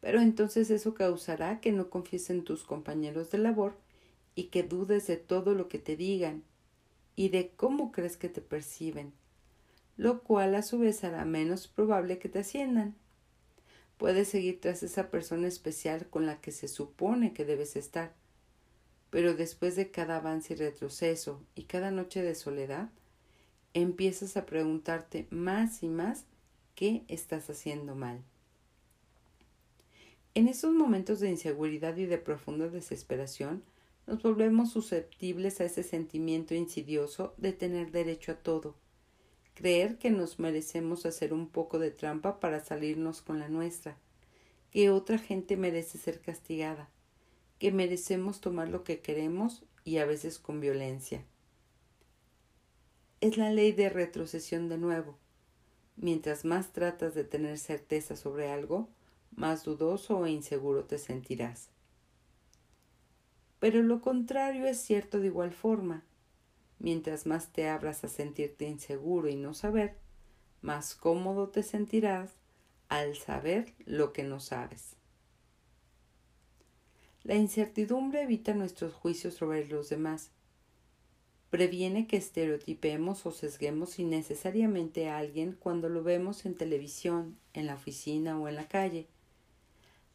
Pero 0.00 0.20
entonces 0.20 0.70
eso 0.70 0.94
causará 0.94 1.60
que 1.60 1.72
no 1.72 1.90
confíes 1.90 2.30
en 2.30 2.44
tus 2.44 2.64
compañeros 2.64 3.30
de 3.30 3.38
labor 3.38 3.74
y 4.34 4.44
que 4.44 4.62
dudes 4.62 5.06
de 5.06 5.16
todo 5.16 5.54
lo 5.54 5.68
que 5.68 5.78
te 5.78 5.96
digan 5.96 6.42
y 7.16 7.28
de 7.28 7.50
cómo 7.50 7.92
crees 7.92 8.16
que 8.16 8.30
te 8.30 8.40
perciben, 8.40 9.12
lo 10.00 10.22
cual 10.22 10.54
a 10.54 10.62
su 10.62 10.78
vez 10.78 11.04
hará 11.04 11.26
menos 11.26 11.68
probable 11.68 12.18
que 12.18 12.30
te 12.30 12.38
asciendan. 12.38 12.94
Puedes 13.98 14.28
seguir 14.28 14.58
tras 14.58 14.82
esa 14.82 15.10
persona 15.10 15.46
especial 15.46 16.06
con 16.08 16.24
la 16.24 16.40
que 16.40 16.52
se 16.52 16.68
supone 16.68 17.34
que 17.34 17.44
debes 17.44 17.76
estar. 17.76 18.14
Pero 19.10 19.34
después 19.34 19.76
de 19.76 19.90
cada 19.90 20.16
avance 20.16 20.54
y 20.54 20.56
retroceso 20.56 21.42
y 21.54 21.64
cada 21.64 21.90
noche 21.90 22.22
de 22.22 22.34
soledad, 22.34 22.88
empiezas 23.74 24.38
a 24.38 24.46
preguntarte 24.46 25.26
más 25.28 25.82
y 25.82 25.88
más 25.88 26.24
qué 26.74 27.04
estás 27.08 27.50
haciendo 27.50 27.94
mal. 27.94 28.22
En 30.32 30.48
esos 30.48 30.72
momentos 30.72 31.20
de 31.20 31.28
inseguridad 31.28 31.98
y 31.98 32.06
de 32.06 32.16
profunda 32.16 32.68
desesperación, 32.68 33.62
nos 34.06 34.22
volvemos 34.22 34.72
susceptibles 34.72 35.60
a 35.60 35.66
ese 35.66 35.82
sentimiento 35.82 36.54
insidioso 36.54 37.34
de 37.36 37.52
tener 37.52 37.90
derecho 37.90 38.32
a 38.32 38.36
todo, 38.36 38.76
creer 39.54 39.98
que 39.98 40.10
nos 40.10 40.38
merecemos 40.38 41.06
hacer 41.06 41.32
un 41.32 41.48
poco 41.48 41.78
de 41.78 41.90
trampa 41.90 42.40
para 42.40 42.64
salirnos 42.64 43.22
con 43.22 43.38
la 43.38 43.48
nuestra, 43.48 43.96
que 44.70 44.90
otra 44.90 45.18
gente 45.18 45.56
merece 45.56 45.98
ser 45.98 46.20
castigada, 46.20 46.88
que 47.58 47.72
merecemos 47.72 48.40
tomar 48.40 48.68
lo 48.68 48.84
que 48.84 49.00
queremos 49.00 49.64
y 49.84 49.98
a 49.98 50.06
veces 50.06 50.38
con 50.38 50.60
violencia. 50.60 51.24
Es 53.20 53.36
la 53.36 53.50
ley 53.50 53.72
de 53.72 53.90
retrocesión 53.90 54.68
de 54.68 54.78
nuevo. 54.78 55.18
Mientras 55.96 56.46
más 56.46 56.72
tratas 56.72 57.14
de 57.14 57.24
tener 57.24 57.58
certeza 57.58 58.16
sobre 58.16 58.50
algo, 58.50 58.88
más 59.36 59.64
dudoso 59.64 60.24
e 60.24 60.30
inseguro 60.30 60.84
te 60.84 60.98
sentirás. 60.98 61.68
Pero 63.58 63.82
lo 63.82 64.00
contrario 64.00 64.64
es 64.64 64.78
cierto 64.78 65.20
de 65.20 65.26
igual 65.26 65.52
forma. 65.52 66.02
Mientras 66.80 67.26
más 67.26 67.52
te 67.52 67.68
abras 67.68 68.04
a 68.04 68.08
sentirte 68.08 68.66
inseguro 68.66 69.28
y 69.28 69.36
no 69.36 69.52
saber, 69.52 69.96
más 70.62 70.94
cómodo 70.94 71.48
te 71.48 71.62
sentirás 71.62 72.32
al 72.88 73.16
saber 73.16 73.74
lo 73.84 74.14
que 74.14 74.24
no 74.24 74.40
sabes. 74.40 74.96
La 77.22 77.34
incertidumbre 77.34 78.22
evita 78.22 78.54
nuestros 78.54 78.94
juicios 78.94 79.34
sobre 79.34 79.66
los 79.66 79.90
demás. 79.90 80.30
Previene 81.50 82.06
que 82.06 82.16
estereotipemos 82.16 83.26
o 83.26 83.30
sesguemos 83.30 83.98
innecesariamente 83.98 85.10
a 85.10 85.18
alguien 85.18 85.52
cuando 85.52 85.90
lo 85.90 86.02
vemos 86.02 86.46
en 86.46 86.54
televisión, 86.54 87.36
en 87.52 87.66
la 87.66 87.74
oficina 87.74 88.40
o 88.40 88.48
en 88.48 88.56
la 88.56 88.68
calle. 88.68 89.06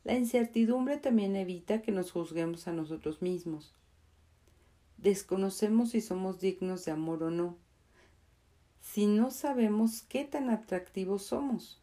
La 0.03 0.15
incertidumbre 0.15 0.97
también 0.97 1.35
evita 1.35 1.83
que 1.83 1.91
nos 1.91 2.11
juzguemos 2.11 2.67
a 2.67 2.73
nosotros 2.73 3.21
mismos. 3.21 3.75
Desconocemos 4.97 5.91
si 5.91 6.01
somos 6.01 6.39
dignos 6.39 6.85
de 6.85 6.91
amor 6.91 7.23
o 7.23 7.31
no, 7.31 7.57
si 8.81 9.07
no 9.07 9.29
sabemos 9.31 10.03
qué 10.03 10.23
tan 10.23 10.49
atractivos 10.49 11.23
somos, 11.23 11.81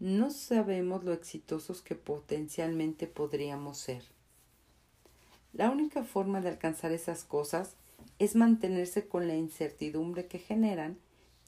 no 0.00 0.30
sabemos 0.30 1.04
lo 1.04 1.12
exitosos 1.12 1.80
que 1.80 1.94
potencialmente 1.94 3.06
podríamos 3.06 3.78
ser. 3.78 4.02
La 5.52 5.70
única 5.70 6.02
forma 6.02 6.40
de 6.40 6.48
alcanzar 6.48 6.90
esas 6.90 7.22
cosas 7.22 7.76
es 8.18 8.34
mantenerse 8.34 9.06
con 9.06 9.28
la 9.28 9.36
incertidumbre 9.36 10.26
que 10.26 10.40
generan 10.40 10.98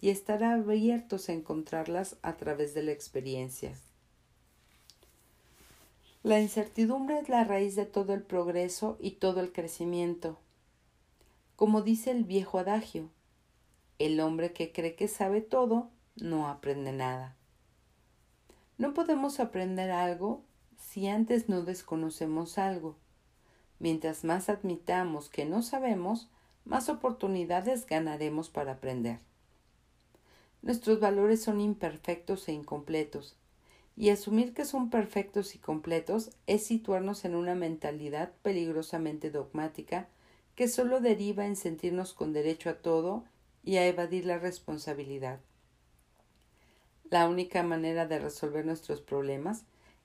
y 0.01 0.11
estar 0.11 0.45
abiertos 0.45 1.29
a 1.29 1.33
encontrarlas 1.33 2.17
a 2.23 2.37
través 2.37 2.73
de 2.75 2.85
la 2.85 2.93
experiencia. 2.93 3.75
La 6.23 6.41
incertidumbre 6.41 7.19
es 7.19 7.29
la 7.29 7.45
raíz 7.45 7.75
de 7.77 7.87
todo 7.87 8.15
el 8.15 8.23
progreso 8.23 8.97
y 9.01 9.13
todo 9.13 9.41
el 9.41 9.53
crecimiento. 9.53 10.39
Como 11.57 11.81
dice 11.81 12.11
el 12.11 12.25
viejo 12.25 12.59
adagio, 12.59 13.09
el 13.99 14.21
hombre 14.21 14.53
que 14.53 14.73
cree 14.73 14.95
que 14.95 15.09
sabe 15.09 15.41
todo 15.41 15.89
no 16.15 16.49
aprende 16.49 16.93
nada. 16.93 17.35
No 18.77 18.93
podemos 18.93 19.41
aprender 19.41 19.91
algo 19.91 20.43
si 20.77 21.09
antes 21.09 21.49
no 21.49 21.63
desconocemos 21.63 22.59
algo. 22.59 22.97
Mientras 23.79 24.23
más 24.23 24.51
admitamos 24.51 25.31
que 25.31 25.47
no 25.47 25.63
sabemos, 25.63 26.29
más 26.67 26.91
oportunidades 26.91 27.87
ganaremos 27.87 28.51
para 28.51 28.73
aprender. 28.73 29.19
Nuestros 30.61 31.01
valores 31.01 31.43
son 31.43 31.63
imperfectos 31.63 32.49
e 32.49 32.53
incompletos, 32.53 33.35
y 33.97 34.11
asumir 34.11 34.53
que 34.53 34.67
son 34.67 34.91
perfectos 34.91 35.55
y 35.55 35.59
completos 35.59 36.33
es 36.47 36.67
situarnos 36.67 37.25
en 37.25 37.35
una 37.35 37.55
mentalidad 37.55 38.33
peligrosamente 38.43 39.31
dogmática 39.31 40.09
que 40.57 40.69
solo 40.69 41.01
deriva 41.01 41.47
en 41.47 41.55
sentirnos 41.55 42.15
con 42.15 42.33
derecho 42.33 42.71
a 42.71 42.75
todo 42.75 43.25
y 43.63 43.77
a 43.77 43.87
evadir 43.87 44.25
la 44.25 44.39
responsabilidad. 44.39 45.39
La 47.11 47.29
única 47.29 47.63
manera 47.63 48.07
de 48.07 48.19
resolver 48.19 48.65
nuestros 48.65 49.01
problemas 49.01 49.65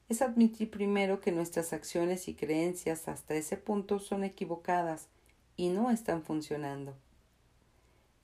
es 0.09 0.21
admitir 0.21 0.69
primero 0.69 1.21
que 1.21 1.31
nuestras 1.31 1.71
acciones 1.71 2.27
y 2.27 2.35
creencias 2.35 3.07
hasta 3.07 3.33
ese 3.33 3.55
punto 3.55 3.97
son 3.99 4.25
equivocadas 4.25 5.07
y 5.55 5.69
no 5.69 5.89
están 5.89 6.21
funcionando. 6.21 6.95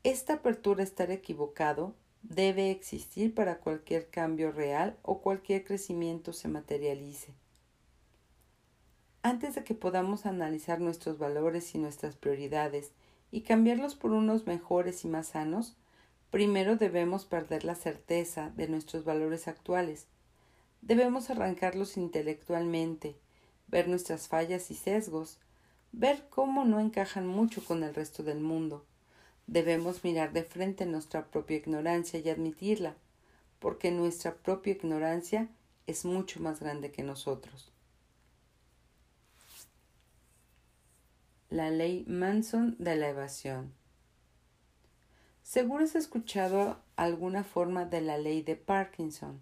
Esta 0.03 0.33
apertura 0.33 0.81
a 0.81 0.83
estar 0.83 1.11
equivocado 1.11 1.95
debe 2.23 2.71
existir 2.71 3.33
para 3.33 3.59
cualquier 3.59 4.09
cambio 4.09 4.51
real 4.51 4.97
o 5.01 5.21
cualquier 5.21 5.63
crecimiento 5.63 6.33
se 6.33 6.49
materialice. 6.49 7.33
Antes 9.27 9.55
de 9.55 9.65
que 9.65 9.73
podamos 9.73 10.25
analizar 10.25 10.79
nuestros 10.79 11.17
valores 11.17 11.75
y 11.75 11.79
nuestras 11.79 12.15
prioridades 12.15 12.93
y 13.29 13.41
cambiarlos 13.41 13.93
por 13.93 14.11
unos 14.11 14.47
mejores 14.47 15.03
y 15.03 15.09
más 15.09 15.27
sanos, 15.27 15.75
primero 16.31 16.77
debemos 16.77 17.25
perder 17.25 17.65
la 17.65 17.75
certeza 17.75 18.51
de 18.51 18.69
nuestros 18.69 19.03
valores 19.03 19.49
actuales. 19.49 20.07
Debemos 20.81 21.29
arrancarlos 21.29 21.97
intelectualmente, 21.97 23.17
ver 23.67 23.89
nuestras 23.89 24.29
fallas 24.29 24.71
y 24.71 24.75
sesgos, 24.75 25.39
ver 25.91 26.29
cómo 26.29 26.63
no 26.63 26.79
encajan 26.79 27.27
mucho 27.27 27.61
con 27.65 27.83
el 27.83 27.93
resto 27.93 28.23
del 28.23 28.39
mundo. 28.39 28.85
Debemos 29.45 30.05
mirar 30.05 30.31
de 30.31 30.43
frente 30.43 30.85
nuestra 30.85 31.25
propia 31.25 31.57
ignorancia 31.57 32.17
y 32.17 32.29
admitirla, 32.29 32.95
porque 33.59 33.91
nuestra 33.91 34.35
propia 34.35 34.71
ignorancia 34.71 35.49
es 35.85 36.05
mucho 36.05 36.39
más 36.39 36.61
grande 36.61 36.91
que 36.91 37.03
nosotros. 37.03 37.73
La 41.49 41.69
ley 41.69 42.03
Manson 42.07 42.75
de 42.77 42.97
la 42.97 43.10
evasión. 43.10 43.73
Seguro 45.43 45.86
has 45.86 45.95
escuchado 45.95 46.81
alguna 46.97 47.45
forma 47.45 47.86
de 47.86 48.01
la 48.01 48.17
ley 48.17 48.41
de 48.41 48.57
Parkinson. 48.57 49.39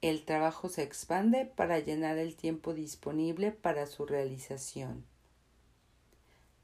El 0.00 0.24
trabajo 0.24 0.68
se 0.68 0.82
expande 0.82 1.46
para 1.46 1.78
llenar 1.78 2.18
el 2.18 2.34
tiempo 2.34 2.74
disponible 2.74 3.52
para 3.52 3.86
su 3.86 4.06
realización. 4.06 5.04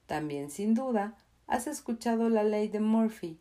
También, 0.06 0.50
sin 0.50 0.74
duda, 0.74 1.16
has 1.46 1.68
escuchado 1.68 2.28
la 2.28 2.42
ley 2.42 2.66
de 2.66 2.80
Murphy. 2.80 3.38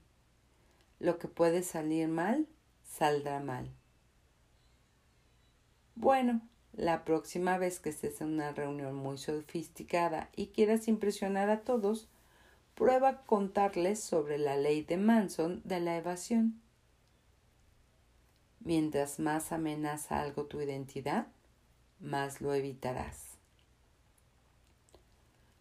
Lo 1.00 1.18
que 1.18 1.28
puede 1.28 1.64
salir 1.64 2.08
mal, 2.08 2.48
saldrá 2.84 3.40
mal. 3.40 3.72
Bueno, 5.96 6.42
la 6.74 7.04
próxima 7.04 7.58
vez 7.58 7.80
que 7.80 7.90
estés 7.90 8.22
en 8.22 8.34
una 8.34 8.52
reunión 8.52 8.96
muy 8.96 9.18
sofisticada 9.18 10.30
y 10.36 10.48
quieras 10.48 10.88
impresionar 10.88 11.50
a 11.50 11.62
todos, 11.62 12.08
prueba 12.76 13.24
contarles 13.26 14.00
sobre 14.02 14.38
la 14.38 14.56
ley 14.56 14.84
de 14.84 14.98
Manson 14.98 15.62
de 15.66 15.80
la 15.80 15.98
evasión. 15.98 16.62
Mientras 18.62 19.20
más 19.20 19.52
amenaza 19.52 20.22
algo 20.22 20.46
tu 20.46 20.62
identidad, 20.62 21.28
más 22.00 22.42
lo 22.42 22.54
evitarás. 22.54 23.38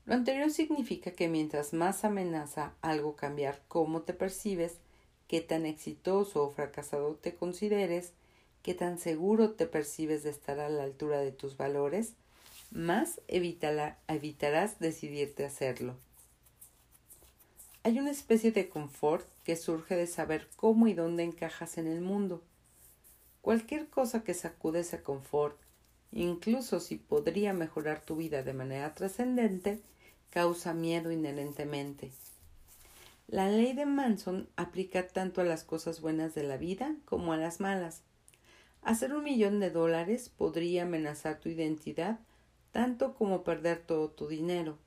Lo 0.04 0.14
anterior 0.14 0.50
significa 0.50 1.10
que 1.10 1.28
mientras 1.28 1.74
más 1.74 2.04
amenaza 2.04 2.72
algo 2.80 3.14
cambiar 3.14 3.60
cómo 3.68 4.02
te 4.02 4.14
percibes, 4.14 4.78
qué 5.26 5.42
tan 5.42 5.66
exitoso 5.66 6.44
o 6.44 6.50
fracasado 6.50 7.16
te 7.16 7.34
consideres, 7.34 8.14
qué 8.68 8.74
tan 8.74 8.98
seguro 8.98 9.52
te 9.52 9.64
percibes 9.64 10.24
de 10.24 10.28
estar 10.28 10.60
a 10.60 10.68
la 10.68 10.82
altura 10.82 11.20
de 11.20 11.32
tus 11.32 11.56
valores, 11.56 12.12
más 12.70 13.18
evitarás 13.26 14.78
decidirte 14.78 15.44
a 15.44 15.46
hacerlo. 15.46 15.96
Hay 17.82 17.98
una 17.98 18.10
especie 18.10 18.52
de 18.52 18.68
confort 18.68 19.26
que 19.42 19.56
surge 19.56 19.96
de 19.96 20.06
saber 20.06 20.50
cómo 20.56 20.86
y 20.86 20.92
dónde 20.92 21.22
encajas 21.22 21.78
en 21.78 21.86
el 21.86 22.02
mundo. 22.02 22.42
Cualquier 23.40 23.88
cosa 23.88 24.22
que 24.22 24.34
sacude 24.34 24.80
ese 24.80 25.02
confort, 25.02 25.56
incluso 26.12 26.78
si 26.78 26.96
podría 26.96 27.54
mejorar 27.54 28.02
tu 28.02 28.16
vida 28.16 28.42
de 28.42 28.52
manera 28.52 28.94
trascendente, 28.94 29.80
causa 30.28 30.74
miedo 30.74 31.10
inherentemente. 31.10 32.12
La 33.28 33.48
ley 33.48 33.72
de 33.72 33.86
Manson 33.86 34.46
aplica 34.56 35.08
tanto 35.08 35.40
a 35.40 35.44
las 35.44 35.64
cosas 35.64 36.02
buenas 36.02 36.34
de 36.34 36.42
la 36.42 36.58
vida 36.58 36.94
como 37.06 37.32
a 37.32 37.38
las 37.38 37.60
malas. 37.60 38.02
Hacer 38.82 39.12
un 39.12 39.24
millón 39.24 39.60
de 39.60 39.70
dólares 39.70 40.28
podría 40.28 40.84
amenazar 40.84 41.40
tu 41.40 41.48
identidad 41.48 42.20
tanto 42.72 43.14
como 43.14 43.44
perder 43.44 43.78
todo 43.78 44.10
tu 44.10 44.28
dinero. 44.28 44.78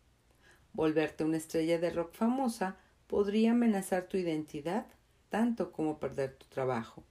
Volverte 0.74 1.24
una 1.24 1.38
estrella 1.38 1.80
de 1.80 1.90
rock 1.90 2.14
famosa 2.14 2.78
podría 3.08 3.52
amenazar 3.52 4.08
tu 4.08 4.18
identidad 4.18 4.86
tanto 5.30 5.72
como 5.72 6.00
perder 6.00 6.36
tu 6.36 6.46
trabajo. 6.48 7.04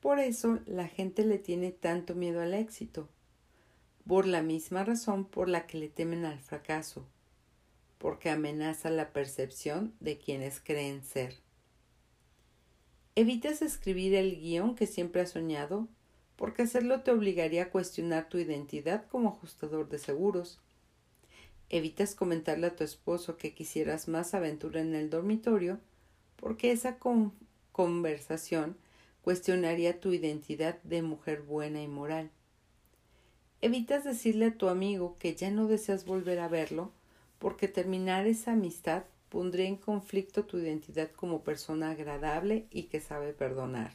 Por 0.00 0.18
eso 0.20 0.60
la 0.66 0.86
gente 0.86 1.24
le 1.24 1.38
tiene 1.38 1.72
tanto 1.72 2.14
miedo 2.14 2.40
al 2.40 2.54
éxito, 2.54 3.08
por 4.06 4.26
la 4.26 4.42
misma 4.42 4.84
razón 4.84 5.24
por 5.24 5.48
la 5.48 5.66
que 5.66 5.78
le 5.78 5.88
temen 5.88 6.24
al 6.24 6.38
fracaso, 6.38 7.06
porque 7.98 8.30
amenaza 8.30 8.90
la 8.90 9.12
percepción 9.12 9.94
de 10.00 10.18
quienes 10.18 10.60
creen 10.60 11.02
ser. 11.02 11.34
Evitas 13.20 13.62
escribir 13.62 14.14
el 14.14 14.38
guion 14.38 14.76
que 14.76 14.86
siempre 14.86 15.22
has 15.22 15.30
soñado, 15.30 15.88
porque 16.36 16.62
hacerlo 16.62 17.00
te 17.00 17.10
obligaría 17.10 17.64
a 17.64 17.70
cuestionar 17.70 18.28
tu 18.28 18.38
identidad 18.38 19.08
como 19.08 19.30
ajustador 19.30 19.88
de 19.88 19.98
seguros. 19.98 20.60
Evitas 21.68 22.14
comentarle 22.14 22.68
a 22.68 22.76
tu 22.76 22.84
esposo 22.84 23.36
que 23.36 23.54
quisieras 23.54 24.06
más 24.06 24.34
aventura 24.34 24.82
en 24.82 24.94
el 24.94 25.10
dormitorio 25.10 25.80
porque 26.36 26.70
esa 26.70 26.98
conversación 27.72 28.76
cuestionaría 29.22 29.98
tu 29.98 30.12
identidad 30.12 30.80
de 30.84 31.02
mujer 31.02 31.42
buena 31.42 31.82
y 31.82 31.88
moral. 31.88 32.30
Evitas 33.60 34.04
decirle 34.04 34.44
a 34.46 34.54
tu 34.56 34.68
amigo 34.68 35.16
que 35.18 35.34
ya 35.34 35.50
no 35.50 35.66
deseas 35.66 36.04
volver 36.04 36.38
a 36.38 36.46
verlo 36.46 36.92
porque 37.40 37.66
terminar 37.66 38.28
esa 38.28 38.52
amistad 38.52 39.02
pondría 39.28 39.66
en 39.66 39.76
conflicto 39.76 40.44
tu 40.44 40.58
identidad 40.58 41.10
como 41.10 41.42
persona 41.42 41.90
agradable 41.90 42.66
y 42.70 42.84
que 42.84 43.00
sabe 43.00 43.32
perdonar. 43.32 43.92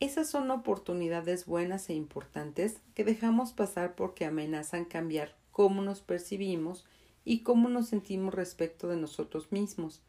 Esas 0.00 0.28
son 0.28 0.50
oportunidades 0.50 1.46
buenas 1.46 1.88
e 1.88 1.94
importantes 1.94 2.78
que 2.94 3.04
dejamos 3.04 3.52
pasar 3.52 3.94
porque 3.94 4.24
amenazan 4.24 4.84
cambiar 4.84 5.36
cómo 5.52 5.80
nos 5.82 6.00
percibimos 6.00 6.84
y 7.24 7.44
cómo 7.44 7.68
nos 7.68 7.88
sentimos 7.88 8.34
respecto 8.34 8.88
de 8.88 8.96
nosotros 8.96 9.52
mismos. 9.52 10.02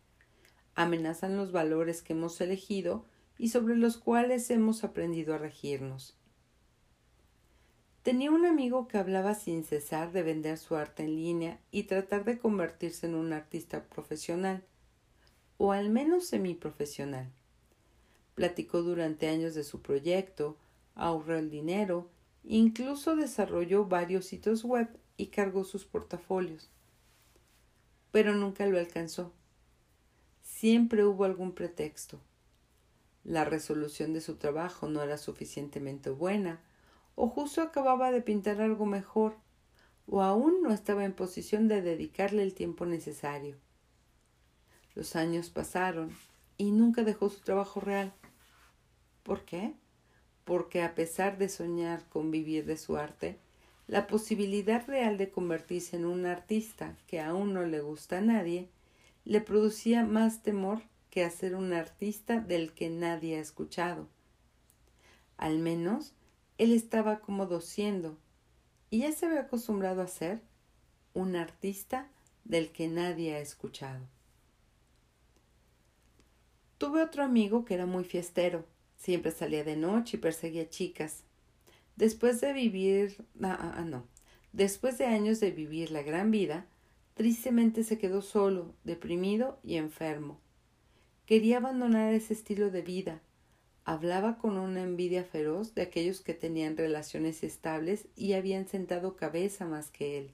Amenazan 0.74 1.38
los 1.38 1.52
valores 1.52 2.02
que 2.02 2.14
hemos 2.14 2.42
elegido 2.42 3.06
y 3.38 3.50
sobre 3.50 3.76
los 3.76 3.98
cuales 3.98 4.50
hemos 4.50 4.84
aprendido 4.84 5.36
a 5.36 5.38
regirnos. 5.38 6.18
Tenía 8.04 8.32
un 8.32 8.46
amigo 8.46 8.90
que 8.90 8.98
hablaba 8.98 9.34
sin 9.34 9.64
cesar 9.64 10.12
de 10.12 10.24
vender 10.24 10.58
su 10.58 10.76
arte 10.76 11.04
en 11.04 11.16
línea 11.16 11.62
y 11.72 11.84
tratar 11.84 12.26
de 12.26 12.38
convertirse 12.38 13.08
en 13.08 13.16
un 13.16 13.32
artista 13.32 13.86
profesional, 13.86 14.66
o 15.58 15.72
al 15.72 15.90
menos 15.90 16.26
semiprofesional. 16.26 17.32
Platicó 18.36 18.82
durante 18.82 19.30
años 19.30 19.56
de 19.56 19.64
su 19.64 19.82
proyecto, 19.82 20.58
ahorró 20.96 21.38
el 21.38 21.50
dinero, 21.50 22.10
incluso 22.44 23.16
desarrolló 23.16 23.86
varios 23.86 24.26
sitios 24.26 24.66
web 24.66 24.90
y 25.16 25.28
cargó 25.28 25.64
sus 25.64 25.86
portafolios. 25.86 26.70
Pero 28.12 28.36
nunca 28.36 28.66
lo 28.66 28.80
alcanzó. 28.80 29.32
Siempre 30.42 31.06
hubo 31.06 31.24
algún 31.24 31.54
pretexto. 31.54 32.20
La 33.24 33.46
resolución 33.46 34.12
de 34.12 34.20
su 34.20 34.36
trabajo 34.36 34.90
no 34.90 35.02
era 35.02 35.18
suficientemente 35.18 36.10
buena, 36.10 36.62
o 37.16 37.28
justo 37.28 37.62
acababa 37.62 38.12
de 38.12 38.22
pintar 38.22 38.62
algo 38.62 38.86
mejor, 38.86 39.36
o 40.08 40.22
aún 40.22 40.62
no 40.62 40.72
estaba 40.72 41.06
en 41.06 41.14
posición 41.14 41.68
de 41.68 41.82
dedicarle 41.82 42.44
el 42.44 42.54
tiempo 42.54 42.86
necesario. 42.86 43.58
Los 44.96 45.16
años 45.16 45.50
pasaron 45.50 46.12
y 46.58 46.72
nunca 46.72 47.04
dejó 47.04 47.30
su 47.30 47.42
trabajo 47.42 47.80
real. 47.80 48.14
¿Por 49.24 49.46
qué? 49.46 49.74
Porque 50.44 50.84
a 50.84 50.94
pesar 50.94 51.38
de 51.38 51.50
soñar 51.50 52.08
con 52.10 52.32
vivir 52.32 52.66
de 52.66 52.78
su 52.78 52.98
arte, 52.98 53.40
la 53.88 54.08
posibilidad 54.08 54.86
real 54.88 55.18
de 55.18 55.30
convertirse 55.30 55.96
en 55.96 56.06
un 56.06 56.26
artista 56.26 56.98
que 57.08 57.22
aún 57.22 57.54
no 57.54 57.66
le 57.66 57.82
gusta 57.82 58.20
a 58.20 58.22
nadie 58.22 58.70
le 59.26 59.42
producía 59.42 60.04
más 60.04 60.44
temor 60.44 60.82
que 61.10 61.24
hacer 61.24 61.56
un 61.56 61.74
artista 61.74 62.40
del 62.40 62.74
que 62.74 62.90
nadie 62.90 63.38
ha 63.38 63.42
escuchado. 63.42 64.08
Al 65.38 65.60
menos 65.60 66.14
él 66.64 66.72
estaba 66.72 67.20
cómodo 67.20 67.60
siendo, 67.60 68.18
y 68.90 69.00
ya 69.00 69.12
se 69.12 69.26
había 69.26 69.42
acostumbrado 69.42 70.02
a 70.02 70.08
ser, 70.08 70.42
un 71.14 71.36
artista 71.36 72.10
del 72.46 72.72
que 72.72 72.88
nadie 72.88 73.36
ha 73.36 73.40
escuchado. 73.40 74.08
Tuve 76.78 77.04
otro 77.04 77.24
amigo 77.24 77.66
que 77.66 77.74
era 77.74 77.86
muy 77.86 78.06
fiestero, 78.06 78.66
siempre 78.96 79.32
salía 79.32 79.66
de 79.66 79.76
noche 79.76 80.16
y 80.16 80.20
perseguía 80.22 80.70
chicas. 80.70 81.24
Después 81.98 82.40
de 82.40 82.54
vivir, 82.54 83.26
ah, 83.42 83.58
ah, 83.60 83.74
ah, 83.78 83.84
no, 83.84 84.08
después 84.54 84.98
de 84.98 85.06
años 85.06 85.42
de 85.42 85.52
vivir 85.52 85.92
la 85.92 86.02
gran 86.02 86.32
vida, 86.32 86.66
tristemente 87.14 87.84
se 87.84 87.98
quedó 87.98 88.22
solo, 88.22 88.74
deprimido 88.86 89.60
y 89.64 89.76
enfermo. 89.76 90.40
Quería 91.26 91.58
abandonar 91.58 92.14
ese 92.14 92.34
estilo 92.34 92.72
de 92.72 92.82
vida, 92.82 93.22
Hablaba 93.86 94.38
con 94.38 94.58
una 94.58 94.82
envidia 94.82 95.26
feroz 95.26 95.76
de 95.76 95.82
aquellos 95.82 96.22
que 96.22 96.34
tenían 96.34 96.78
relaciones 96.78 97.44
estables 97.44 98.08
y 98.16 98.34
habían 98.34 98.68
sentado 98.68 99.18
cabeza 99.18 99.66
más 99.66 99.92
que 99.92 100.18
él. 100.18 100.32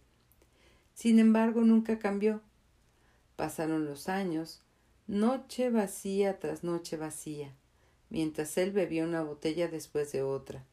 Sin 0.94 1.18
embargo, 1.18 1.62
nunca 1.62 1.98
cambió. 1.98 2.42
Pasaron 3.36 3.86
los 3.86 4.08
años, 4.08 4.62
noche 5.08 5.72
vacía 5.72 6.38
tras 6.38 6.64
noche 6.64 6.96
vacía, 6.96 7.56
mientras 8.10 8.56
él 8.58 8.72
bebía 8.72 9.04
una 9.04 9.24
botella 9.24 9.68
después 9.68 10.12
de 10.12 10.22
otra. 10.22 10.64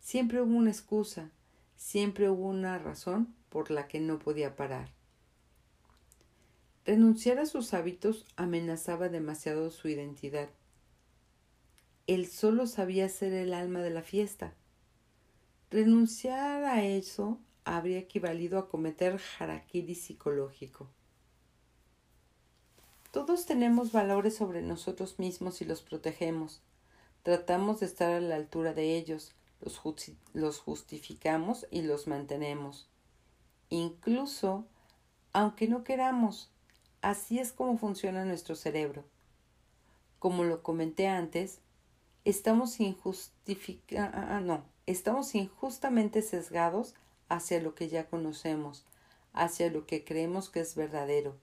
Siempre 0.00 0.42
hubo 0.42 0.54
una 0.54 0.70
excusa, 0.70 1.30
siempre 1.76 2.28
hubo 2.28 2.48
una 2.48 2.78
razón 2.78 3.34
por 3.48 3.70
la 3.70 3.88
que 3.88 4.00
no 4.00 4.18
podía 4.18 4.54
parar. 4.54 4.90
Renunciar 6.84 7.38
a 7.38 7.46
sus 7.46 7.72
hábitos 7.72 8.26
amenazaba 8.36 9.08
demasiado 9.08 9.70
su 9.70 9.88
identidad 9.88 10.50
él 12.08 12.26
solo 12.26 12.66
sabía 12.66 13.08
ser 13.10 13.34
el 13.34 13.52
alma 13.52 13.80
de 13.80 13.90
la 13.90 14.02
fiesta. 14.02 14.54
Renunciar 15.70 16.64
a 16.64 16.82
eso 16.82 17.38
habría 17.66 17.98
equivalido 17.98 18.58
a 18.58 18.68
cometer 18.68 19.20
harakiri 19.38 19.94
psicológico. 19.94 20.88
Todos 23.10 23.44
tenemos 23.44 23.92
valores 23.92 24.34
sobre 24.34 24.62
nosotros 24.62 25.18
mismos 25.18 25.60
y 25.60 25.66
los 25.66 25.82
protegemos. 25.82 26.62
Tratamos 27.22 27.80
de 27.80 27.86
estar 27.86 28.10
a 28.10 28.20
la 28.20 28.36
altura 28.36 28.72
de 28.72 28.96
ellos, 28.96 29.34
los, 29.60 29.78
los 30.32 30.60
justificamos 30.60 31.66
y 31.70 31.82
los 31.82 32.06
mantenemos. 32.06 32.88
Incluso, 33.68 34.64
aunque 35.34 35.68
no 35.68 35.84
queramos, 35.84 36.50
así 37.02 37.38
es 37.38 37.52
como 37.52 37.76
funciona 37.76 38.24
nuestro 38.24 38.56
cerebro. 38.56 39.04
Como 40.18 40.44
lo 40.44 40.62
comenté 40.62 41.06
antes, 41.06 41.60
estamos, 42.30 42.76
ah, 42.80 44.10
ah, 44.12 44.40
no, 44.40 44.62
estamos 44.84 45.34
injustamente 45.34 46.20
sesgados 46.20 46.94
hacia 47.30 47.60
lo 47.62 47.74
que 47.74 47.88
ya 47.88 48.06
conocemos, 48.06 48.84
hacia 49.32 49.70
lo 49.70 49.86
que 49.86 50.04
creemos 50.04 50.50
que 50.50 50.60
es 50.60 50.74
verdadero. 50.74 51.38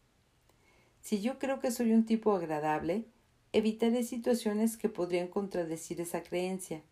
Si 1.01 1.21
yo 1.21 1.39
creo 1.39 1.59
que 1.59 1.71
soy 1.71 1.91
un 1.91 2.05
tipo 2.05 2.35
agradable, 2.35 3.05
evitaré 3.51 4.03
situaciones 4.03 4.77
que 4.77 4.87
podrían 4.87 5.27
contradecir 5.27 6.01
esa 6.01 6.21
creencia. 6.21 6.83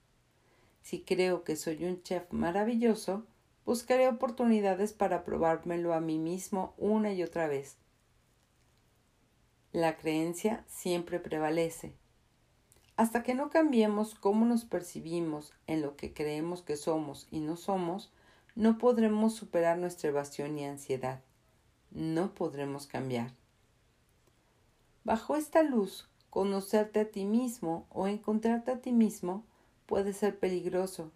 Si 0.82 1.02
creo 1.02 1.44
que 1.44 1.56
soy 1.56 1.86
un 1.86 2.02
chef 2.02 2.32
maravilloso, 2.32 3.28
buscaré 3.64 4.08
oportunidades 4.08 4.92
para 4.92 5.24
probármelo 5.24 5.94
a 5.94 6.00
mí 6.00 6.18
mismo 6.18 6.74
una 6.78 7.14
y 7.14 7.22
otra 7.22 7.48
vez. 7.48 7.78
La 9.72 9.98
creencia 9.98 10.66
siempre 10.68 11.20
prevalece. 11.20 11.94
Hasta 12.96 13.24
que 13.24 13.34
no 13.34 13.50
cambiemos 13.50 14.14
cómo 14.14 14.46
nos 14.46 14.66
percibimos 14.66 15.52
en 15.66 15.82
lo 15.82 15.96
que 15.96 16.14
creemos 16.14 16.62
que 16.62 16.78
somos 16.78 17.28
y 17.32 17.40
no 17.40 17.56
somos, 17.56 18.12
no 18.56 18.78
podremos 18.78 19.34
superar 19.34 19.80
nuestra 19.80 20.10
evasión 20.10 20.60
y 20.60 20.66
ansiedad. 20.66 21.22
No 21.90 22.36
podremos 22.36 22.86
cambiar. 22.86 23.32
Bajo 25.04 25.36
esta 25.36 25.64
luz, 25.64 26.08
conocerte 26.30 27.00
a 27.00 27.10
ti 27.10 27.26
mismo 27.26 27.88
o 27.90 28.08
encontrarte 28.08 28.72
a 28.72 28.80
ti 28.80 28.92
mismo 28.92 29.44
puede 29.88 30.14
ser 30.14 30.38
peligroso. 30.38 31.12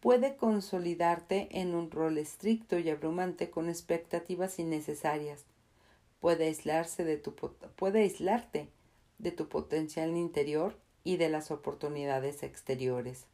Puede 0.00 0.36
consolidarte 0.36 1.60
en 1.60 1.74
un 1.74 1.90
rol 1.90 2.16
estricto 2.16 2.78
y 2.78 2.88
abrumante 2.88 3.50
con 3.50 3.68
expectativas 3.68 4.58
innecesarias. 4.58 5.44
Puede, 6.20 6.50
de 6.54 7.16
tu, 7.18 7.34
puede 7.76 8.02
aislarte 8.02 8.70
de 9.18 9.30
tu 9.30 9.48
potencial 9.48 10.16
interior 10.16 10.76
y 11.06 11.18
de 11.18 11.28
las 11.28 11.52
oportunidades 11.52 12.42
exteriores. 12.42 13.26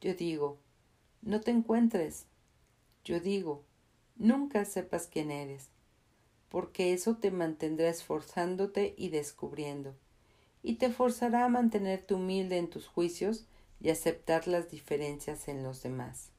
Yo 0.00 0.14
digo, 0.14 0.56
no 1.20 1.42
te 1.42 1.50
encuentres. 1.50 2.24
Yo 3.04 3.20
digo, 3.20 3.62
nunca 4.16 4.64
sepas 4.64 5.06
quién 5.06 5.30
eres, 5.30 5.68
porque 6.48 6.94
eso 6.94 7.18
te 7.18 7.30
mantendrá 7.30 7.90
esforzándote 7.90 8.94
y 8.96 9.10
descubriendo, 9.10 9.94
y 10.62 10.76
te 10.76 10.90
forzará 10.90 11.44
a 11.44 11.50
mantenerte 11.50 12.14
humilde 12.14 12.56
en 12.56 12.70
tus 12.70 12.86
juicios 12.86 13.44
y 13.78 13.90
aceptar 13.90 14.48
las 14.48 14.70
diferencias 14.70 15.48
en 15.48 15.62
los 15.62 15.82
demás. 15.82 16.30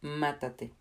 Mátate. 0.00 0.72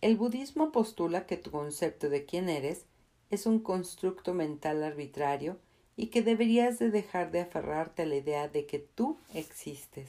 El 0.00 0.16
budismo 0.16 0.72
postula 0.72 1.26
que 1.26 1.36
tu 1.36 1.50
concepto 1.50 2.08
de 2.08 2.24
quién 2.24 2.48
eres 2.48 2.86
es 3.30 3.46
un 3.46 3.60
constructo 3.60 4.34
mental 4.34 4.82
arbitrario 4.82 5.58
y 5.96 6.08
que 6.08 6.22
deberías 6.22 6.78
de 6.78 6.90
dejar 6.90 7.30
de 7.30 7.40
aferrarte 7.40 8.02
a 8.02 8.06
la 8.06 8.16
idea 8.16 8.48
de 8.48 8.66
que 8.66 8.78
tú 8.78 9.18
existes. 9.34 10.08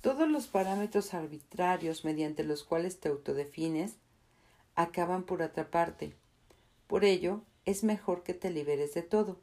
Todos 0.00 0.28
los 0.28 0.46
parámetros 0.46 1.14
arbitrarios 1.14 2.04
mediante 2.04 2.42
los 2.42 2.64
cuales 2.64 3.00
te 3.00 3.08
autodefines 3.08 3.96
acaban 4.74 5.24
por 5.24 5.42
atraparte. 5.42 6.14
Por 6.86 7.04
ello, 7.04 7.42
es 7.66 7.84
mejor 7.84 8.22
que 8.22 8.34
te 8.34 8.50
liberes 8.50 8.94
de 8.94 9.02
todo. 9.02 9.38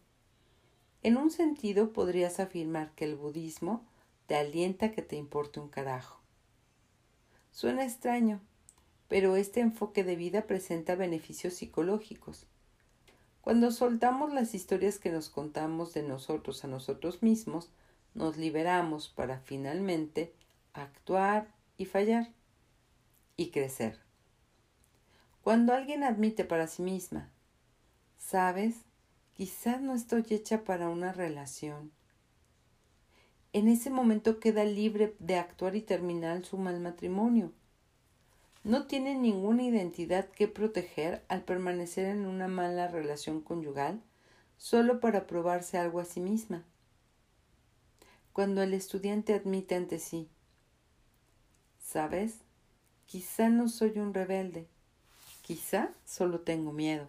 En 1.03 1.15
un 1.15 1.29
sentido 1.29 1.93
podrías 1.93 2.39
afirmar 2.39 2.91
que 2.95 3.05
el 3.05 3.15
budismo 3.15 3.85
te 4.25 4.35
alienta 4.35 4.87
a 4.87 4.91
que 4.91 5.03
te 5.03 5.15
importe 5.15 5.59
un 5.59 5.69
carajo. 5.69 6.19
Suena 7.51 7.85
extraño, 7.85 8.41
pero 9.07 9.35
este 9.35 9.61
enfoque 9.61 10.03
de 10.03 10.15
vida 10.15 10.47
presenta 10.47 10.95
beneficios 10.95 11.53
psicológicos. 11.53 12.45
Cuando 13.41 13.71
soltamos 13.71 14.33
las 14.33 14.53
historias 14.53 14.99
que 14.99 15.09
nos 15.09 15.29
contamos 15.29 15.93
de 15.93 16.03
nosotros 16.03 16.63
a 16.65 16.67
nosotros 16.67 17.23
mismos, 17.23 17.69
nos 18.13 18.35
liberamos 18.37 19.07
para 19.07 19.39
finalmente 19.39 20.33
actuar 20.73 21.47
y 21.77 21.85
fallar 21.85 22.29
y 23.37 23.51
crecer. 23.51 23.99
Cuando 25.43 25.73
alguien 25.73 26.03
admite 26.03 26.43
para 26.43 26.67
sí 26.67 26.81
misma, 26.81 27.29
sabes, 28.17 28.75
quizás 29.33 29.81
no 29.81 29.93
estoy 29.93 30.25
hecha 30.29 30.65
para 30.65 30.89
una 30.89 31.13
relación. 31.13 31.91
En 33.53 33.69
ese 33.69 33.89
momento 33.89 34.39
queda 34.39 34.65
libre 34.65 35.15
de 35.19 35.37
actuar 35.37 35.75
y 35.77 35.81
terminar 35.81 36.43
su 36.43 36.57
mal 36.57 36.81
matrimonio. 36.81 37.53
No 38.67 38.85
tiene 38.85 39.15
ninguna 39.15 39.63
identidad 39.63 40.27
que 40.27 40.49
proteger 40.49 41.23
al 41.29 41.43
permanecer 41.43 42.05
en 42.07 42.25
una 42.25 42.49
mala 42.49 42.89
relación 42.89 43.39
conyugal 43.39 44.03
solo 44.57 44.99
para 44.99 45.25
probarse 45.25 45.77
algo 45.77 46.01
a 46.01 46.03
sí 46.03 46.19
misma. 46.19 46.65
Cuando 48.33 48.61
el 48.61 48.73
estudiante 48.73 49.33
admite 49.33 49.75
ante 49.75 49.99
sí, 49.99 50.27
¿sabes? 51.79 52.39
Quizá 53.05 53.47
no 53.47 53.69
soy 53.69 53.99
un 53.99 54.13
rebelde, 54.13 54.67
quizá 55.43 55.93
solo 56.03 56.41
tengo 56.41 56.73
miedo. 56.73 57.07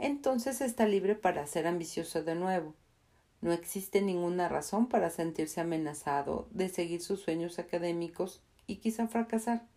Entonces 0.00 0.60
está 0.60 0.86
libre 0.86 1.14
para 1.14 1.46
ser 1.46 1.68
ambicioso 1.68 2.24
de 2.24 2.34
nuevo. 2.34 2.74
No 3.42 3.52
existe 3.52 4.02
ninguna 4.02 4.48
razón 4.48 4.88
para 4.88 5.08
sentirse 5.08 5.60
amenazado 5.60 6.48
de 6.50 6.68
seguir 6.68 7.00
sus 7.00 7.20
sueños 7.20 7.60
académicos 7.60 8.42
y 8.66 8.78
quizá 8.78 9.06
fracasar. 9.06 9.68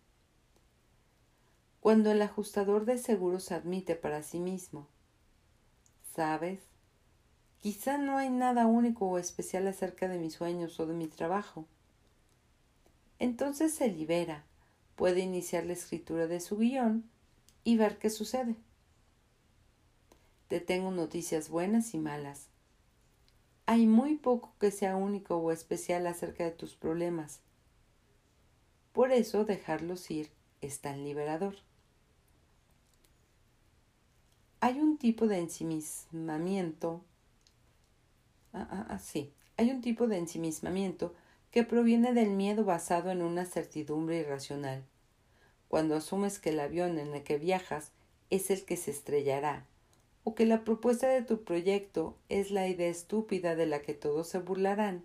Cuando 1.84 2.10
el 2.10 2.22
ajustador 2.22 2.86
de 2.86 2.96
seguros 2.96 3.52
admite 3.52 3.94
para 3.94 4.22
sí 4.22 4.40
mismo, 4.40 4.88
¿sabes? 6.16 6.60
Quizá 7.60 7.98
no 7.98 8.16
hay 8.16 8.30
nada 8.30 8.66
único 8.66 9.06
o 9.06 9.18
especial 9.18 9.66
acerca 9.66 10.08
de 10.08 10.16
mis 10.18 10.32
sueños 10.32 10.80
o 10.80 10.86
de 10.86 10.94
mi 10.94 11.08
trabajo. 11.08 11.66
Entonces 13.18 13.74
se 13.74 13.88
libera 13.88 14.46
puede 14.96 15.20
iniciar 15.20 15.66
la 15.66 15.74
escritura 15.74 16.26
de 16.26 16.40
su 16.40 16.56
guion 16.56 17.04
y 17.64 17.76
ver 17.76 17.98
qué 17.98 18.08
sucede. 18.08 18.56
Te 20.48 20.60
tengo 20.60 20.90
noticias 20.90 21.50
buenas 21.50 21.92
y 21.92 21.98
malas. 21.98 22.46
Hay 23.66 23.86
muy 23.86 24.14
poco 24.14 24.54
que 24.58 24.70
sea 24.70 24.96
único 24.96 25.36
o 25.36 25.52
especial 25.52 26.06
acerca 26.06 26.44
de 26.44 26.52
tus 26.52 26.76
problemas. 26.76 27.40
Por 28.94 29.12
eso 29.12 29.44
dejarlos 29.44 30.10
ir 30.10 30.30
es 30.62 30.80
tan 30.80 31.04
liberador. 31.04 31.56
Hay 34.64 34.80
un 34.80 34.96
tipo 34.96 35.26
de 35.26 35.40
ensimismamiento. 35.40 37.02
Ah, 38.54 38.66
ah, 38.70 38.86
ah, 38.88 38.98
sí. 38.98 39.30
Hay 39.58 39.70
un 39.70 39.82
tipo 39.82 40.06
de 40.06 40.16
ensimismamiento 40.16 41.12
que 41.50 41.64
proviene 41.64 42.14
del 42.14 42.30
miedo 42.30 42.64
basado 42.64 43.10
en 43.10 43.20
una 43.20 43.44
certidumbre 43.44 44.20
irracional. 44.20 44.82
Cuando 45.68 45.96
asumes 45.96 46.38
que 46.38 46.48
el 46.48 46.60
avión 46.60 46.98
en 46.98 47.14
el 47.14 47.22
que 47.24 47.36
viajas 47.36 47.92
es 48.30 48.50
el 48.50 48.64
que 48.64 48.78
se 48.78 48.90
estrellará, 48.90 49.66
o 50.22 50.34
que 50.34 50.46
la 50.46 50.64
propuesta 50.64 51.08
de 51.08 51.20
tu 51.20 51.44
proyecto 51.44 52.16
es 52.30 52.50
la 52.50 52.66
idea 52.66 52.88
estúpida 52.88 53.56
de 53.56 53.66
la 53.66 53.82
que 53.82 53.92
todos 53.92 54.28
se 54.28 54.38
burlarán, 54.38 55.04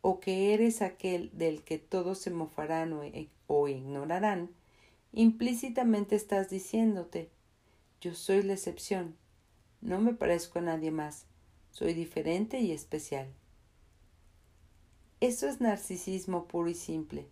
o 0.00 0.18
que 0.18 0.52
eres 0.52 0.82
aquel 0.82 1.30
del 1.32 1.62
que 1.62 1.78
todos 1.78 2.18
se 2.18 2.32
mofarán 2.32 2.92
o, 2.92 3.02
o 3.46 3.68
ignorarán, 3.68 4.50
implícitamente 5.12 6.16
estás 6.16 6.50
diciéndote 6.50 7.30
yo 8.00 8.14
soy 8.14 8.42
la 8.42 8.54
excepción, 8.54 9.14
no 9.82 10.00
me 10.00 10.14
parezco 10.14 10.58
a 10.58 10.62
nadie 10.62 10.90
más, 10.90 11.26
soy 11.70 11.92
diferente 11.92 12.60
y 12.60 12.72
especial. 12.72 13.28
Eso 15.20 15.46
es 15.48 15.60
narcisismo 15.60 16.46
puro 16.46 16.70
y 16.70 16.74
simple. 16.74 17.26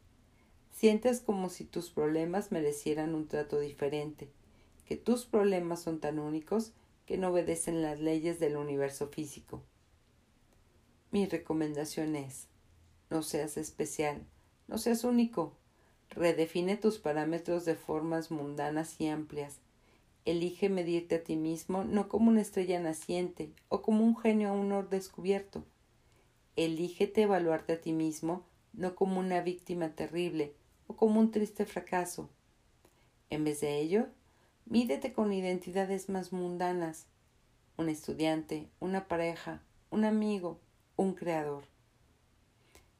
Sientes 0.70 1.20
como 1.20 1.48
si 1.48 1.64
tus 1.64 1.90
problemas 1.90 2.52
merecieran 2.52 3.14
un 3.14 3.28
trato 3.28 3.58
diferente, 3.58 4.28
que 4.84 4.96
tus 4.96 5.24
problemas 5.24 5.80
son 5.80 6.00
tan 6.00 6.18
únicos 6.18 6.72
que 7.06 7.16
no 7.16 7.28
obedecen 7.28 7.80
las 7.80 7.98
leyes 8.00 8.38
del 8.38 8.56
universo 8.56 9.08
físico. 9.08 9.62
Mi 11.10 11.24
recomendación 11.24 12.14
es, 12.14 12.46
no 13.08 13.22
seas 13.22 13.56
especial, 13.56 14.22
no 14.66 14.76
seas 14.76 15.04
único. 15.04 15.54
Redefine 16.10 16.76
tus 16.76 16.98
parámetros 16.98 17.64
de 17.64 17.74
formas 17.74 18.30
mundanas 18.30 19.00
y 19.00 19.08
amplias. 19.08 19.60
Elige 20.30 20.68
medirte 20.68 21.14
a 21.14 21.24
ti 21.24 21.36
mismo 21.36 21.84
no 21.84 22.08
como 22.08 22.28
una 22.28 22.42
estrella 22.42 22.78
naciente 22.80 23.50
o 23.70 23.80
como 23.80 24.04
un 24.04 24.14
genio 24.14 24.50
aún 24.50 24.68
no 24.68 24.82
descubierto 24.82 25.64
Elígete 26.58 27.22
evaluarte 27.22 27.74
a 27.74 27.80
ti 27.80 27.92
mismo 27.92 28.44
no 28.72 28.96
como 28.96 29.20
una 29.20 29.40
víctima 29.42 29.94
terrible 29.94 30.54
o 30.88 30.96
como 30.96 31.20
un 31.20 31.30
triste 31.30 31.64
fracaso. 31.66 32.28
En 33.30 33.44
vez 33.44 33.60
de 33.60 33.78
ello, 33.78 34.08
mídete 34.66 35.12
con 35.12 35.32
identidades 35.32 36.08
más 36.08 36.32
mundanas, 36.32 37.06
un 37.76 37.88
estudiante, 37.88 38.66
una 38.80 39.06
pareja, 39.06 39.62
un 39.90 40.04
amigo, 40.04 40.58
un 40.96 41.14
creador. 41.14 41.62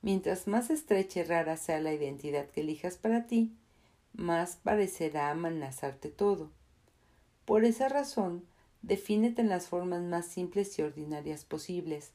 Mientras 0.03 0.47
más 0.47 0.70
estrecha 0.70 1.18
y 1.18 1.22
rara 1.24 1.57
sea 1.57 1.81
la 1.81 1.93
identidad 1.93 2.49
que 2.51 2.61
elijas 2.61 2.97
para 2.97 3.26
ti, 3.26 3.57
más 4.12 4.55
parecerá 4.55 5.33
amenazarte 5.33 6.11
todo. 6.11 6.53
Por 7.49 7.64
esa 7.64 7.88
razón, 7.88 8.44
defínete 8.82 9.40
en 9.40 9.49
las 9.49 9.68
formas 9.68 10.03
más 10.03 10.26
simples 10.26 10.78
y 10.78 10.82
ordinarias 10.82 11.46
posibles. 11.46 12.12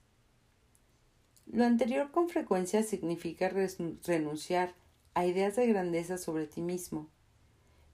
Lo 1.47 1.65
anterior 1.65 2.11
con 2.11 2.29
frecuencia 2.29 2.84
significa 2.84 3.49
renunciar 3.49 4.75
a 5.15 5.25
ideas 5.25 5.55
de 5.55 5.65
grandeza 5.65 6.19
sobre 6.19 6.45
ti 6.45 6.61
mismo, 6.61 7.07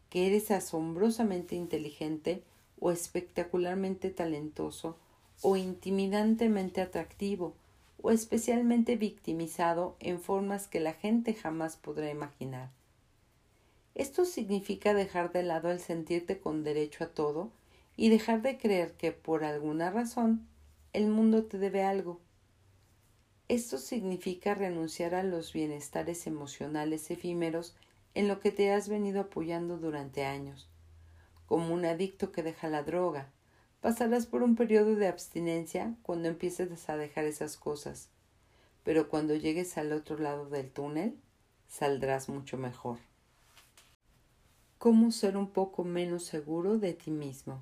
que 0.09 0.27
eres 0.27 0.51
asombrosamente 0.51 1.55
inteligente 1.55 2.43
o 2.77 2.91
espectacularmente 2.91 4.09
talentoso 4.09 4.97
o 5.41 5.55
intimidantemente 5.55 6.81
atractivo 6.81 7.55
o 8.01 8.11
especialmente 8.11 8.97
victimizado 8.97 9.95
en 10.01 10.19
formas 10.19 10.67
que 10.67 10.81
la 10.81 10.91
gente 10.91 11.33
jamás 11.33 11.77
podrá 11.77 12.09
imaginar. 12.09 12.69
Esto 13.99 14.25
significa 14.25 14.95
dejar 14.95 15.31
de 15.31 15.43
lado 15.43 15.69
el 15.69 15.79
sentirte 15.79 16.39
con 16.39 16.63
derecho 16.63 17.03
a 17.03 17.07
todo 17.09 17.51
y 17.95 18.09
dejar 18.09 18.41
de 18.41 18.57
creer 18.57 18.93
que 18.93 19.11
por 19.11 19.43
alguna 19.43 19.91
razón 19.91 20.47
el 20.93 21.07
mundo 21.07 21.43
te 21.43 21.59
debe 21.59 21.83
algo 21.83 22.19
esto 23.49 23.79
significa 23.79 24.53
renunciar 24.53 25.15
a 25.15 25.23
los 25.23 25.53
bienestares 25.53 26.27
emocionales 26.27 27.09
efímeros 27.09 27.75
en 28.13 28.27
lo 28.27 28.39
que 28.39 28.51
te 28.51 28.71
has 28.71 28.87
venido 28.87 29.21
apoyando 29.21 29.79
durante 29.79 30.23
años. 30.23 30.69
Como 31.47 31.73
un 31.73 31.83
adicto 31.83 32.31
que 32.31 32.43
deja 32.43 32.69
la 32.69 32.83
droga, 32.83 33.31
pasarás 33.81 34.27
por 34.27 34.43
un 34.43 34.55
periodo 34.55 34.95
de 34.95 35.07
abstinencia 35.07 35.95
cuando 36.03 36.29
empieces 36.29 36.89
a 36.89 36.97
dejar 36.97 37.25
esas 37.25 37.57
cosas, 37.57 38.09
pero 38.83 39.09
cuando 39.09 39.33
llegues 39.33 39.79
al 39.79 39.93
otro 39.93 40.19
lado 40.19 40.47
del 40.47 40.69
túnel, 40.69 41.17
saldrás 41.67 42.29
mucho 42.29 42.55
mejor. 42.55 42.99
¿Cómo 44.79 45.11
ser 45.11 45.35
un 45.35 45.49
poco 45.49 45.83
menos 45.83 46.23
seguro 46.23 46.77
de 46.77 46.93
ti 46.93 47.11
mismo? 47.11 47.61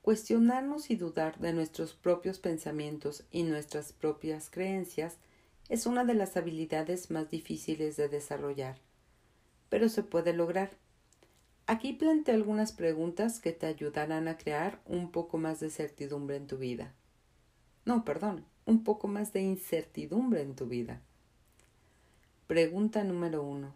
Cuestionarnos 0.00 0.90
y 0.90 0.96
dudar 0.96 1.38
de 1.38 1.52
nuestros 1.52 1.92
propios 1.92 2.38
pensamientos 2.38 3.24
y 3.30 3.42
nuestras 3.42 3.92
propias 3.92 4.48
creencias 4.48 5.18
es 5.68 5.84
una 5.84 6.06
de 6.06 6.14
las 6.14 6.38
habilidades 6.38 7.10
más 7.10 7.28
difíciles 7.28 7.98
de 7.98 8.08
desarrollar, 8.08 8.78
pero 9.68 9.90
se 9.90 10.02
puede 10.02 10.32
lograr. 10.32 10.70
Aquí 11.66 11.92
planteo 11.92 12.36
algunas 12.36 12.72
preguntas 12.72 13.38
que 13.38 13.52
te 13.52 13.66
ayudarán 13.66 14.28
a 14.28 14.38
crear 14.38 14.80
un 14.86 15.10
poco 15.10 15.36
más 15.36 15.60
de 15.60 15.68
certidumbre 15.68 16.36
en 16.36 16.46
tu 16.46 16.56
vida. 16.56 16.94
No, 17.84 18.06
perdón, 18.06 18.46
un 18.64 18.82
poco 18.82 19.08
más 19.08 19.34
de 19.34 19.42
incertidumbre 19.42 20.40
en 20.40 20.56
tu 20.56 20.64
vida. 20.68 21.02
Pregunta 22.46 23.04
número 23.04 23.42
uno. 23.42 23.74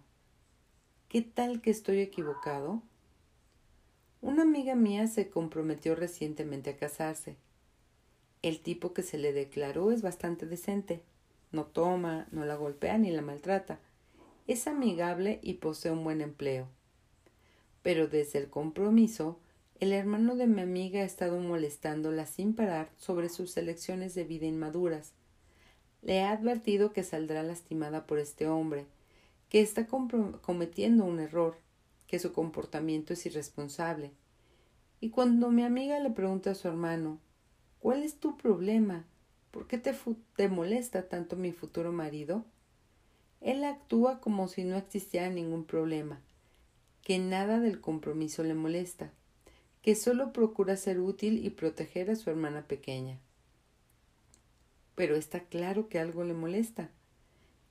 ¿Qué 1.12 1.20
tal 1.20 1.60
que 1.60 1.70
estoy 1.70 2.00
equivocado? 2.00 2.80
Una 4.22 4.44
amiga 4.44 4.74
mía 4.74 5.06
se 5.08 5.28
comprometió 5.28 5.94
recientemente 5.94 6.70
a 6.70 6.78
casarse. 6.78 7.36
El 8.40 8.60
tipo 8.60 8.94
que 8.94 9.02
se 9.02 9.18
le 9.18 9.34
declaró 9.34 9.92
es 9.92 10.00
bastante 10.00 10.46
decente. 10.46 11.02
No 11.50 11.66
toma, 11.66 12.28
no 12.30 12.46
la 12.46 12.54
golpea 12.54 12.96
ni 12.96 13.10
la 13.10 13.20
maltrata. 13.20 13.78
Es 14.46 14.66
amigable 14.66 15.38
y 15.42 15.52
posee 15.52 15.92
un 15.92 16.02
buen 16.02 16.22
empleo. 16.22 16.66
Pero 17.82 18.08
desde 18.08 18.38
el 18.38 18.48
compromiso, 18.48 19.38
el 19.80 19.92
hermano 19.92 20.34
de 20.34 20.46
mi 20.46 20.62
amiga 20.62 21.00
ha 21.00 21.04
estado 21.04 21.38
molestándola 21.40 22.24
sin 22.24 22.54
parar 22.54 22.88
sobre 22.96 23.28
sus 23.28 23.54
elecciones 23.58 24.14
de 24.14 24.24
vida 24.24 24.46
inmaduras. 24.46 25.12
Le 26.00 26.22
ha 26.22 26.30
advertido 26.30 26.94
que 26.94 27.02
saldrá 27.02 27.42
lastimada 27.42 28.06
por 28.06 28.18
este 28.18 28.48
hombre, 28.48 28.86
que 29.52 29.60
está 29.60 29.86
cometiendo 29.86 31.04
un 31.04 31.20
error, 31.20 31.58
que 32.06 32.18
su 32.18 32.32
comportamiento 32.32 33.12
es 33.12 33.26
irresponsable. 33.26 34.12
Y 34.98 35.10
cuando 35.10 35.50
mi 35.50 35.62
amiga 35.62 36.00
le 36.00 36.08
pregunta 36.08 36.52
a 36.52 36.54
su 36.54 36.68
hermano, 36.68 37.20
¿cuál 37.78 38.02
es 38.02 38.18
tu 38.18 38.38
problema? 38.38 39.04
¿Por 39.50 39.66
qué 39.66 39.76
te, 39.76 39.94
te 40.36 40.48
molesta 40.48 41.06
tanto 41.06 41.36
mi 41.36 41.52
futuro 41.52 41.92
marido? 41.92 42.46
Él 43.42 43.62
actúa 43.64 44.20
como 44.20 44.48
si 44.48 44.64
no 44.64 44.78
existiera 44.78 45.28
ningún 45.28 45.66
problema, 45.66 46.22
que 47.02 47.18
nada 47.18 47.60
del 47.60 47.82
compromiso 47.82 48.42
le 48.42 48.54
molesta, 48.54 49.12
que 49.82 49.96
solo 49.96 50.32
procura 50.32 50.78
ser 50.78 50.98
útil 50.98 51.44
y 51.44 51.50
proteger 51.50 52.10
a 52.10 52.16
su 52.16 52.30
hermana 52.30 52.66
pequeña. 52.66 53.20
Pero 54.94 55.14
está 55.14 55.40
claro 55.40 55.90
que 55.90 55.98
algo 55.98 56.24
le 56.24 56.32
molesta. 56.32 56.90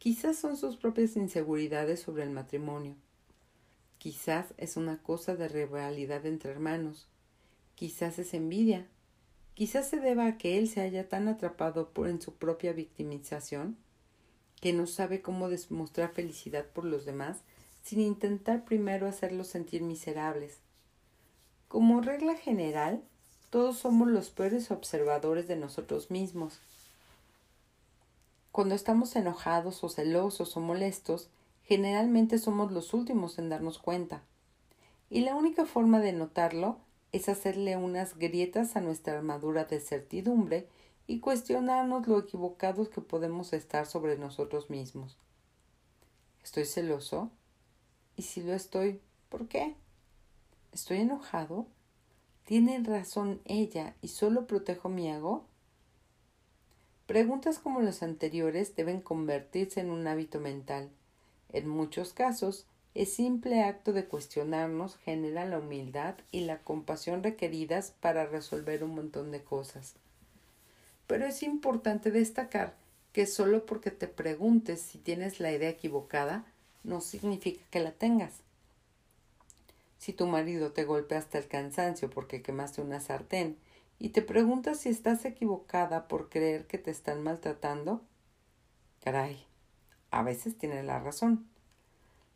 Quizás 0.02 0.36
son 0.36 0.58
sus 0.58 0.78
propias 0.78 1.16
inseguridades 1.16 2.00
sobre 2.00 2.24
el 2.24 2.32
matrimonio. 2.32 2.96
Quizás 4.00 4.48
es 4.58 4.76
una 4.76 4.98
cosa 5.04 5.36
de 5.36 5.48
rivalidad 5.48 6.26
entre 6.26 6.50
hermanos. 6.50 7.08
Quizás 7.76 8.18
es 8.18 8.34
envidia. 8.34 8.88
Quizás 9.54 9.88
se 9.88 10.00
deba 10.00 10.26
a 10.26 10.38
que 10.40 10.58
él 10.58 10.68
se 10.68 10.82
haya 10.82 11.08
tan 11.08 11.28
atrapado 11.28 11.92
en 12.08 12.20
su 12.20 12.34
propia 12.34 12.74
victimización 12.74 13.78
que 14.60 14.74
no 14.74 14.88
sabe 14.88 15.22
cómo 15.22 15.50
demostrar 15.50 16.12
felicidad 16.14 16.66
por 16.66 16.86
los 16.86 17.06
demás 17.06 17.44
sin 17.84 18.00
intentar 18.00 18.66
primero 18.66 19.08
hacerlos 19.08 19.50
sentir 19.50 19.84
miserables. 19.84 20.62
Como 21.68 22.02
regla 22.02 22.34
general, 22.34 23.04
todos 23.52 23.78
somos 23.78 24.08
los 24.08 24.32
peores 24.32 24.72
observadores 24.72 25.48
de 25.48 25.58
nosotros 25.58 26.10
mismos. 26.10 26.60
Cuando 28.52 28.76
estamos 28.76 29.16
enojados 29.16 29.82
o 29.84 29.90
celosos 29.90 30.58
o 30.58 30.60
molestos, 30.60 31.30
generalmente 31.64 32.38
somos 32.38 32.72
los 32.72 32.94
últimos 32.94 33.40
en 33.40 33.48
darnos 33.48 33.80
cuenta. 33.80 34.24
Y 35.10 35.22
la 35.22 35.36
única 35.36 35.66
forma 35.66 36.00
de 36.00 36.12
notarlo 36.12 36.78
es 37.14 37.30
hacerle 37.30 37.78
unas 37.78 38.18
grietas 38.18 38.76
a 38.76 38.82
nuestra 38.82 39.18
armadura 39.18 39.66
de 39.66 39.80
certidumbre 39.80 40.68
y 41.08 41.20
cuestionarnos 41.20 42.08
lo 42.08 42.20
equivocados 42.20 42.90
que 42.90 43.02
podemos 43.02 43.54
estar 43.54 43.86
sobre 43.86 44.18
nosotros 44.18 44.70
mismos. 44.70 45.18
¿Estoy 46.44 46.66
celoso? 46.66 47.30
Y 48.18 48.24
si 48.24 48.44
lo 48.44 48.54
estoy, 48.54 49.00
¿por 49.30 49.48
qué? 49.48 49.76
¿Estoy 50.74 51.00
enojado? 51.00 51.68
¿Tiene 52.46 52.82
razón 52.84 53.42
ella 53.46 53.96
y 54.02 54.10
solo 54.10 54.46
protejo 54.48 54.90
mi 54.90 55.10
ego? 55.10 55.46
Preguntas 57.12 57.60
como 57.60 57.82
las 57.82 58.04
anteriores 58.04 58.74
deben 58.78 59.02
convertirse 59.02 59.82
en 59.82 59.90
un 59.90 60.08
hábito 60.08 60.40
mental. 60.40 60.90
En 61.52 61.68
muchos 61.68 62.14
casos, 62.14 62.68
el 62.96 63.06
simple 63.06 63.64
acto 63.64 63.92
de 63.92 64.06
cuestionarnos 64.06 64.96
genera 64.96 65.44
la 65.44 65.60
humildad 65.60 66.16
y 66.32 66.46
la 66.46 66.60
compasión 66.60 67.22
requeridas 67.22 67.92
para 68.00 68.28
resolver 68.28 68.82
un 68.86 68.96
montón 68.96 69.30
de 69.32 69.44
cosas. 69.44 69.96
Pero 71.06 71.26
es 71.26 71.44
importante 71.44 72.12
destacar 72.12 72.78
que 73.12 73.28
solo 73.28 73.66
porque 73.66 73.92
te 73.92 74.08
preguntes 74.08 74.80
si 74.80 74.98
tienes 74.98 75.42
la 75.42 75.52
idea 75.52 75.68
equivocada, 75.68 76.46
no 76.86 77.02
significa 77.02 77.62
que 77.72 77.82
la 77.82 77.92
tengas. 77.92 78.36
Si 79.98 80.14
tu 80.14 80.28
marido 80.28 80.72
te 80.72 80.86
golpea 80.86 81.18
hasta 81.18 81.40
el 81.40 81.50
cansancio 81.50 82.10
porque 82.10 82.42
quemaste 82.42 82.82
una 82.82 83.02
sartén 83.02 83.58
y 84.02 84.10
te 84.10 84.24
preguntas 84.24 84.80
si 84.80 84.90
estás 84.90 85.26
equivocada 85.26 86.08
por 86.08 86.30
creer 86.30 86.66
que 86.66 86.80
te 86.80 86.90
están 86.90 87.22
maltratando, 87.22 88.02
caray, 89.04 89.46
a 90.10 90.24
veces 90.24 90.58
tiene 90.58 90.82
la 90.82 91.00
razón. 91.00 91.48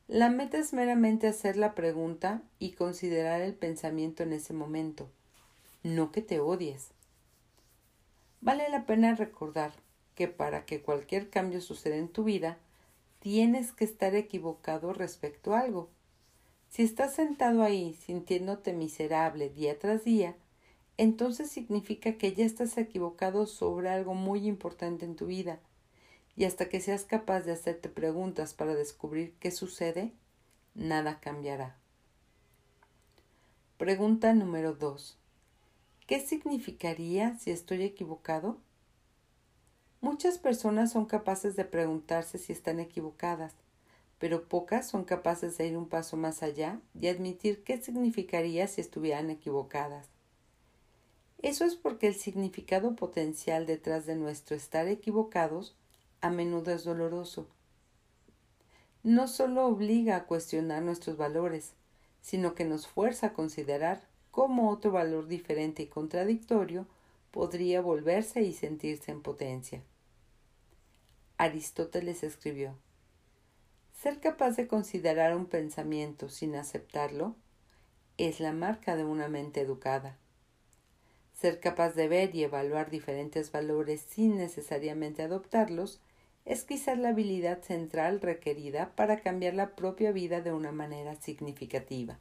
La 0.08 0.30
meta 0.30 0.60
es 0.60 0.74
meramente 0.74 1.26
hacer 1.26 1.58
la 1.58 1.74
pregunta 1.74 2.44
y 2.60 2.74
considerar 2.74 3.42
el 3.42 3.56
pensamiento 3.56 4.22
en 4.22 4.34
ese 4.34 4.54
momento, 4.54 5.10
no 5.82 6.12
que 6.12 6.22
te 6.22 6.40
odies. 6.40 6.92
Vale 8.42 8.70
la 8.70 8.86
pena 8.86 9.16
recordar 9.16 9.74
que 10.14 10.28
para 10.28 10.66
que 10.66 10.84
cualquier 10.84 11.32
cambio 11.32 11.62
suceda 11.62 11.96
en 11.96 12.10
tu 12.10 12.26
vida, 12.26 12.60
tienes 13.18 13.72
que 13.72 13.86
estar 13.86 14.14
equivocado 14.14 14.94
respecto 14.94 15.56
a 15.56 15.62
algo. 15.62 15.90
Si 16.70 16.84
estás 16.84 17.16
sentado 17.16 17.64
ahí 17.64 17.96
sintiéndote 18.06 18.72
miserable 18.72 19.50
día 19.50 19.80
tras 19.80 20.04
día, 20.04 20.36
entonces 20.98 21.50
significa 21.50 22.14
que 22.14 22.34
ya 22.34 22.46
estás 22.46 22.78
equivocado 22.78 23.48
sobre 23.48 23.90
algo 23.90 24.14
muy 24.14 24.48
importante 24.48 25.06
en 25.06 25.16
tu 25.16 25.26
vida 25.26 25.60
y 26.38 26.46
hasta 26.46 26.70
que 26.70 26.82
seas 26.82 27.04
capaz 27.04 27.42
de 27.42 27.54
hacerte 27.54 27.90
preguntas 27.90 28.54
para 28.54 28.76
descubrir 28.76 29.34
qué 29.40 29.52
sucede, 29.52 30.14
nada 30.74 31.20
cambiará. 31.20 31.78
Pregunta 33.78 34.34
número 34.34 34.74
2. 34.74 35.18
¿Qué 36.08 36.20
significaría 36.20 37.38
si 37.40 37.52
estoy 37.52 37.84
equivocado? 37.84 38.58
Muchas 40.02 40.38
personas 40.38 40.92
son 40.92 41.06
capaces 41.06 41.56
de 41.56 41.66
preguntarse 41.66 42.38
si 42.38 42.54
están 42.54 42.80
equivocadas, 42.80 43.54
pero 44.20 44.48
pocas 44.48 44.88
son 44.88 45.04
capaces 45.04 45.58
de 45.58 45.68
ir 45.68 45.78
un 45.78 45.90
paso 45.90 46.16
más 46.16 46.44
allá 46.44 46.80
y 47.00 47.08
admitir 47.08 47.64
qué 47.64 47.82
significaría 47.82 48.68
si 48.68 48.82
estuvieran 48.82 49.30
equivocadas. 49.30 50.15
Eso 51.46 51.64
es 51.64 51.76
porque 51.76 52.08
el 52.08 52.16
significado 52.16 52.96
potencial 52.96 53.68
detrás 53.68 54.08
de 54.08 54.16
nuestro 54.16 54.56
estar 54.56 54.88
equivocados 54.88 55.76
a 56.20 56.32
menudo 56.32 56.72
es 56.72 56.84
doloroso. 56.84 57.48
No 59.04 59.28
solo 59.28 59.68
obliga 59.68 60.16
a 60.16 60.26
cuestionar 60.26 60.82
nuestros 60.82 61.18
valores, 61.18 61.74
sino 62.20 62.56
que 62.56 62.66
nos 62.66 62.88
fuerza 62.88 63.28
a 63.28 63.34
considerar 63.34 64.08
cómo 64.32 64.72
otro 64.72 64.90
valor 64.90 65.28
diferente 65.28 65.84
y 65.84 65.86
contradictorio 65.86 66.88
podría 67.30 67.80
volverse 67.80 68.42
y 68.42 68.52
sentirse 68.52 69.12
en 69.12 69.22
potencia. 69.22 69.84
Aristóteles 71.38 72.24
escribió 72.24 72.76
Ser 73.94 74.20
capaz 74.20 74.56
de 74.56 74.68
considerar 74.68 75.36
un 75.36 75.46
pensamiento 75.46 76.28
sin 76.28 76.56
aceptarlo 76.56 77.36
es 78.18 78.40
la 78.40 78.52
marca 78.52 78.96
de 78.96 79.04
una 79.04 79.28
mente 79.28 79.62
educada. 79.62 80.18
Ser 81.36 81.60
capaz 81.60 81.96
de 81.96 82.08
ver 82.08 82.34
y 82.34 82.44
evaluar 82.44 82.90
diferentes 82.90 83.52
valores 83.52 84.02
sin 84.02 84.38
necesariamente 84.38 85.22
adoptarlos 85.22 86.00
es 86.46 86.64
quizás 86.64 86.98
la 86.98 87.10
habilidad 87.10 87.62
central 87.62 88.22
requerida 88.22 88.96
para 88.96 89.20
cambiar 89.20 89.54
la 89.54 89.76
propia 89.76 90.14
vida 90.14 90.40
de 90.40 90.54
una 90.54 90.72
manera 90.72 91.16
significativa. 91.16 92.20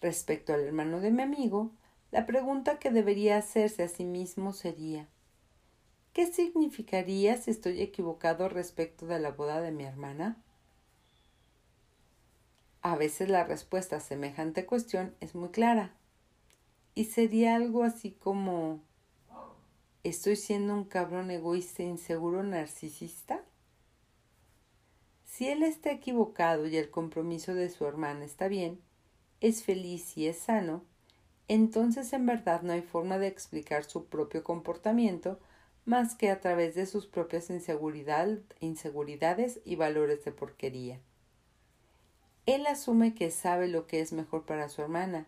Respecto 0.00 0.52
al 0.52 0.64
hermano 0.64 1.00
de 1.00 1.12
mi 1.12 1.22
amigo, 1.22 1.70
la 2.10 2.26
pregunta 2.26 2.80
que 2.80 2.90
debería 2.90 3.36
hacerse 3.36 3.84
a 3.84 3.88
sí 3.88 4.04
mismo 4.04 4.52
sería 4.52 5.08
¿Qué 6.12 6.26
significaría 6.26 7.36
si 7.36 7.52
estoy 7.52 7.80
equivocado 7.82 8.48
respecto 8.48 9.06
de 9.06 9.20
la 9.20 9.30
boda 9.30 9.60
de 9.60 9.70
mi 9.70 9.84
hermana? 9.84 10.42
A 12.82 12.96
veces 12.96 13.28
la 13.28 13.44
respuesta 13.44 13.96
a 13.96 14.00
semejante 14.00 14.66
cuestión 14.66 15.14
es 15.20 15.34
muy 15.34 15.50
clara 15.50 15.94
y 16.94 17.04
sería 17.04 17.56
algo 17.56 17.82
así 17.82 18.12
como 18.12 18.80
¿Estoy 20.04 20.36
siendo 20.36 20.74
un 20.74 20.84
cabrón 20.84 21.30
egoísta, 21.30 21.82
inseguro, 21.82 22.42
narcisista? 22.42 23.42
Si 25.24 25.48
él 25.48 25.62
está 25.62 25.92
equivocado 25.92 26.66
y 26.66 26.76
el 26.76 26.90
compromiso 26.90 27.54
de 27.54 27.70
su 27.70 27.86
hermana 27.86 28.26
está 28.26 28.48
bien, 28.48 28.82
es 29.40 29.64
feliz 29.64 30.14
y 30.18 30.26
es 30.26 30.36
sano, 30.36 30.84
entonces 31.48 32.12
en 32.12 32.26
verdad 32.26 32.60
no 32.60 32.74
hay 32.74 32.82
forma 32.82 33.16
de 33.16 33.28
explicar 33.28 33.84
su 33.84 34.04
propio 34.04 34.44
comportamiento 34.44 35.40
más 35.86 36.16
que 36.16 36.30
a 36.30 36.38
través 36.38 36.74
de 36.74 36.84
sus 36.84 37.06
propias 37.06 37.48
inseguridades 37.48 39.60
y 39.64 39.76
valores 39.76 40.22
de 40.22 40.32
porquería. 40.32 41.00
Él 42.44 42.66
asume 42.66 43.14
que 43.14 43.30
sabe 43.30 43.68
lo 43.68 43.86
que 43.86 44.00
es 44.00 44.12
mejor 44.12 44.44
para 44.44 44.68
su 44.68 44.82
hermana, 44.82 45.26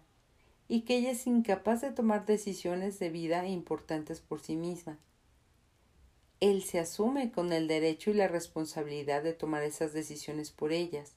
y 0.69 0.83
que 0.83 0.97
ella 0.97 1.13
es 1.13 1.27
incapaz 1.27 1.81
de 1.81 1.93
tomar 1.93 2.27
decisiones 2.27 2.99
de 2.99 3.11
vida 3.11 3.47
importantes 3.47 4.21
por 4.21 4.41
sí 4.41 4.57
misma. 4.57 4.99
Él 6.41 6.63
se 6.63 6.79
asume 6.79 7.33
con 7.33 7.53
el 7.53 7.67
derecho 7.67 8.11
y 8.11 8.15
la 8.15 8.29
responsabilidad 8.29 9.23
de 9.23 9.33
tomar 9.33 9.63
esas 9.63 9.93
decisiones 9.93 10.51
por 10.51 10.73
ellas. 10.73 11.15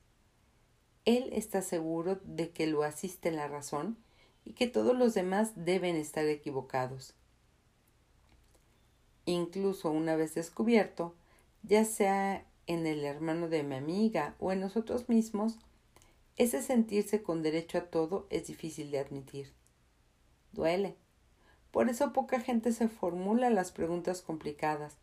Él 1.06 1.30
está 1.34 1.62
seguro 1.62 2.20
de 2.24 2.52
que 2.52 2.68
lo 2.68 2.84
asiste 2.84 3.32
la 3.32 3.47
razón 3.47 3.97
y 4.45 4.54
que 4.54 4.68
todos 4.68 4.97
los 4.97 5.14
demás 5.14 5.52
deben 5.56 5.95
estar 5.95 6.26
equivocados. 6.26 7.16
Incluso 9.26 9.91
una 9.91 10.16
vez 10.16 10.36
descubierto, 10.36 11.16
ya 11.64 11.84
sea 11.84 12.45
en 12.68 12.86
el 12.86 13.04
hermano 13.04 13.50
de 13.50 13.64
mi 13.64 13.76
amiga 13.76 14.36
o 14.39 14.52
en 14.52 14.62
nosotros 14.62 15.10
mismos, 15.10 15.58
ese 16.40 16.64
sentirse 16.64 17.22
con 17.22 17.44
derecho 17.44 17.78
a 17.78 17.82
todo 17.82 18.26
es 18.30 18.48
difícil 18.48 18.92
de 18.92 19.00
admitir. 19.00 19.52
Duele. 20.54 20.96
Por 21.70 21.90
eso 21.90 22.14
poca 22.14 22.40
gente 22.40 22.72
se 22.72 22.88
formula 22.88 23.50
las 23.50 23.72
preguntas 23.72 24.22
complicadas, 24.22 24.96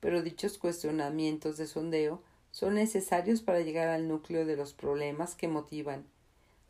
pero 0.00 0.22
dichos 0.22 0.56
cuestionamientos 0.56 1.58
de 1.58 1.66
sondeo 1.66 2.22
son 2.52 2.74
necesarios 2.74 3.42
para 3.42 3.60
llegar 3.60 3.88
al 3.88 4.08
núcleo 4.08 4.46
de 4.46 4.56
los 4.56 4.72
problemas 4.72 5.34
que 5.34 5.46
motivan 5.46 6.06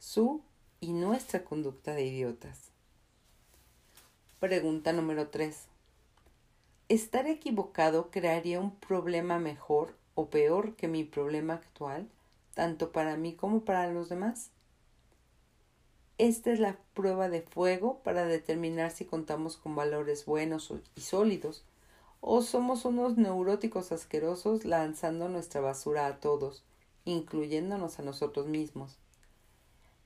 su 0.01 0.43
y 0.81 0.93
nuestra 0.93 1.45
conducta 1.45 1.95
de 1.95 2.05
idiotas. 2.05 2.73
Pregunta 4.41 4.93
número 4.93 5.29
3. 5.29 5.57
¿Estar 6.89 7.29
equivocado 7.29 8.11
crearía 8.11 8.59
un 8.59 8.75
problema 8.75 9.39
mejor 9.39 9.95
o 10.16 10.29
peor 10.29 10.75
que 10.75 10.89
mi 10.89 11.05
problema 11.05 11.55
actual, 11.55 12.09
tanto 12.59 12.91
para 12.91 13.17
mí 13.17 13.37
como 13.37 13.65
para 13.65 13.87
los 13.93 14.09
demás? 14.09 14.51
Esta 16.19 16.51
es 16.51 16.59
la 16.59 16.77
prueba 16.93 17.29
de 17.29 17.41
fuego 17.41 18.01
para 18.03 18.25
determinar 18.25 18.91
si 18.91 19.05
contamos 19.05 19.57
con 19.57 19.77
valores 19.77 20.27
buenos 20.27 20.75
y 20.97 21.03
sólidos 21.03 21.65
o 22.21 22.43
somos 22.43 22.85
unos 22.85 23.17
neuróticos 23.17 23.93
asquerosos 23.93 24.65
lanzando 24.65 25.29
nuestra 25.29 25.61
basura 25.61 26.09
a 26.09 26.19
todos, 26.19 26.65
incluyéndonos 27.05 28.01
a 28.01 28.03
nosotros 28.03 28.49
mismos. 28.49 28.99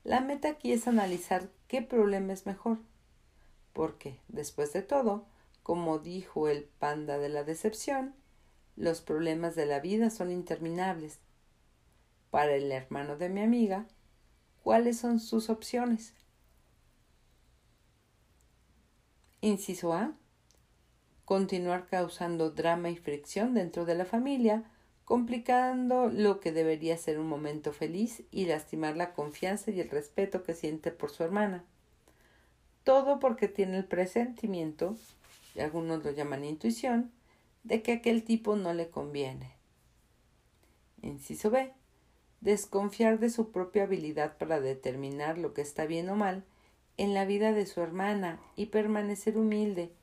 La 0.03 0.21
meta 0.21 0.49
aquí 0.49 0.73
es 0.73 0.87
analizar 0.87 1.49
qué 1.67 1.81
problema 1.81 2.33
es 2.33 2.45
mejor, 2.45 2.77
porque, 3.73 4.19
después 4.27 4.73
de 4.73 4.83
todo, 4.83 5.25
como 5.63 5.97
dijo 5.97 6.47
el 6.47 6.65
panda 6.65 7.17
de 7.17 7.29
la 7.29 7.43
decepción, 7.43 8.13
los 8.75 9.01
problemas 9.01 9.55
de 9.55 9.65
la 9.65 9.79
vida 9.79 10.11
son 10.11 10.29
interminables. 10.31 11.17
Para 12.33 12.55
el 12.55 12.71
hermano 12.71 13.15
de 13.15 13.29
mi 13.29 13.41
amiga, 13.41 13.85
¿cuáles 14.63 14.97
son 14.97 15.19
sus 15.19 15.51
opciones? 15.51 16.15
Inciso 19.41 19.93
A 19.93 20.15
continuar 21.25 21.85
causando 21.85 22.49
drama 22.49 22.89
y 22.89 22.95
fricción 22.95 23.53
dentro 23.53 23.85
de 23.85 23.93
la 23.93 24.05
familia, 24.05 24.63
complicando 25.05 26.07
lo 26.07 26.39
que 26.39 26.51
debería 26.51 26.97
ser 26.97 27.19
un 27.19 27.27
momento 27.27 27.71
feliz 27.71 28.23
y 28.31 28.47
lastimar 28.47 28.97
la 28.97 29.13
confianza 29.13 29.69
y 29.69 29.79
el 29.79 29.91
respeto 29.91 30.41
que 30.41 30.55
siente 30.55 30.89
por 30.89 31.11
su 31.11 31.21
hermana. 31.23 31.63
Todo 32.83 33.19
porque 33.19 33.47
tiene 33.47 33.77
el 33.77 33.85
presentimiento, 33.85 34.95
y 35.53 35.59
algunos 35.59 36.03
lo 36.03 36.09
llaman 36.09 36.45
intuición, 36.45 37.11
de 37.63 37.83
que 37.83 37.91
aquel 37.91 38.23
tipo 38.23 38.55
no 38.55 38.73
le 38.73 38.89
conviene. 38.89 39.51
Inciso 41.03 41.51
B. 41.51 41.71
Desconfiar 42.43 43.19
de 43.19 43.29
su 43.29 43.51
propia 43.51 43.83
habilidad 43.83 44.37
para 44.37 44.59
determinar 44.59 45.37
lo 45.37 45.53
que 45.53 45.61
está 45.61 45.85
bien 45.85 46.09
o 46.09 46.17
mal 46.17 46.43
en 46.97 47.13
la 47.13 47.23
vida 47.23 47.53
de 47.53 47.65
su 47.65 47.79
hermana 47.79 48.37
y 48.57 48.65
permanecer 48.65 49.37
humilde, 49.37 49.93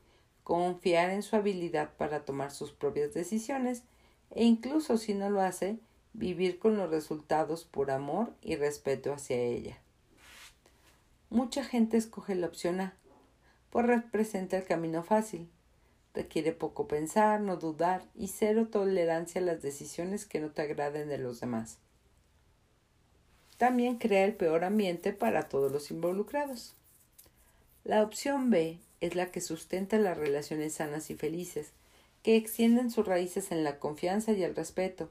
confiar 0.43 1.11
en 1.11 1.23
su 1.23 1.37
habilidad 1.37 1.91
para 1.99 2.25
tomar 2.25 2.51
sus 2.51 2.73
propias 2.73 3.13
decisiones 3.13 3.83
e 4.31 4.45
incluso 4.45 4.97
si 4.97 5.13
no 5.13 5.29
lo 5.29 5.43
hace, 5.43 5.77
vivir 6.15 6.59
con 6.59 6.79
los 6.79 6.89
resultados 6.89 7.65
por 7.67 7.91
amor 7.91 8.33
y 8.41 8.57
respeto 8.57 9.13
hacia 9.13 9.37
ella. 9.37 9.77
Mucha 11.29 11.63
gente 11.63 11.99
escoge 11.99 12.35
la 12.37 12.47
opción 12.47 12.81
A, 12.81 12.95
pues 13.69 13.85
representa 13.85 14.57
el 14.57 14.65
camino 14.65 15.03
fácil. 15.03 15.47
Requiere 16.15 16.53
poco 16.53 16.89
pensar, 16.89 17.43
no 17.43 17.59
dudar 17.59 18.03
y 18.15 18.29
cero 18.29 18.69
tolerancia 18.69 19.43
a 19.43 19.45
las 19.45 19.61
decisiones 19.61 20.25
que 20.25 20.41
no 20.41 20.53
te 20.53 20.63
agraden 20.63 21.07
de 21.11 21.19
los 21.19 21.39
demás. 21.39 21.77
También 23.61 23.99
crea 23.99 24.25
el 24.25 24.33
peor 24.33 24.65
ambiente 24.65 25.13
para 25.13 25.51
todos 25.51 25.71
los 25.71 25.91
involucrados. 25.91 26.73
La 27.85 28.03
opción 28.03 28.49
B 28.49 28.79
es 29.03 29.15
la 29.15 29.27
que 29.27 29.43
sustenta 29.43 29.99
las 29.99 30.17
relaciones 30.17 30.73
sanas 30.73 31.11
y 31.11 31.15
felices, 31.15 31.73
que 32.23 32.37
extienden 32.37 32.91
sus 32.91 33.07
raíces 33.07 33.53
en 33.53 33.63
la 33.63 33.79
confianza 33.79 34.33
y 34.33 34.43
el 34.45 34.57
respeto. 34.57 35.11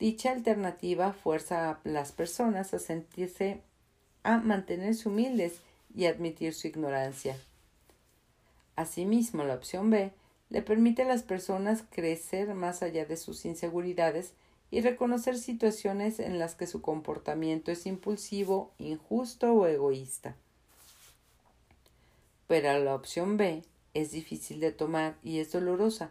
Dicha 0.00 0.32
alternativa 0.32 1.12
fuerza 1.12 1.70
a 1.70 1.80
las 1.84 2.10
personas 2.10 2.74
a 2.74 2.80
sentirse, 2.80 3.60
a 4.24 4.38
mantenerse 4.38 5.08
humildes 5.08 5.60
y 5.94 6.06
admitir 6.06 6.54
su 6.54 6.66
ignorancia. 6.66 7.36
Asimismo, 8.74 9.44
la 9.44 9.54
opción 9.54 9.90
B 9.90 10.10
le 10.48 10.62
permite 10.62 11.02
a 11.02 11.06
las 11.06 11.22
personas 11.22 11.84
crecer 11.88 12.52
más 12.52 12.82
allá 12.82 13.04
de 13.04 13.16
sus 13.16 13.44
inseguridades 13.44 14.32
y 14.70 14.80
reconocer 14.80 15.36
situaciones 15.36 16.20
en 16.20 16.38
las 16.38 16.54
que 16.54 16.66
su 16.66 16.80
comportamiento 16.80 17.70
es 17.72 17.86
impulsivo, 17.86 18.72
injusto 18.78 19.52
o 19.52 19.66
egoísta 19.66 20.36
pero 22.50 22.76
la 22.80 22.96
opción 22.96 23.36
B 23.36 23.62
es 23.94 24.10
difícil 24.10 24.58
de 24.58 24.72
tomar 24.72 25.14
y 25.22 25.38
es 25.38 25.52
dolorosa. 25.52 26.10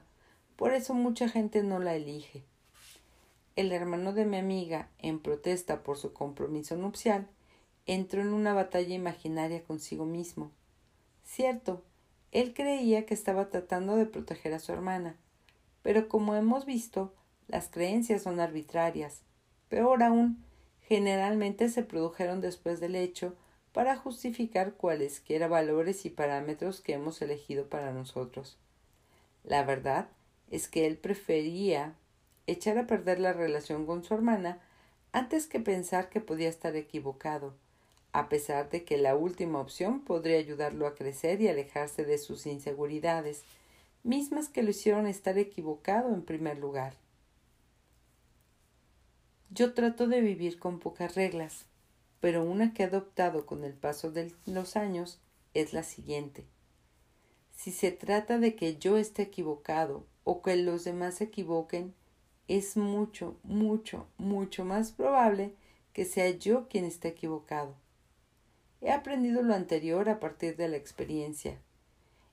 Por 0.56 0.72
eso 0.72 0.94
mucha 0.94 1.28
gente 1.28 1.64
no 1.64 1.80
la 1.80 1.96
elige. 1.96 2.46
El 3.58 3.74
hermano 3.74 4.14
de 4.14 4.24
mi 4.24 4.38
amiga, 4.38 4.88
en 5.00 5.20
protesta 5.20 5.84
por 5.84 5.98
su 5.98 6.14
compromiso 6.14 6.78
nupcial, 6.78 7.28
entró 7.88 8.22
en 8.22 8.32
una 8.32 8.54
batalla 8.54 8.96
imaginaria 8.96 9.66
consigo 9.66 10.06
mismo. 10.06 10.50
Cierto, 11.26 11.84
él 12.32 12.54
creía 12.54 13.06
que 13.06 13.16
estaba 13.16 13.50
tratando 13.50 13.98
de 13.98 14.06
proteger 14.06 14.54
a 14.54 14.60
su 14.60 14.72
hermana, 14.72 15.18
pero 15.82 16.08
como 16.08 16.36
hemos 16.36 16.66
visto, 16.66 17.14
las 17.50 17.68
creencias 17.68 18.24
son 18.24 18.40
arbitrarias. 18.40 19.22
Peor 19.70 20.04
aún, 20.04 20.44
generalmente 20.82 21.70
se 21.70 21.84
produjeron 21.84 22.42
después 22.42 22.80
del 22.80 22.96
hecho 22.96 23.36
para 23.74 23.98
justificar 23.98 24.74
cualesquiera 24.74 25.48
valores 25.48 26.06
y 26.06 26.10
parámetros 26.10 26.80
que 26.80 26.94
hemos 26.94 27.22
elegido 27.22 27.66
para 27.68 27.92
nosotros. 27.92 28.58
La 29.44 29.64
verdad 29.64 30.10
es 30.52 30.68
que 30.68 30.86
él 30.86 30.98
prefería 30.98 31.96
echar 32.48 32.78
a 32.78 32.88
perder 32.88 33.20
la 33.20 33.34
relación 33.34 33.86
con 33.86 34.04
su 34.04 34.14
hermana 34.14 34.60
antes 35.12 35.48
que 35.48 35.60
pensar 35.60 36.10
que 36.10 36.22
podía 36.22 36.50
estar 36.50 36.76
equivocado, 36.76 37.56
a 38.12 38.30
pesar 38.30 38.70
de 38.70 38.84
que 38.84 38.98
la 38.98 39.16
última 39.16 39.60
opción 39.60 40.02
podría 40.02 40.38
ayudarlo 40.38 40.86
a 40.86 40.96
crecer 40.96 41.42
y 41.42 41.48
alejarse 41.48 42.06
de 42.06 42.18
sus 42.20 42.46
inseguridades, 42.46 43.44
mismas 44.04 44.50
que 44.50 44.62
lo 44.62 44.70
hicieron 44.70 45.08
estar 45.08 45.38
equivocado 45.38 46.14
en 46.14 46.22
primer 46.24 46.58
lugar. 46.60 46.94
Yo 49.52 49.74
trato 49.74 50.08
de 50.08 50.22
vivir 50.22 50.60
con 50.60 50.80
pocas 50.80 51.16
reglas, 51.16 51.66
pero 52.20 52.44
una 52.44 52.72
que 52.74 52.84
he 52.84 52.86
adoptado 52.86 53.48
con 53.48 53.64
el 53.64 53.74
paso 53.74 54.12
de 54.12 54.32
los 54.46 54.76
años 54.76 55.20
es 55.56 55.74
la 55.74 55.82
siguiente. 55.82 56.46
Si 57.56 57.72
se 57.72 57.92
trata 57.92 58.38
de 58.38 58.56
que 58.56 58.78
yo 58.78 58.98
esté 58.98 59.24
equivocado 59.24 60.06
o 60.24 60.44
que 60.44 60.56
los 60.56 60.84
demás 60.84 61.16
se 61.16 61.26
equivoquen, 61.26 61.96
es 62.48 62.78
mucho, 62.78 63.38
mucho, 63.44 64.06
mucho 64.18 64.66
más 64.66 64.92
probable 64.92 65.56
que 65.94 66.06
sea 66.06 66.30
yo 66.30 66.68
quien 66.70 66.86
esté 66.86 67.08
equivocado. 67.08 67.74
He 68.82 68.92
aprendido 68.92 69.42
lo 69.42 69.56
anterior 69.56 70.10
a 70.10 70.20
partir 70.20 70.58
de 70.58 70.68
la 70.68 70.78
experiencia. 70.78 71.60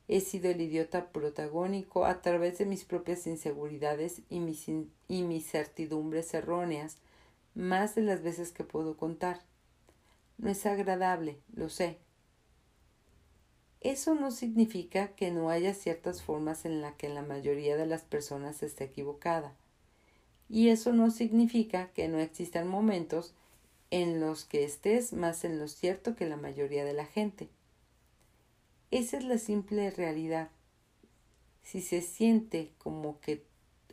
He 0.07 0.21
sido 0.21 0.51
el 0.51 0.61
idiota 0.61 1.11
protagónico 1.11 2.05
a 2.05 2.21
través 2.21 2.59
de 2.59 2.67
mis 2.67 2.85
propias 2.85 3.27
inseguridades 3.27 4.21
y 4.29 4.41
mis, 4.41 4.69
y 4.69 5.23
mis 5.23 5.51
certidumbres 5.51 6.33
erróneas 6.35 6.99
más 7.57 7.95
de 7.95 8.03
las 8.03 8.23
veces 8.23 8.53
que 8.53 8.63
puedo 8.63 8.97
contar. 8.97 9.41
No 10.39 10.51
es 10.51 10.67
agradable, 10.67 11.39
lo 11.55 11.71
sé. 11.71 11.99
Eso 13.81 14.15
no 14.15 14.31
significa 14.31 15.09
que 15.09 15.31
no 15.31 15.49
haya 15.49 15.73
ciertas 15.73 16.23
formas 16.23 16.65
en 16.67 16.83
las 16.83 16.95
que 16.97 17.09
la 17.09 17.23
mayoría 17.23 17.77
de 17.77 17.87
las 17.87 18.03
personas 18.03 18.63
esté 18.63 18.85
equivocada. 18.85 19.55
Y 20.49 20.69
eso 20.69 20.93
no 20.93 21.11
significa 21.11 21.89
que 21.93 22.09
no 22.09 22.19
existan 22.19 22.69
momentos 22.69 23.35
en 23.91 24.21
los 24.21 24.45
que 24.45 24.65
estés 24.65 25.13
más 25.13 25.45
en 25.45 25.59
lo 25.59 25.69
cierto 25.69 26.15
que 26.15 26.27
la 26.27 26.37
mayoría 26.37 26.85
de 26.85 26.93
la 26.93 27.07
gente. 27.07 27.49
Esa 28.91 29.17
es 29.17 29.25
la 29.25 29.39
simple 29.39 29.91
realidad. 29.91 30.51
Si 31.63 31.81
se 31.81 32.03
siente 32.03 32.73
como 32.79 33.19
que 33.21 33.45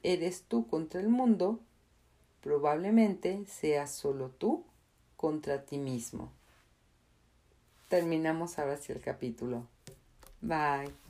eres 0.04 0.44
tú 0.44 0.68
contra 0.68 1.00
el 1.00 1.10
mundo, 1.10 1.60
probablemente 2.44 3.46
seas 3.48 3.92
solo 3.92 4.30
tú 4.30 4.66
contra 5.16 5.66
ti 5.66 5.78
mismo. 5.78 6.32
Terminamos 7.88 8.60
ahora 8.60 8.78
el 8.90 9.00
capítulo. 9.00 9.66
Bye. 10.42 11.03